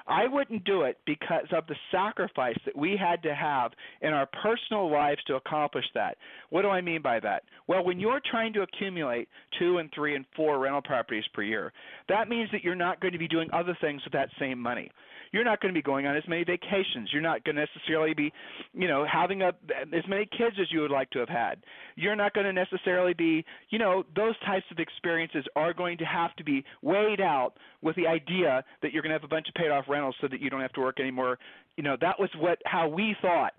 I 0.08 0.28
wouldn't 0.28 0.64
do 0.64 0.82
it 0.82 0.98
because 1.04 1.46
of 1.52 1.66
the 1.66 1.74
sacrifice 1.90 2.56
that 2.64 2.76
we 2.76 2.96
had 2.96 3.22
to 3.24 3.34
have 3.34 3.72
in 4.02 4.12
our 4.12 4.26
personal 4.40 4.90
lives 4.90 5.20
to 5.26 5.34
accomplish 5.34 5.84
that. 5.94 6.16
What 6.50 6.62
do 6.62 6.68
I 6.68 6.80
mean 6.80 7.02
by 7.02 7.18
that? 7.20 7.42
Well, 7.66 7.84
when 7.84 7.98
you're 7.98 8.20
trying 8.30 8.52
to 8.52 8.62
accumulate 8.62 9.28
two 9.58 9.78
and 9.78 9.90
three 9.92 10.14
and 10.14 10.24
four 10.36 10.60
rental 10.60 10.82
properties 10.82 11.24
per 11.34 11.42
year, 11.42 11.72
that 12.08 12.28
means 12.28 12.48
that 12.52 12.62
you're 12.62 12.76
not 12.76 13.00
going 13.00 13.14
to 13.14 13.18
be 13.18 13.26
doing 13.26 13.48
other 13.52 13.76
things 13.80 14.00
with 14.04 14.12
that 14.12 14.28
same 14.38 14.60
money. 14.60 14.90
You're 15.32 15.44
not 15.44 15.60
going 15.60 15.72
to 15.72 15.78
be 15.78 15.82
going 15.82 16.06
on 16.06 16.16
as 16.16 16.24
many 16.28 16.44
vacations. 16.44 17.10
You're 17.12 17.22
not 17.22 17.44
going 17.44 17.56
to 17.56 17.66
necessarily 17.66 18.14
be, 18.14 18.32
you 18.72 18.88
know, 18.88 19.06
having 19.10 19.42
a, 19.42 19.48
as 19.92 20.04
many 20.08 20.26
kids 20.26 20.56
as 20.60 20.70
you 20.70 20.80
would 20.80 20.90
like 20.90 21.10
to 21.10 21.18
have 21.18 21.28
had. 21.28 21.58
You're 21.96 22.16
not 22.16 22.34
going 22.34 22.46
to 22.46 22.52
necessarily 22.52 23.14
be, 23.14 23.44
you 23.70 23.78
know, 23.78 24.04
those 24.14 24.34
types 24.44 24.66
of 24.70 24.78
experiences 24.78 25.44
are 25.54 25.72
going 25.72 25.98
to 25.98 26.04
have 26.04 26.34
to 26.36 26.44
be 26.44 26.64
weighed 26.82 27.20
out 27.20 27.54
with 27.82 27.96
the 27.96 28.06
idea 28.06 28.64
that 28.82 28.92
you're 28.92 29.02
going 29.02 29.10
to 29.10 29.18
have 29.18 29.24
a 29.24 29.28
bunch 29.28 29.48
of 29.48 29.54
paid 29.54 29.70
off 29.70 29.84
rentals 29.88 30.14
so 30.20 30.28
that 30.28 30.40
you 30.40 30.50
don't 30.50 30.60
have 30.60 30.72
to 30.72 30.80
work 30.80 31.00
anymore. 31.00 31.38
You 31.76 31.82
know, 31.82 31.96
that 32.00 32.18
was 32.18 32.30
what 32.38 32.58
how 32.64 32.88
we 32.88 33.16
thought 33.20 33.52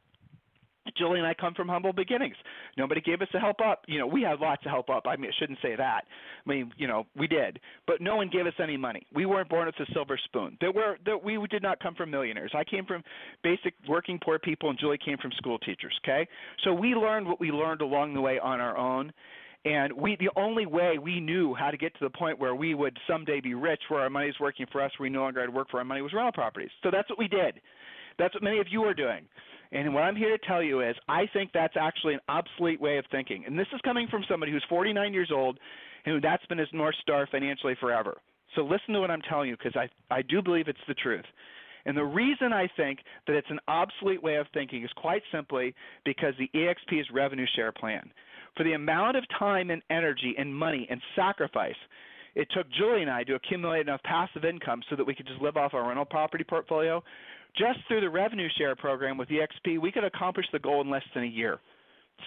Julie 0.97 1.19
and 1.19 1.27
I 1.27 1.33
come 1.33 1.53
from 1.53 1.67
humble 1.67 1.93
beginnings. 1.93 2.35
Nobody 2.77 3.01
gave 3.01 3.21
us 3.21 3.27
a 3.33 3.39
help 3.39 3.57
up. 3.61 3.83
You 3.87 3.99
know, 3.99 4.07
we 4.07 4.21
had 4.21 4.39
lots 4.39 4.65
of 4.65 4.71
help 4.71 4.89
up. 4.89 5.03
I 5.07 5.15
mean, 5.15 5.31
I 5.31 5.33
shouldn't 5.39 5.59
say 5.61 5.75
that. 5.75 6.05
I 6.45 6.49
mean, 6.49 6.71
you 6.77 6.87
know, 6.87 7.05
we 7.15 7.27
did, 7.27 7.59
but 7.85 8.01
no 8.01 8.15
one 8.15 8.29
gave 8.29 8.45
us 8.45 8.53
any 8.61 8.77
money. 8.77 9.05
We 9.13 9.25
weren't 9.25 9.49
born 9.49 9.65
with 9.65 9.87
a 9.87 9.91
silver 9.93 10.19
spoon. 10.25 10.57
There 10.61 10.71
were 10.71 10.97
that 11.05 11.23
we 11.23 11.37
did 11.47 11.63
not 11.63 11.79
come 11.79 11.95
from 11.95 12.11
millionaires. 12.11 12.51
I 12.55 12.63
came 12.63 12.85
from 12.85 13.03
basic 13.43 13.73
working 13.87 14.19
poor 14.23 14.39
people, 14.39 14.69
and 14.69 14.79
Julie 14.79 14.99
came 15.03 15.17
from 15.17 15.31
school 15.33 15.57
teachers. 15.59 15.97
Okay, 16.03 16.27
so 16.63 16.73
we 16.73 16.89
learned 16.89 17.27
what 17.27 17.39
we 17.39 17.51
learned 17.51 17.81
along 17.81 18.13
the 18.13 18.21
way 18.21 18.39
on 18.39 18.61
our 18.61 18.77
own. 18.77 19.11
And 19.65 19.91
we, 19.91 20.15
the 20.17 20.29
only 20.37 20.65
way 20.65 20.97
we 20.97 21.19
knew 21.19 21.53
how 21.53 21.71
to 21.71 21.77
get 21.77 21.91
to 21.95 22.05
the 22.05 22.09
point 22.09 22.39
where 22.39 22.55
we 22.55 22.73
would 22.73 22.97
someday 23.09 23.41
be 23.41 23.53
rich, 23.53 23.81
where 23.89 24.01
our 24.01 24.09
money 24.09 24.27
is 24.27 24.35
working 24.39 24.65
for 24.71 24.81
us, 24.81 24.91
where 24.97 25.09
we 25.09 25.13
no 25.13 25.21
longer 25.21 25.41
had 25.41 25.47
to 25.47 25.51
work 25.51 25.69
for 25.69 25.79
our 25.79 25.83
money, 25.83 26.01
was 26.01 26.13
rental 26.13 26.31
properties. 26.31 26.69
So 26.83 26.89
that's 26.91 27.09
what 27.09 27.19
we 27.19 27.27
did. 27.27 27.59
That's 28.17 28.33
what 28.33 28.43
many 28.43 28.59
of 28.59 28.67
you 28.69 28.83
are 28.83 28.93
doing. 28.93 29.25
And 29.71 29.93
what 29.93 30.03
I'm 30.03 30.15
here 30.15 30.37
to 30.37 30.45
tell 30.47 30.63
you 30.63 30.81
is 30.81 30.95
I 31.07 31.25
think 31.33 31.51
that's 31.53 31.75
actually 31.79 32.13
an 32.13 32.19
obsolete 32.29 32.79
way 32.79 32.97
of 32.97 33.05
thinking. 33.11 33.43
And 33.45 33.57
this 33.57 33.67
is 33.73 33.81
coming 33.83 34.07
from 34.09 34.23
somebody 34.29 34.51
who's 34.51 34.65
49 34.69 35.13
years 35.13 35.31
old 35.33 35.59
and 36.05 36.23
that's 36.23 36.45
been 36.45 36.57
his 36.57 36.69
North 36.71 36.95
Star 37.01 37.27
financially 37.29 37.75
forever. 37.79 38.17
So 38.55 38.61
listen 38.61 38.93
to 38.93 39.01
what 39.01 39.11
I'm 39.11 39.21
telling 39.29 39.49
you 39.49 39.57
because 39.57 39.75
I, 39.75 39.89
I 40.13 40.21
do 40.21 40.41
believe 40.41 40.67
it's 40.67 40.79
the 40.87 40.93
truth. 40.93 41.25
And 41.85 41.97
the 41.97 42.03
reason 42.03 42.53
I 42.53 42.69
think 42.77 42.99
that 43.27 43.35
it's 43.35 43.49
an 43.49 43.59
obsolete 43.67 44.23
way 44.23 44.35
of 44.35 44.47
thinking 44.53 44.83
is 44.83 44.89
quite 44.95 45.21
simply 45.31 45.73
because 46.05 46.33
the 46.37 46.49
EXP's 46.55 47.09
revenue 47.13 47.45
share 47.55 47.71
plan. 47.71 48.09
For 48.55 48.63
the 48.63 48.73
amount 48.73 49.17
of 49.17 49.23
time 49.37 49.69
and 49.69 49.81
energy 49.89 50.33
and 50.37 50.53
money 50.53 50.87
and 50.89 51.01
sacrifice 51.15 51.75
it 52.37 52.47
took 52.51 52.67
Julie 52.71 53.01
and 53.01 53.09
I 53.09 53.23
to 53.23 53.33
accumulate 53.33 53.81
enough 53.81 54.01
passive 54.03 54.45
income 54.45 54.83
so 54.91 54.95
that 54.95 55.03
we 55.03 55.15
could 55.15 55.25
just 55.25 55.41
live 55.41 55.57
off 55.57 55.73
our 55.73 55.87
rental 55.87 56.05
property 56.05 56.43
portfolio 56.43 57.03
just 57.57 57.79
through 57.87 58.01
the 58.01 58.09
revenue 58.09 58.47
share 58.57 58.75
program 58.75 59.17
with 59.17 59.29
EXP, 59.29 59.79
we 59.79 59.91
could 59.91 60.03
accomplish 60.03 60.45
the 60.51 60.59
goal 60.59 60.81
in 60.81 60.89
less 60.89 61.03
than 61.13 61.23
a 61.23 61.27
year. 61.27 61.59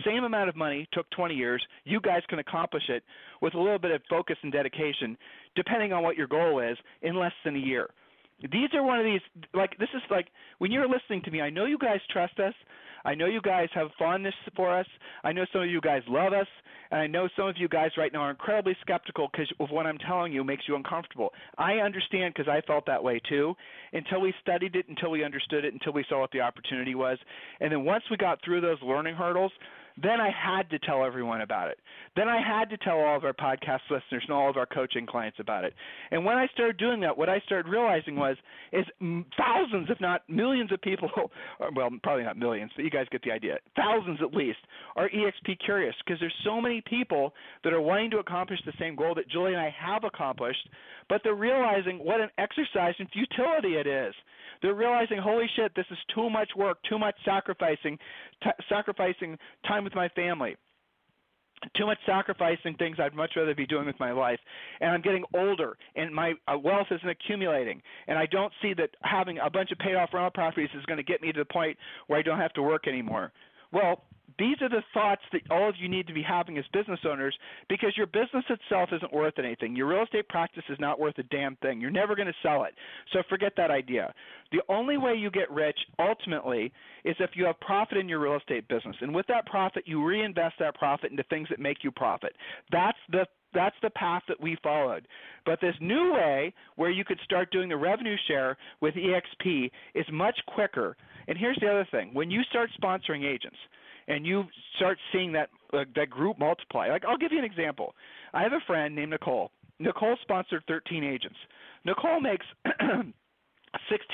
Same 0.05 0.25
amount 0.25 0.49
of 0.49 0.57
money 0.57 0.89
took 0.93 1.09
20 1.11 1.35
years. 1.35 1.65
You 1.85 2.01
guys 2.01 2.23
can 2.29 2.39
accomplish 2.39 2.85
it 2.89 3.03
with 3.43 3.55
a 3.55 3.61
little 3.61 3.79
bit 3.79 3.91
of 3.91 4.03
focus 4.09 4.37
and 4.43 4.53
dedication, 4.53 5.17
depending 5.57 5.93
on 5.93 6.03
what 6.03 6.17
your 6.17 6.29
goal 6.29 6.61
is, 6.61 6.77
in 7.03 7.19
less 7.19 7.33
than 7.45 7.57
a 7.57 7.59
year. 7.59 7.91
These 8.41 8.71
are 8.75 8.83
one 8.83 8.99
of 8.99 9.05
these, 9.05 9.21
like, 9.53 9.77
this 9.79 9.89
is 9.95 10.03
like, 10.11 10.29
when 10.59 10.73
you're 10.73 10.89
listening 10.89 11.23
to 11.25 11.31
me, 11.31 11.41
I 11.41 11.51
know 11.51 11.67
you 11.67 11.79
guys 11.79 12.01
trust 12.11 12.39
us. 12.39 12.55
I 13.05 13.15
know 13.15 13.27
you 13.27 13.41
guys 13.41 13.69
have 13.75 13.89
fondness 13.99 14.35
for 14.57 14.75
us. 14.79 14.87
I 15.25 15.33
know 15.33 15.45
some 15.53 15.63
of 15.63 15.71
you 15.71 15.81
guys 15.81 16.03
love 16.09 16.33
us. 16.33 16.47
And 16.91 17.01
I 17.01 17.07
know 17.07 17.29
some 17.37 17.47
of 17.47 17.57
you 17.57 17.69
guys 17.69 17.91
right 17.97 18.13
now 18.13 18.21
are 18.21 18.31
incredibly 18.31 18.77
skeptical 18.81 19.29
because 19.31 19.51
of 19.61 19.71
what 19.71 19.87
I'm 19.87 19.99
telling 19.99 20.33
you 20.33 20.43
makes 20.43 20.65
you 20.67 20.75
uncomfortable. 20.75 21.33
I 21.57 21.75
understand 21.75 22.35
because 22.35 22.49
I 22.49 22.61
felt 22.67 22.85
that 22.87 23.03
way 23.03 23.21
too 23.29 23.55
until 23.93 24.21
we 24.21 24.35
studied 24.41 24.75
it, 24.75 24.89
until 24.89 25.11
we 25.11 25.25
understood 25.25 25.65
it, 25.65 25.73
until 25.73 25.93
we 25.93 26.05
saw 26.09 26.21
what 26.21 26.33
the 26.33 26.41
opportunity 26.41 26.95
was. 26.95 27.19
And 27.61 27.73
then 27.73 27.85
once 27.85 28.05
we 28.11 28.17
got 28.17 28.41
through 28.45 28.61
those 28.61 28.79
learning 28.83 29.15
hurdles, 29.15 29.53
then 30.03 30.21
I 30.21 30.31
had 30.31 30.69
to 30.71 30.79
tell 30.79 31.05
everyone 31.05 31.43
about 31.43 31.69
it. 31.69 31.79
Then 32.17 32.29
I 32.29 32.41
had 32.41 32.71
to 32.71 32.77
tell 32.79 32.99
all 32.99 33.17
of 33.17 33.25
our 33.25 33.33
podcast 33.33 33.81
listeners 33.91 34.23
and 34.27 34.31
all 34.31 34.49
of 34.49 34.57
our 34.57 34.67
coaching 34.67 35.07
clients 35.07 35.39
about 35.41 35.65
it. 35.65 35.75
And 36.11 36.25
when 36.25 36.37
I 36.37 36.47
started 36.49 36.79
doing 36.79 37.01
that, 37.01 37.17
what 37.17 37.29
I 37.29 37.41
started 37.41 37.69
realizing 37.71 38.17
was 38.17 38.37
is 38.73 38.85
thousands, 39.37 39.89
if 39.91 40.01
not 40.01 40.29
millions 40.29 40.73
of 40.73 40.81
people, 40.81 41.11
well, 41.75 41.91
probably 42.03 42.25
not 42.25 42.37
millions, 42.37 42.71
but 42.75 42.85
you 42.85 42.91
guys 42.91 43.07
get 43.11 43.23
the 43.23 43.31
idea. 43.31 43.59
Thousands 43.77 44.19
at 44.23 44.35
least 44.35 44.59
are 44.97 45.09
EXP 45.09 45.59
curious 45.65 45.95
because 46.05 46.21
there's 46.21 46.35
so 46.45 46.61
many 46.61 46.83
people 46.89 47.33
that 47.65 47.73
are 47.73 47.81
wanting 47.81 48.11
to 48.13 48.19
accomplish 48.19 48.61
the 48.65 48.73
same 48.79 48.97
goal 48.97 49.15
that 49.15 49.29
Julie 49.29 49.53
and 49.53 49.61
I 49.61 49.75
have 49.79 50.05
accomplished, 50.05 50.69
but 51.09 51.21
they're 51.25 51.35
realizing 51.35 51.99
what 51.99 52.21
an 52.21 52.31
exercise 52.39 52.95
in 52.99 53.07
futility 53.09 53.75
it 53.75 53.87
is. 53.87 54.15
They're 54.63 54.75
realizing, 54.75 55.19
holy 55.19 55.47
shit, 55.57 55.73
this 55.75 55.87
is 55.91 55.99
too 56.15 56.29
much 56.29 56.51
work, 56.57 56.79
too 56.89 56.99
much 56.99 57.15
sacrificing, 57.25 57.99
t- 58.43 58.51
sacrificing 58.69 59.39
time 59.67 59.85
with 59.91 59.97
my 59.97 60.09
family 60.11 60.57
too 61.77 61.87
much 61.87 61.99
sacrificing 62.07 62.75
things 62.77 62.97
I'd 62.99 63.15
much 63.15 63.33
rather 63.37 63.55
be 63.55 63.67
doing 63.67 63.87
with 63.87 63.99
my 64.01 64.13
life. 64.13 64.39
And 64.81 64.91
I'm 64.91 65.03
getting 65.03 65.25
older, 65.35 65.77
and 65.95 66.15
my 66.15 66.33
uh, 66.49 66.57
wealth 66.59 66.87
isn't 66.91 67.09
accumulating. 67.09 67.83
And 68.07 68.19
I 68.19 68.27
don't 68.27 68.53
see 68.63 68.75
that 68.75 68.91
having 69.03 69.39
a 69.39 69.51
bunch 69.51 69.71
of 69.71 69.79
paid 69.79 69.95
off 69.95 70.11
rental 70.13 70.31
properties 70.31 70.71
is 70.77 70.85
going 70.87 70.97
to 70.97 71.03
get 71.03 71.21
me 71.21 71.33
to 71.33 71.39
the 71.39 71.53
point 71.53 71.77
where 72.07 72.19
I 72.19 72.23
don't 72.23 72.39
have 72.39 72.53
to 72.55 72.63
work 72.63 72.89
anymore. 72.89 73.33
Well, 73.73 74.05
these 74.39 74.57
are 74.63 74.69
the 74.69 74.83
thoughts 74.93 75.23
that 75.33 75.43
all 75.51 75.69
of 75.69 75.75
you 75.79 75.89
need 75.89 76.07
to 76.07 76.13
be 76.13 76.23
having 76.23 76.59
as 76.59 76.65
business 76.73 77.01
owners 77.05 77.37
because 77.69 77.97
your 77.97 78.07
business 78.07 78.45
itself 78.49 78.91
isn't 78.93 79.13
worth 79.13 79.39
anything. 79.39 79.77
Your 79.77 79.87
real 79.87 80.03
estate 80.03 80.29
practice 80.29 80.65
is 80.69 80.79
not 80.79 81.01
worth 81.01 81.19
a 81.19 81.23
damn 81.25 81.57
thing. 81.57 81.81
You're 81.81 81.91
never 81.91 82.15
going 82.15 82.29
to 82.29 82.35
sell 82.43 82.65
it. 82.65 82.75
So 83.13 83.23
forget 83.29 83.53
that 83.57 83.71
idea. 83.71 84.13
The 84.53 84.63
only 84.69 84.99
way 84.99 85.15
you 85.15 85.31
get 85.31 85.51
rich 85.51 85.79
ultimately 85.99 86.73
is 87.05 87.17
if 87.19 87.31
you 87.35 87.45
have 87.47 87.59
profit 87.61 87.99
in 87.99 88.09
your 88.09 88.21
real 88.21 88.37
estate 88.37 88.69
business. 88.69 88.97
And 89.01 89.15
with 89.15 89.27
that 89.29 89.47
profit, 89.47 89.85
you 89.87 90.05
reinvest 90.05 90.57
that 90.59 90.75
profit 90.75 91.11
into 91.11 91.23
things 91.25 91.49
that 91.51 91.61
make 91.61 91.79
you 91.83 91.91
profit. 91.91 92.35
That's 92.71 92.99
the 93.11 93.27
that's 93.53 93.77
the 93.83 93.91
path 93.91 94.23
that 94.29 94.41
we 94.41 94.57
followed. 94.63 95.09
But 95.45 95.61
this 95.61 95.75
new 95.81 96.13
way 96.13 96.55
where 96.77 96.91
you 96.91 97.05
could 97.05 97.19
start 97.25 97.51
doing 97.51 97.69
the 97.69 97.77
revenue 97.77 98.17
share 98.29 98.57
with 98.81 98.95
EXP 98.95 99.71
is 99.95 100.07
much 100.13 100.39
quicker. 100.47 100.97
And 101.27 101.37
here's 101.37 101.59
the 101.61 101.69
other 101.69 101.89
thing. 101.91 102.11
When 102.13 102.31
you 102.31 102.43
start 102.45 102.71
sponsoring 102.81 103.25
agents, 103.25 103.57
and 104.11 104.27
you 104.27 104.45
start 104.77 104.99
seeing 105.13 105.33
that 105.33 105.49
uh, 105.73 105.85
that 105.95 106.11
group 106.11 106.39
multiply. 106.39 106.89
Like 106.89 107.05
I'll 107.09 107.17
give 107.17 107.33
you 107.33 107.39
an 107.39 107.45
example. 107.45 107.95
I 108.35 108.43
have 108.43 108.53
a 108.53 108.61
friend 108.67 108.95
named 108.95 109.11
Nicole. 109.11 109.53
Nicole 109.79 110.17
sponsored 110.23 110.63
13 110.69 111.05
agents. 111.05 111.37
Nicole 111.85 112.21
makes 112.21 112.45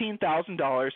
$16,000 0.00 0.90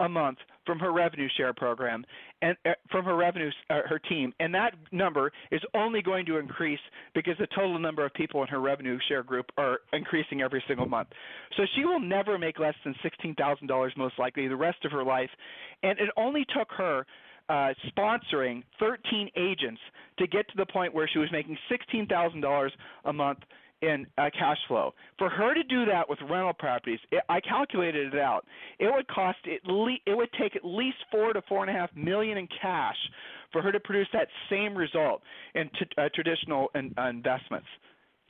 a 0.00 0.08
month 0.08 0.38
from 0.64 0.78
her 0.78 0.92
revenue 0.92 1.28
share 1.36 1.52
program 1.52 2.04
and 2.40 2.56
uh, 2.66 2.70
from 2.90 3.04
her 3.04 3.16
revenue 3.16 3.50
uh, 3.70 3.80
her 3.86 3.98
team 3.98 4.32
and 4.40 4.54
that 4.54 4.74
number 4.90 5.30
is 5.50 5.60
only 5.74 6.02
going 6.02 6.24
to 6.24 6.38
increase 6.38 6.80
because 7.14 7.34
the 7.38 7.46
total 7.54 7.78
number 7.78 8.04
of 8.04 8.12
people 8.14 8.42
in 8.42 8.48
her 8.48 8.60
revenue 8.60 8.98
share 9.08 9.22
group 9.22 9.46
are 9.58 9.80
increasing 9.92 10.40
every 10.40 10.62
single 10.66 10.86
month 10.86 11.08
so 11.56 11.64
she 11.76 11.84
will 11.84 12.00
never 12.00 12.38
make 12.38 12.58
less 12.58 12.74
than 12.84 12.94
$16,000 13.04 13.96
most 13.96 14.18
likely 14.18 14.48
the 14.48 14.56
rest 14.56 14.84
of 14.84 14.92
her 14.92 15.04
life 15.04 15.30
and 15.82 15.98
it 15.98 16.08
only 16.16 16.44
took 16.56 16.70
her 16.72 17.04
uh, 17.48 17.72
sponsoring 17.96 18.62
13 18.78 19.30
agents 19.36 19.80
to 20.18 20.26
get 20.26 20.48
to 20.48 20.54
the 20.56 20.66
point 20.66 20.94
where 20.94 21.08
she 21.12 21.18
was 21.18 21.28
making 21.32 21.56
$16,000 21.70 22.70
a 23.04 23.12
month 23.12 23.38
in 23.82 24.06
uh, 24.16 24.30
cash 24.38 24.58
flow. 24.68 24.94
For 25.18 25.28
her 25.28 25.54
to 25.54 25.62
do 25.64 25.84
that 25.86 26.08
with 26.08 26.18
rental 26.30 26.52
properties, 26.52 27.00
it, 27.10 27.22
I 27.28 27.40
calculated 27.40 28.14
it 28.14 28.20
out. 28.20 28.46
It 28.78 28.92
would 28.94 29.08
cost 29.08 29.38
at 29.44 29.68
le- 29.68 29.98
it 30.06 30.16
would 30.16 30.30
take 30.40 30.54
at 30.56 30.64
least 30.64 30.98
four 31.10 31.32
to 31.32 31.42
four 31.48 31.64
and 31.64 31.70
a 31.70 31.78
half 31.78 31.90
million 31.96 32.38
in 32.38 32.48
cash 32.60 32.96
for 33.50 33.60
her 33.60 33.72
to 33.72 33.80
produce 33.80 34.06
that 34.12 34.28
same 34.48 34.76
result 34.76 35.20
in 35.54 35.68
t- 35.70 35.86
uh, 35.98 36.08
traditional 36.14 36.68
in, 36.74 36.94
uh, 36.96 37.08
investments. 37.08 37.66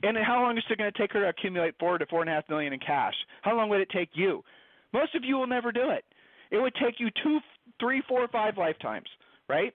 And 0.01 0.17
how 0.17 0.41
long 0.41 0.57
is 0.57 0.63
it 0.69 0.77
going 0.77 0.91
to 0.91 0.97
take 0.97 1.13
her 1.13 1.21
to 1.21 1.29
accumulate 1.29 1.75
four 1.79 1.97
to 1.97 2.05
four 2.07 2.21
and 2.21 2.29
a 2.29 2.33
half 2.33 2.49
million 2.49 2.73
in 2.73 2.79
cash? 2.79 3.13
How 3.41 3.55
long 3.55 3.69
would 3.69 3.79
it 3.79 3.89
take 3.89 4.09
you? 4.13 4.43
Most 4.91 5.15
of 5.15 5.23
you 5.23 5.37
will 5.37 5.47
never 5.47 5.71
do 5.71 5.91
it. 5.91 6.03
It 6.51 6.57
would 6.57 6.73
take 6.75 6.99
you 6.99 7.09
two 7.23 7.39
three, 7.79 8.01
four, 8.07 8.27
five 8.27 8.57
lifetimes, 8.57 9.07
right? 9.49 9.73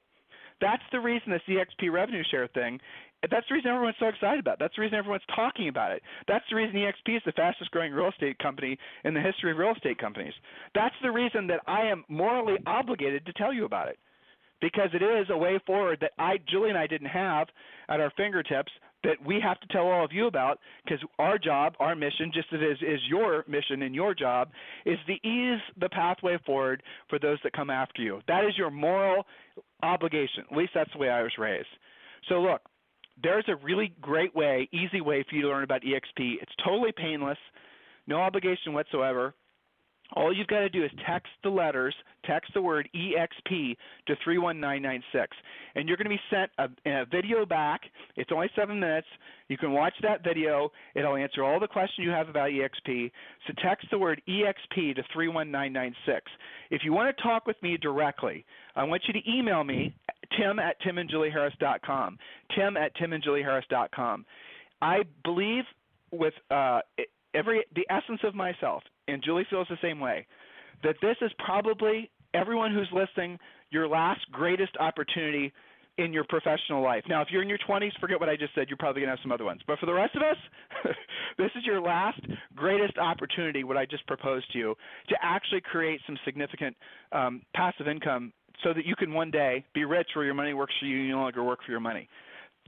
That's 0.61 0.83
the 0.93 1.01
reason 1.01 1.31
this 1.31 1.43
EXP 1.49 1.93
revenue 1.93 2.23
share 2.31 2.49
thing. 2.49 2.81
That's 3.31 3.47
the 3.49 3.55
reason 3.55 3.71
everyone's 3.71 3.97
so 3.99 4.07
excited 4.07 4.41
about. 4.41 4.55
It. 4.55 4.59
That's 4.61 4.77
the 4.77 4.83
reason 4.83 4.99
everyone's 4.99 5.23
talking 5.35 5.69
about 5.69 5.93
it. 5.93 6.03
That's 6.29 6.45
the 6.51 6.57
reason 6.57 6.77
EXP 6.77 7.17
is 7.17 7.23
the 7.27 7.33
fastest 7.33 7.71
growing 7.73 7.93
real 7.93 8.09
estate 8.09 8.39
company 8.39 8.79
in 9.05 9.15
the 9.15 9.21
history 9.21 9.51
of 9.51 9.59
real 9.59 9.73
estate 9.73 9.99
companies. 9.99 10.35
That's 10.75 10.95
the 11.03 11.11
reason 11.11 11.47
that 11.49 11.61
I 11.67 11.83
am 11.83 12.05
morally 12.09 12.57
obligated 12.67 13.27
to 13.27 13.33
tell 13.33 13.53
you 13.53 13.65
about 13.65 13.89
it 13.89 13.99
because 14.61 14.91
it 14.93 15.03
is 15.03 15.27
a 15.31 15.37
way 15.37 15.59
forward 15.67 15.99
that 16.01 16.13
I, 16.19 16.39
Julie 16.49 16.71
and 16.71 16.79
I 16.79 16.87
didn't 16.87 17.09
have 17.09 17.49
at 17.89 18.01
our 18.01 18.13
fingertips 18.17 18.73
that 19.05 19.17
we 19.25 19.41
have 19.41 19.61
to 19.61 19.67
tell 19.69 19.87
all 19.87 20.05
of 20.05 20.13
you 20.13 20.27
about 20.27 20.59
because 20.85 21.01
our 21.19 21.39
job, 21.39 21.75
our 21.79 21.95
mission, 21.95 22.31
just 22.33 22.49
as 22.53 22.61
is, 22.61 22.79
is 22.83 23.01
your 23.09 23.45
mission 23.47 23.83
and 23.83 23.95
your 23.95 24.15
job, 24.15 24.51
is 24.85 24.99
to 25.07 25.13
ease 25.29 25.61
the 25.81 25.89
pathway 25.89 26.39
forward 26.45 26.83
for 27.09 27.19
those 27.19 27.39
that 27.45 27.53
come 27.53 27.71
after 27.71 28.03
you. 28.03 28.21
That 28.27 28.45
is 28.45 28.57
your 28.57 28.71
moral 28.71 29.25
obligation. 29.83 30.45
At 30.51 30.57
least 30.57 30.73
that's 30.75 30.93
the 30.93 30.99
way 30.99 31.11
I 31.11 31.23
was 31.23 31.33
raised. 31.39 31.69
So 32.29 32.41
look, 32.41 32.63
there's 33.23 33.45
a 33.49 33.57
really 33.57 33.95
great 34.01 34.35
way, 34.35 34.69
easy 34.73 35.01
way 35.01 35.25
for 35.29 35.37
you 35.37 35.43
to 35.43 35.49
learn 35.49 35.65
about 35.65 35.83
EXP. 35.83 36.35
It's 36.41 36.53
totally 36.65 36.93
painless, 36.97 37.39
no 38.07 38.17
obligation 38.17 38.73
whatsoever. 38.73 39.35
All 40.15 40.35
you've 40.35 40.47
got 40.47 40.61
to 40.61 40.69
do 40.69 40.85
is 40.85 40.91
text 41.07 41.29
the 41.43 41.51
letters, 41.51 41.95
text 42.25 42.53
the 42.55 42.63
word 42.63 42.89
EXP 42.95 43.77
to 44.07 44.17
31996, 44.25 45.37
and 45.75 45.87
you're 45.87 45.99
going 45.99 46.07
to 46.07 46.11
be 46.11 46.21
sent 46.31 46.51
a, 46.59 46.91
a, 46.91 47.05
video 47.07 47.45
back. 47.45 47.83
It's 48.17 48.31
only 48.33 48.49
seven 48.57 48.81
minutes. 48.81 49.07
You 49.49 49.59
can 49.59 49.73
watch 49.73 49.93
that 50.03 50.25
video. 50.25 50.71
It'll 50.95 51.17
answer 51.17 51.45
all 51.45 51.61
the 51.61 51.69
questions 51.69 52.07
you 52.07 52.11
have 52.11 52.29
about 52.29 52.51
EXP. 52.51 53.11
So 53.47 53.53
text 53.63 53.87
the 53.91 53.99
word 53.99 54.23
EXP 54.29 54.97
to 54.97 55.03
31996. 55.13 56.23
If 56.71 56.83
you 56.85 56.93
want 56.93 57.15
to 57.15 57.23
talk 57.23 57.47
with 57.47 57.63
me 57.63 57.77
directly, 57.77 58.47
I 58.77 58.85
want 58.85 59.03
you 59.07 59.13
to 59.13 59.31
email 59.31 59.63
me, 59.63 59.95
tim 60.39 60.59
at 60.59 60.81
timandjulieharris.com. 60.81 62.19
Tim 62.57 62.77
at 62.79 62.97
timandjulieharris.com. 62.97 64.25
I 64.81 65.03
believe 65.25 65.65
with 66.13 66.35
uh, 66.51 66.81
every 67.35 67.65
the 67.75 67.87
essence 67.91 68.21
of 68.25 68.35
myself 68.35 68.83
and 69.09 69.23
Julie 69.23 69.47
feels 69.51 69.67
the 69.69 69.79
same 69.83 70.01
way, 70.01 70.27
that 70.85 70.97
this 71.03 71.17
is 71.23 71.31
probably 71.45 72.11
everyone 72.35 72.73
who's 72.73 72.89
listening 72.93 73.39
your 73.71 73.89
last 73.89 74.21
greatest 74.33 74.77
opportunity 74.79 75.53
in 75.99 76.13
your 76.13 76.25
professional 76.25 76.83
life. 76.83 77.03
Now, 77.09 77.23
if 77.23 77.29
you're 77.31 77.43
in 77.43 77.49
your 77.49 77.59
20s, 77.69 77.91
forget 78.01 78.21
what 78.21 78.29
I 78.29 78.37
just 78.37 78.55
said. 78.55 78.69
You're 78.69 78.77
probably 78.77 79.03
going 79.03 79.09
to 79.09 79.17
have 79.17 79.23
some 79.23 79.33
other 79.33 79.45
ones. 79.45 79.61
But 79.67 79.81
for 79.81 79.87
the 79.87 79.93
rest 79.93 80.15
of 80.15 80.23
us, 80.23 80.37
this 81.39 81.51
is 81.57 81.65
your 81.65 81.81
last 81.81 82.21
greatest 82.55 82.97
opportunity, 82.99 83.65
what 83.65 83.77
I 83.77 83.85
just 83.85 84.07
proposed 84.07 84.51
to 84.53 84.59
you, 84.59 84.75
to 85.09 85.17
actually 85.21 85.61
create 85.61 86.01
some 86.07 86.17
significant 86.25 86.77
um, 87.11 87.43
passive 87.55 87.89
income 87.89 88.33
so 88.63 88.73
that 88.73 88.87
you 88.87 88.95
can 88.95 89.13
one 89.13 89.31
day 89.31 89.65
be 89.75 89.85
rich 89.85 90.09
where 90.15 90.25
your 90.25 90.35
money 90.35 90.55
works 90.55 90.75
for 90.79 90.87
you 90.87 90.99
and 90.99 91.07
you 91.07 91.13
no 91.13 91.23
longer 91.23 91.43
work 91.43 91.61
for 91.65 91.73
your 91.73 91.81
money 91.81 92.09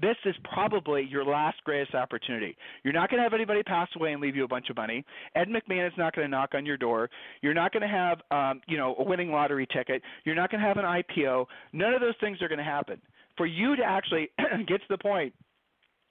this 0.01 0.17
is 0.25 0.35
probably 0.53 1.03
your 1.03 1.25
last 1.25 1.59
greatest 1.65 1.95
opportunity. 1.95 2.57
You're 2.83 2.93
not 2.93 3.11
going 3.11 3.19
to 3.19 3.23
have 3.23 3.35
anybody 3.35 3.63
pass 3.63 3.89
away 3.97 4.13
and 4.13 4.21
leave 4.21 4.37
you 4.37 4.45
a 4.45 4.49
bunch 4.49 4.71
of 4.71 4.77
money. 4.77 5.05
Ed 5.35 5.49
McMahon 5.49 5.87
is 5.87 5.93
not 5.99 6.15
going 6.15 6.27
to 6.27 6.31
knock 6.31 6.51
on 6.55 6.65
your 6.65 6.77
door. 6.77 7.11
You're 7.43 7.55
not 7.55 7.73
going 7.73 7.83
to 7.83 7.89
have, 7.89 8.19
um, 8.31 8.61
you 8.67 8.77
know, 8.77 8.95
a 8.99 9.05
winning 9.05 9.31
lottery 9.31 9.67
ticket. 9.73 10.03
You're 10.25 10.35
not 10.35 10.51
going 10.51 10.61
to 10.61 10.67
have 10.67 10.77
an 10.77 10.85
IPO. 10.85 11.47
None 11.73 11.93
of 11.93 12.01
those 12.01 12.15
things 12.21 12.41
are 12.43 12.49
going 12.49 12.59
to 12.59 12.65
happen. 12.65 13.01
For 13.37 13.47
you 13.47 13.77
to 13.77 13.83
actually 13.83 14.31
get 14.67 14.79
to 14.81 14.87
the 14.89 14.99
point 14.99 15.35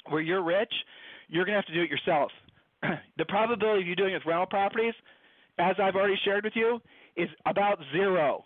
where 0.10 0.22
you're 0.22 0.44
rich, 0.44 0.74
you're 1.28 1.46
going 1.46 1.54
to 1.54 1.62
have 1.62 1.68
to 1.68 1.74
do 1.74 1.82
it 1.82 1.90
yourself. 1.90 2.32
the 3.18 3.26
probability 3.26 3.82
of 3.82 3.88
you 3.88 3.96
doing 3.96 4.14
it 4.14 4.18
with 4.18 4.26
rental 4.26 4.46
properties, 4.46 4.94
as 5.60 5.76
I've 5.82 5.96
already 5.96 6.18
shared 6.24 6.44
with 6.44 6.54
you, 6.56 6.80
is 7.18 7.30
about 7.46 7.80
zero. 7.92 8.46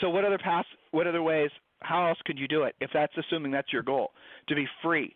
So 0.00 0.10
what 0.10 0.24
other 0.24 0.38
paths, 0.38 0.68
what 0.90 1.06
other 1.06 1.22
ways 1.22 1.50
how 1.84 2.06
else 2.08 2.18
could 2.24 2.38
you 2.38 2.48
do 2.48 2.64
it 2.64 2.74
if 2.80 2.90
that's 2.92 3.12
assuming 3.16 3.52
that's 3.52 3.72
your 3.72 3.82
goal 3.82 4.10
to 4.48 4.54
be 4.54 4.66
free 4.82 5.14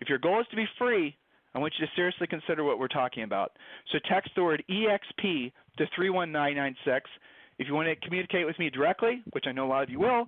if 0.00 0.08
your 0.08 0.18
goal 0.18 0.40
is 0.40 0.46
to 0.50 0.56
be 0.56 0.66
free 0.78 1.16
i 1.54 1.58
want 1.58 1.72
you 1.78 1.86
to 1.86 1.92
seriously 1.96 2.26
consider 2.26 2.64
what 2.64 2.78
we're 2.78 2.88
talking 2.88 3.22
about 3.22 3.52
so 3.92 3.98
text 4.08 4.30
the 4.36 4.42
word 4.42 4.62
exp 4.70 5.52
to 5.76 5.86
31996 5.96 7.10
if 7.58 7.68
you 7.68 7.74
want 7.74 7.88
to 7.88 7.96
communicate 8.06 8.46
with 8.46 8.58
me 8.58 8.68
directly, 8.68 9.22
which 9.30 9.44
I 9.46 9.52
know 9.52 9.66
a 9.66 9.68
lot 9.68 9.84
of 9.84 9.90
you 9.90 10.00
will, 10.00 10.26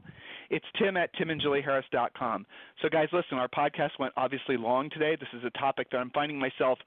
it's 0.48 0.64
tim 0.78 0.96
at 0.96 1.12
timandjulieharris.com. 1.16 2.46
So, 2.82 2.88
guys, 2.88 3.08
listen, 3.12 3.38
our 3.38 3.48
podcast 3.48 3.98
went 3.98 4.12
obviously 4.16 4.56
long 4.56 4.90
today. 4.90 5.16
This 5.18 5.28
is 5.32 5.44
a 5.44 5.58
topic 5.58 5.90
that 5.90 5.98
I'm 5.98 6.10
finding 6.10 6.38
myself 6.38 6.78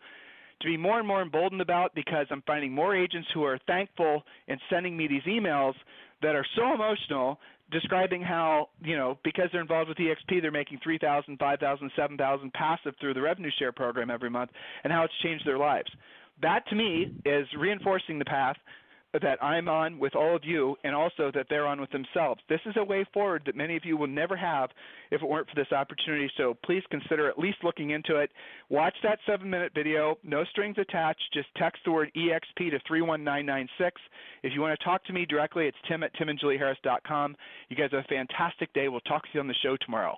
to 0.62 0.68
be 0.68 0.78
more 0.78 1.00
and 1.00 1.08
more 1.08 1.22
emboldened 1.22 1.62
about 1.62 1.94
because 1.96 2.26
I'm 2.30 2.44
finding 2.46 2.72
more 2.72 2.96
agents 2.96 3.28
who 3.34 3.44
are 3.44 3.60
thankful 3.68 4.24
in 4.48 4.58
sending 4.70 4.96
me 4.96 5.08
these 5.08 5.24
emails 5.24 5.74
that 6.22 6.36
are 6.36 6.46
so 6.56 6.74
emotional 6.74 7.40
describing 7.72 8.22
how 8.22 8.70
you 8.84 8.98
know 8.98 9.18
because 9.24 9.46
they're 9.52 9.62
involved 9.62 9.90
with 9.90 9.98
EXP, 9.98 10.42
they're 10.42 10.52
making 10.52 10.80
three 10.84 10.98
thousand, 10.98 11.38
five 11.38 11.60
thousand, 11.60 11.92
seven 11.96 12.18
thousand 12.18 12.54
passive 12.54 12.94
through 13.00 13.14
the 13.14 13.22
revenue 13.22 13.52
share 13.58 13.72
program 13.72 14.10
every 14.10 14.30
month, 14.30 14.52
and 14.84 14.92
how 14.94 15.04
it's 15.04 15.14
changed 15.24 15.46
their 15.46 15.58
lives. 15.58 15.90
That 16.42 16.68
to 16.70 16.76
me 16.76 17.14
is 17.26 17.48
reinforcing 17.58 18.20
the 18.20 18.26
path 18.26 18.56
that 19.14 19.44
I'm 19.44 19.68
on 19.68 19.98
with 19.98 20.16
all 20.16 20.36
of 20.36 20.44
you 20.44 20.76
and 20.84 20.94
also 20.96 21.32
that 21.34 21.48
they're 21.50 21.66
on 21.66 21.82
with 21.82 21.90
themselves. 21.92 22.42
This 22.48 22.60
is 22.66 22.76
a 22.78 22.84
way 22.84 23.06
forward 23.14 23.44
that 23.46 23.56
many 23.56 23.76
of 23.76 23.84
you 23.84 23.98
will 23.98 24.08
never 24.08 24.36
have 24.38 24.70
if 25.12 25.22
it 25.22 25.28
weren't 25.28 25.50
for 25.50 25.56
this 25.56 25.72
opportunity. 25.72 26.30
So 26.38 26.56
please 26.64 26.84
consider 26.92 27.28
at 27.28 27.40
least 27.40 27.58
looking 27.64 27.92
into 27.92 28.18
it. 28.18 28.32
Watch 28.70 28.96
that 29.04 29.20
seven 29.26 29.50
minute 29.50 29.72
video, 29.74 30.18
no 30.24 30.44
strings 30.46 30.78
attached. 30.78 31.24
Just 31.34 31.48
text 31.58 31.82
the 31.86 31.92
word 31.92 32.12
EXP 32.16 32.70
to 32.72 32.80
31996. 32.88 34.02
If 34.44 34.54
you 34.54 34.62
want 34.62 34.78
to 34.78 34.86
talk 34.86 35.04
to 35.06 35.14
me 35.14 35.26
directly, 35.26 35.66
it's 35.66 35.78
tim 35.88 36.04
at 36.04 36.14
timandjulieharris.com. 36.16 37.36
You 37.70 37.76
guys 37.76 37.90
have 37.92 38.06
a 38.06 38.08
fantastic 38.08 38.72
day. 38.74 38.90
We'll 38.90 39.02
talk 39.02 39.24
to 39.24 39.30
you 39.34 39.40
on 39.40 39.48
the 39.48 39.56
show 39.64 39.76
tomorrow. 39.78 40.18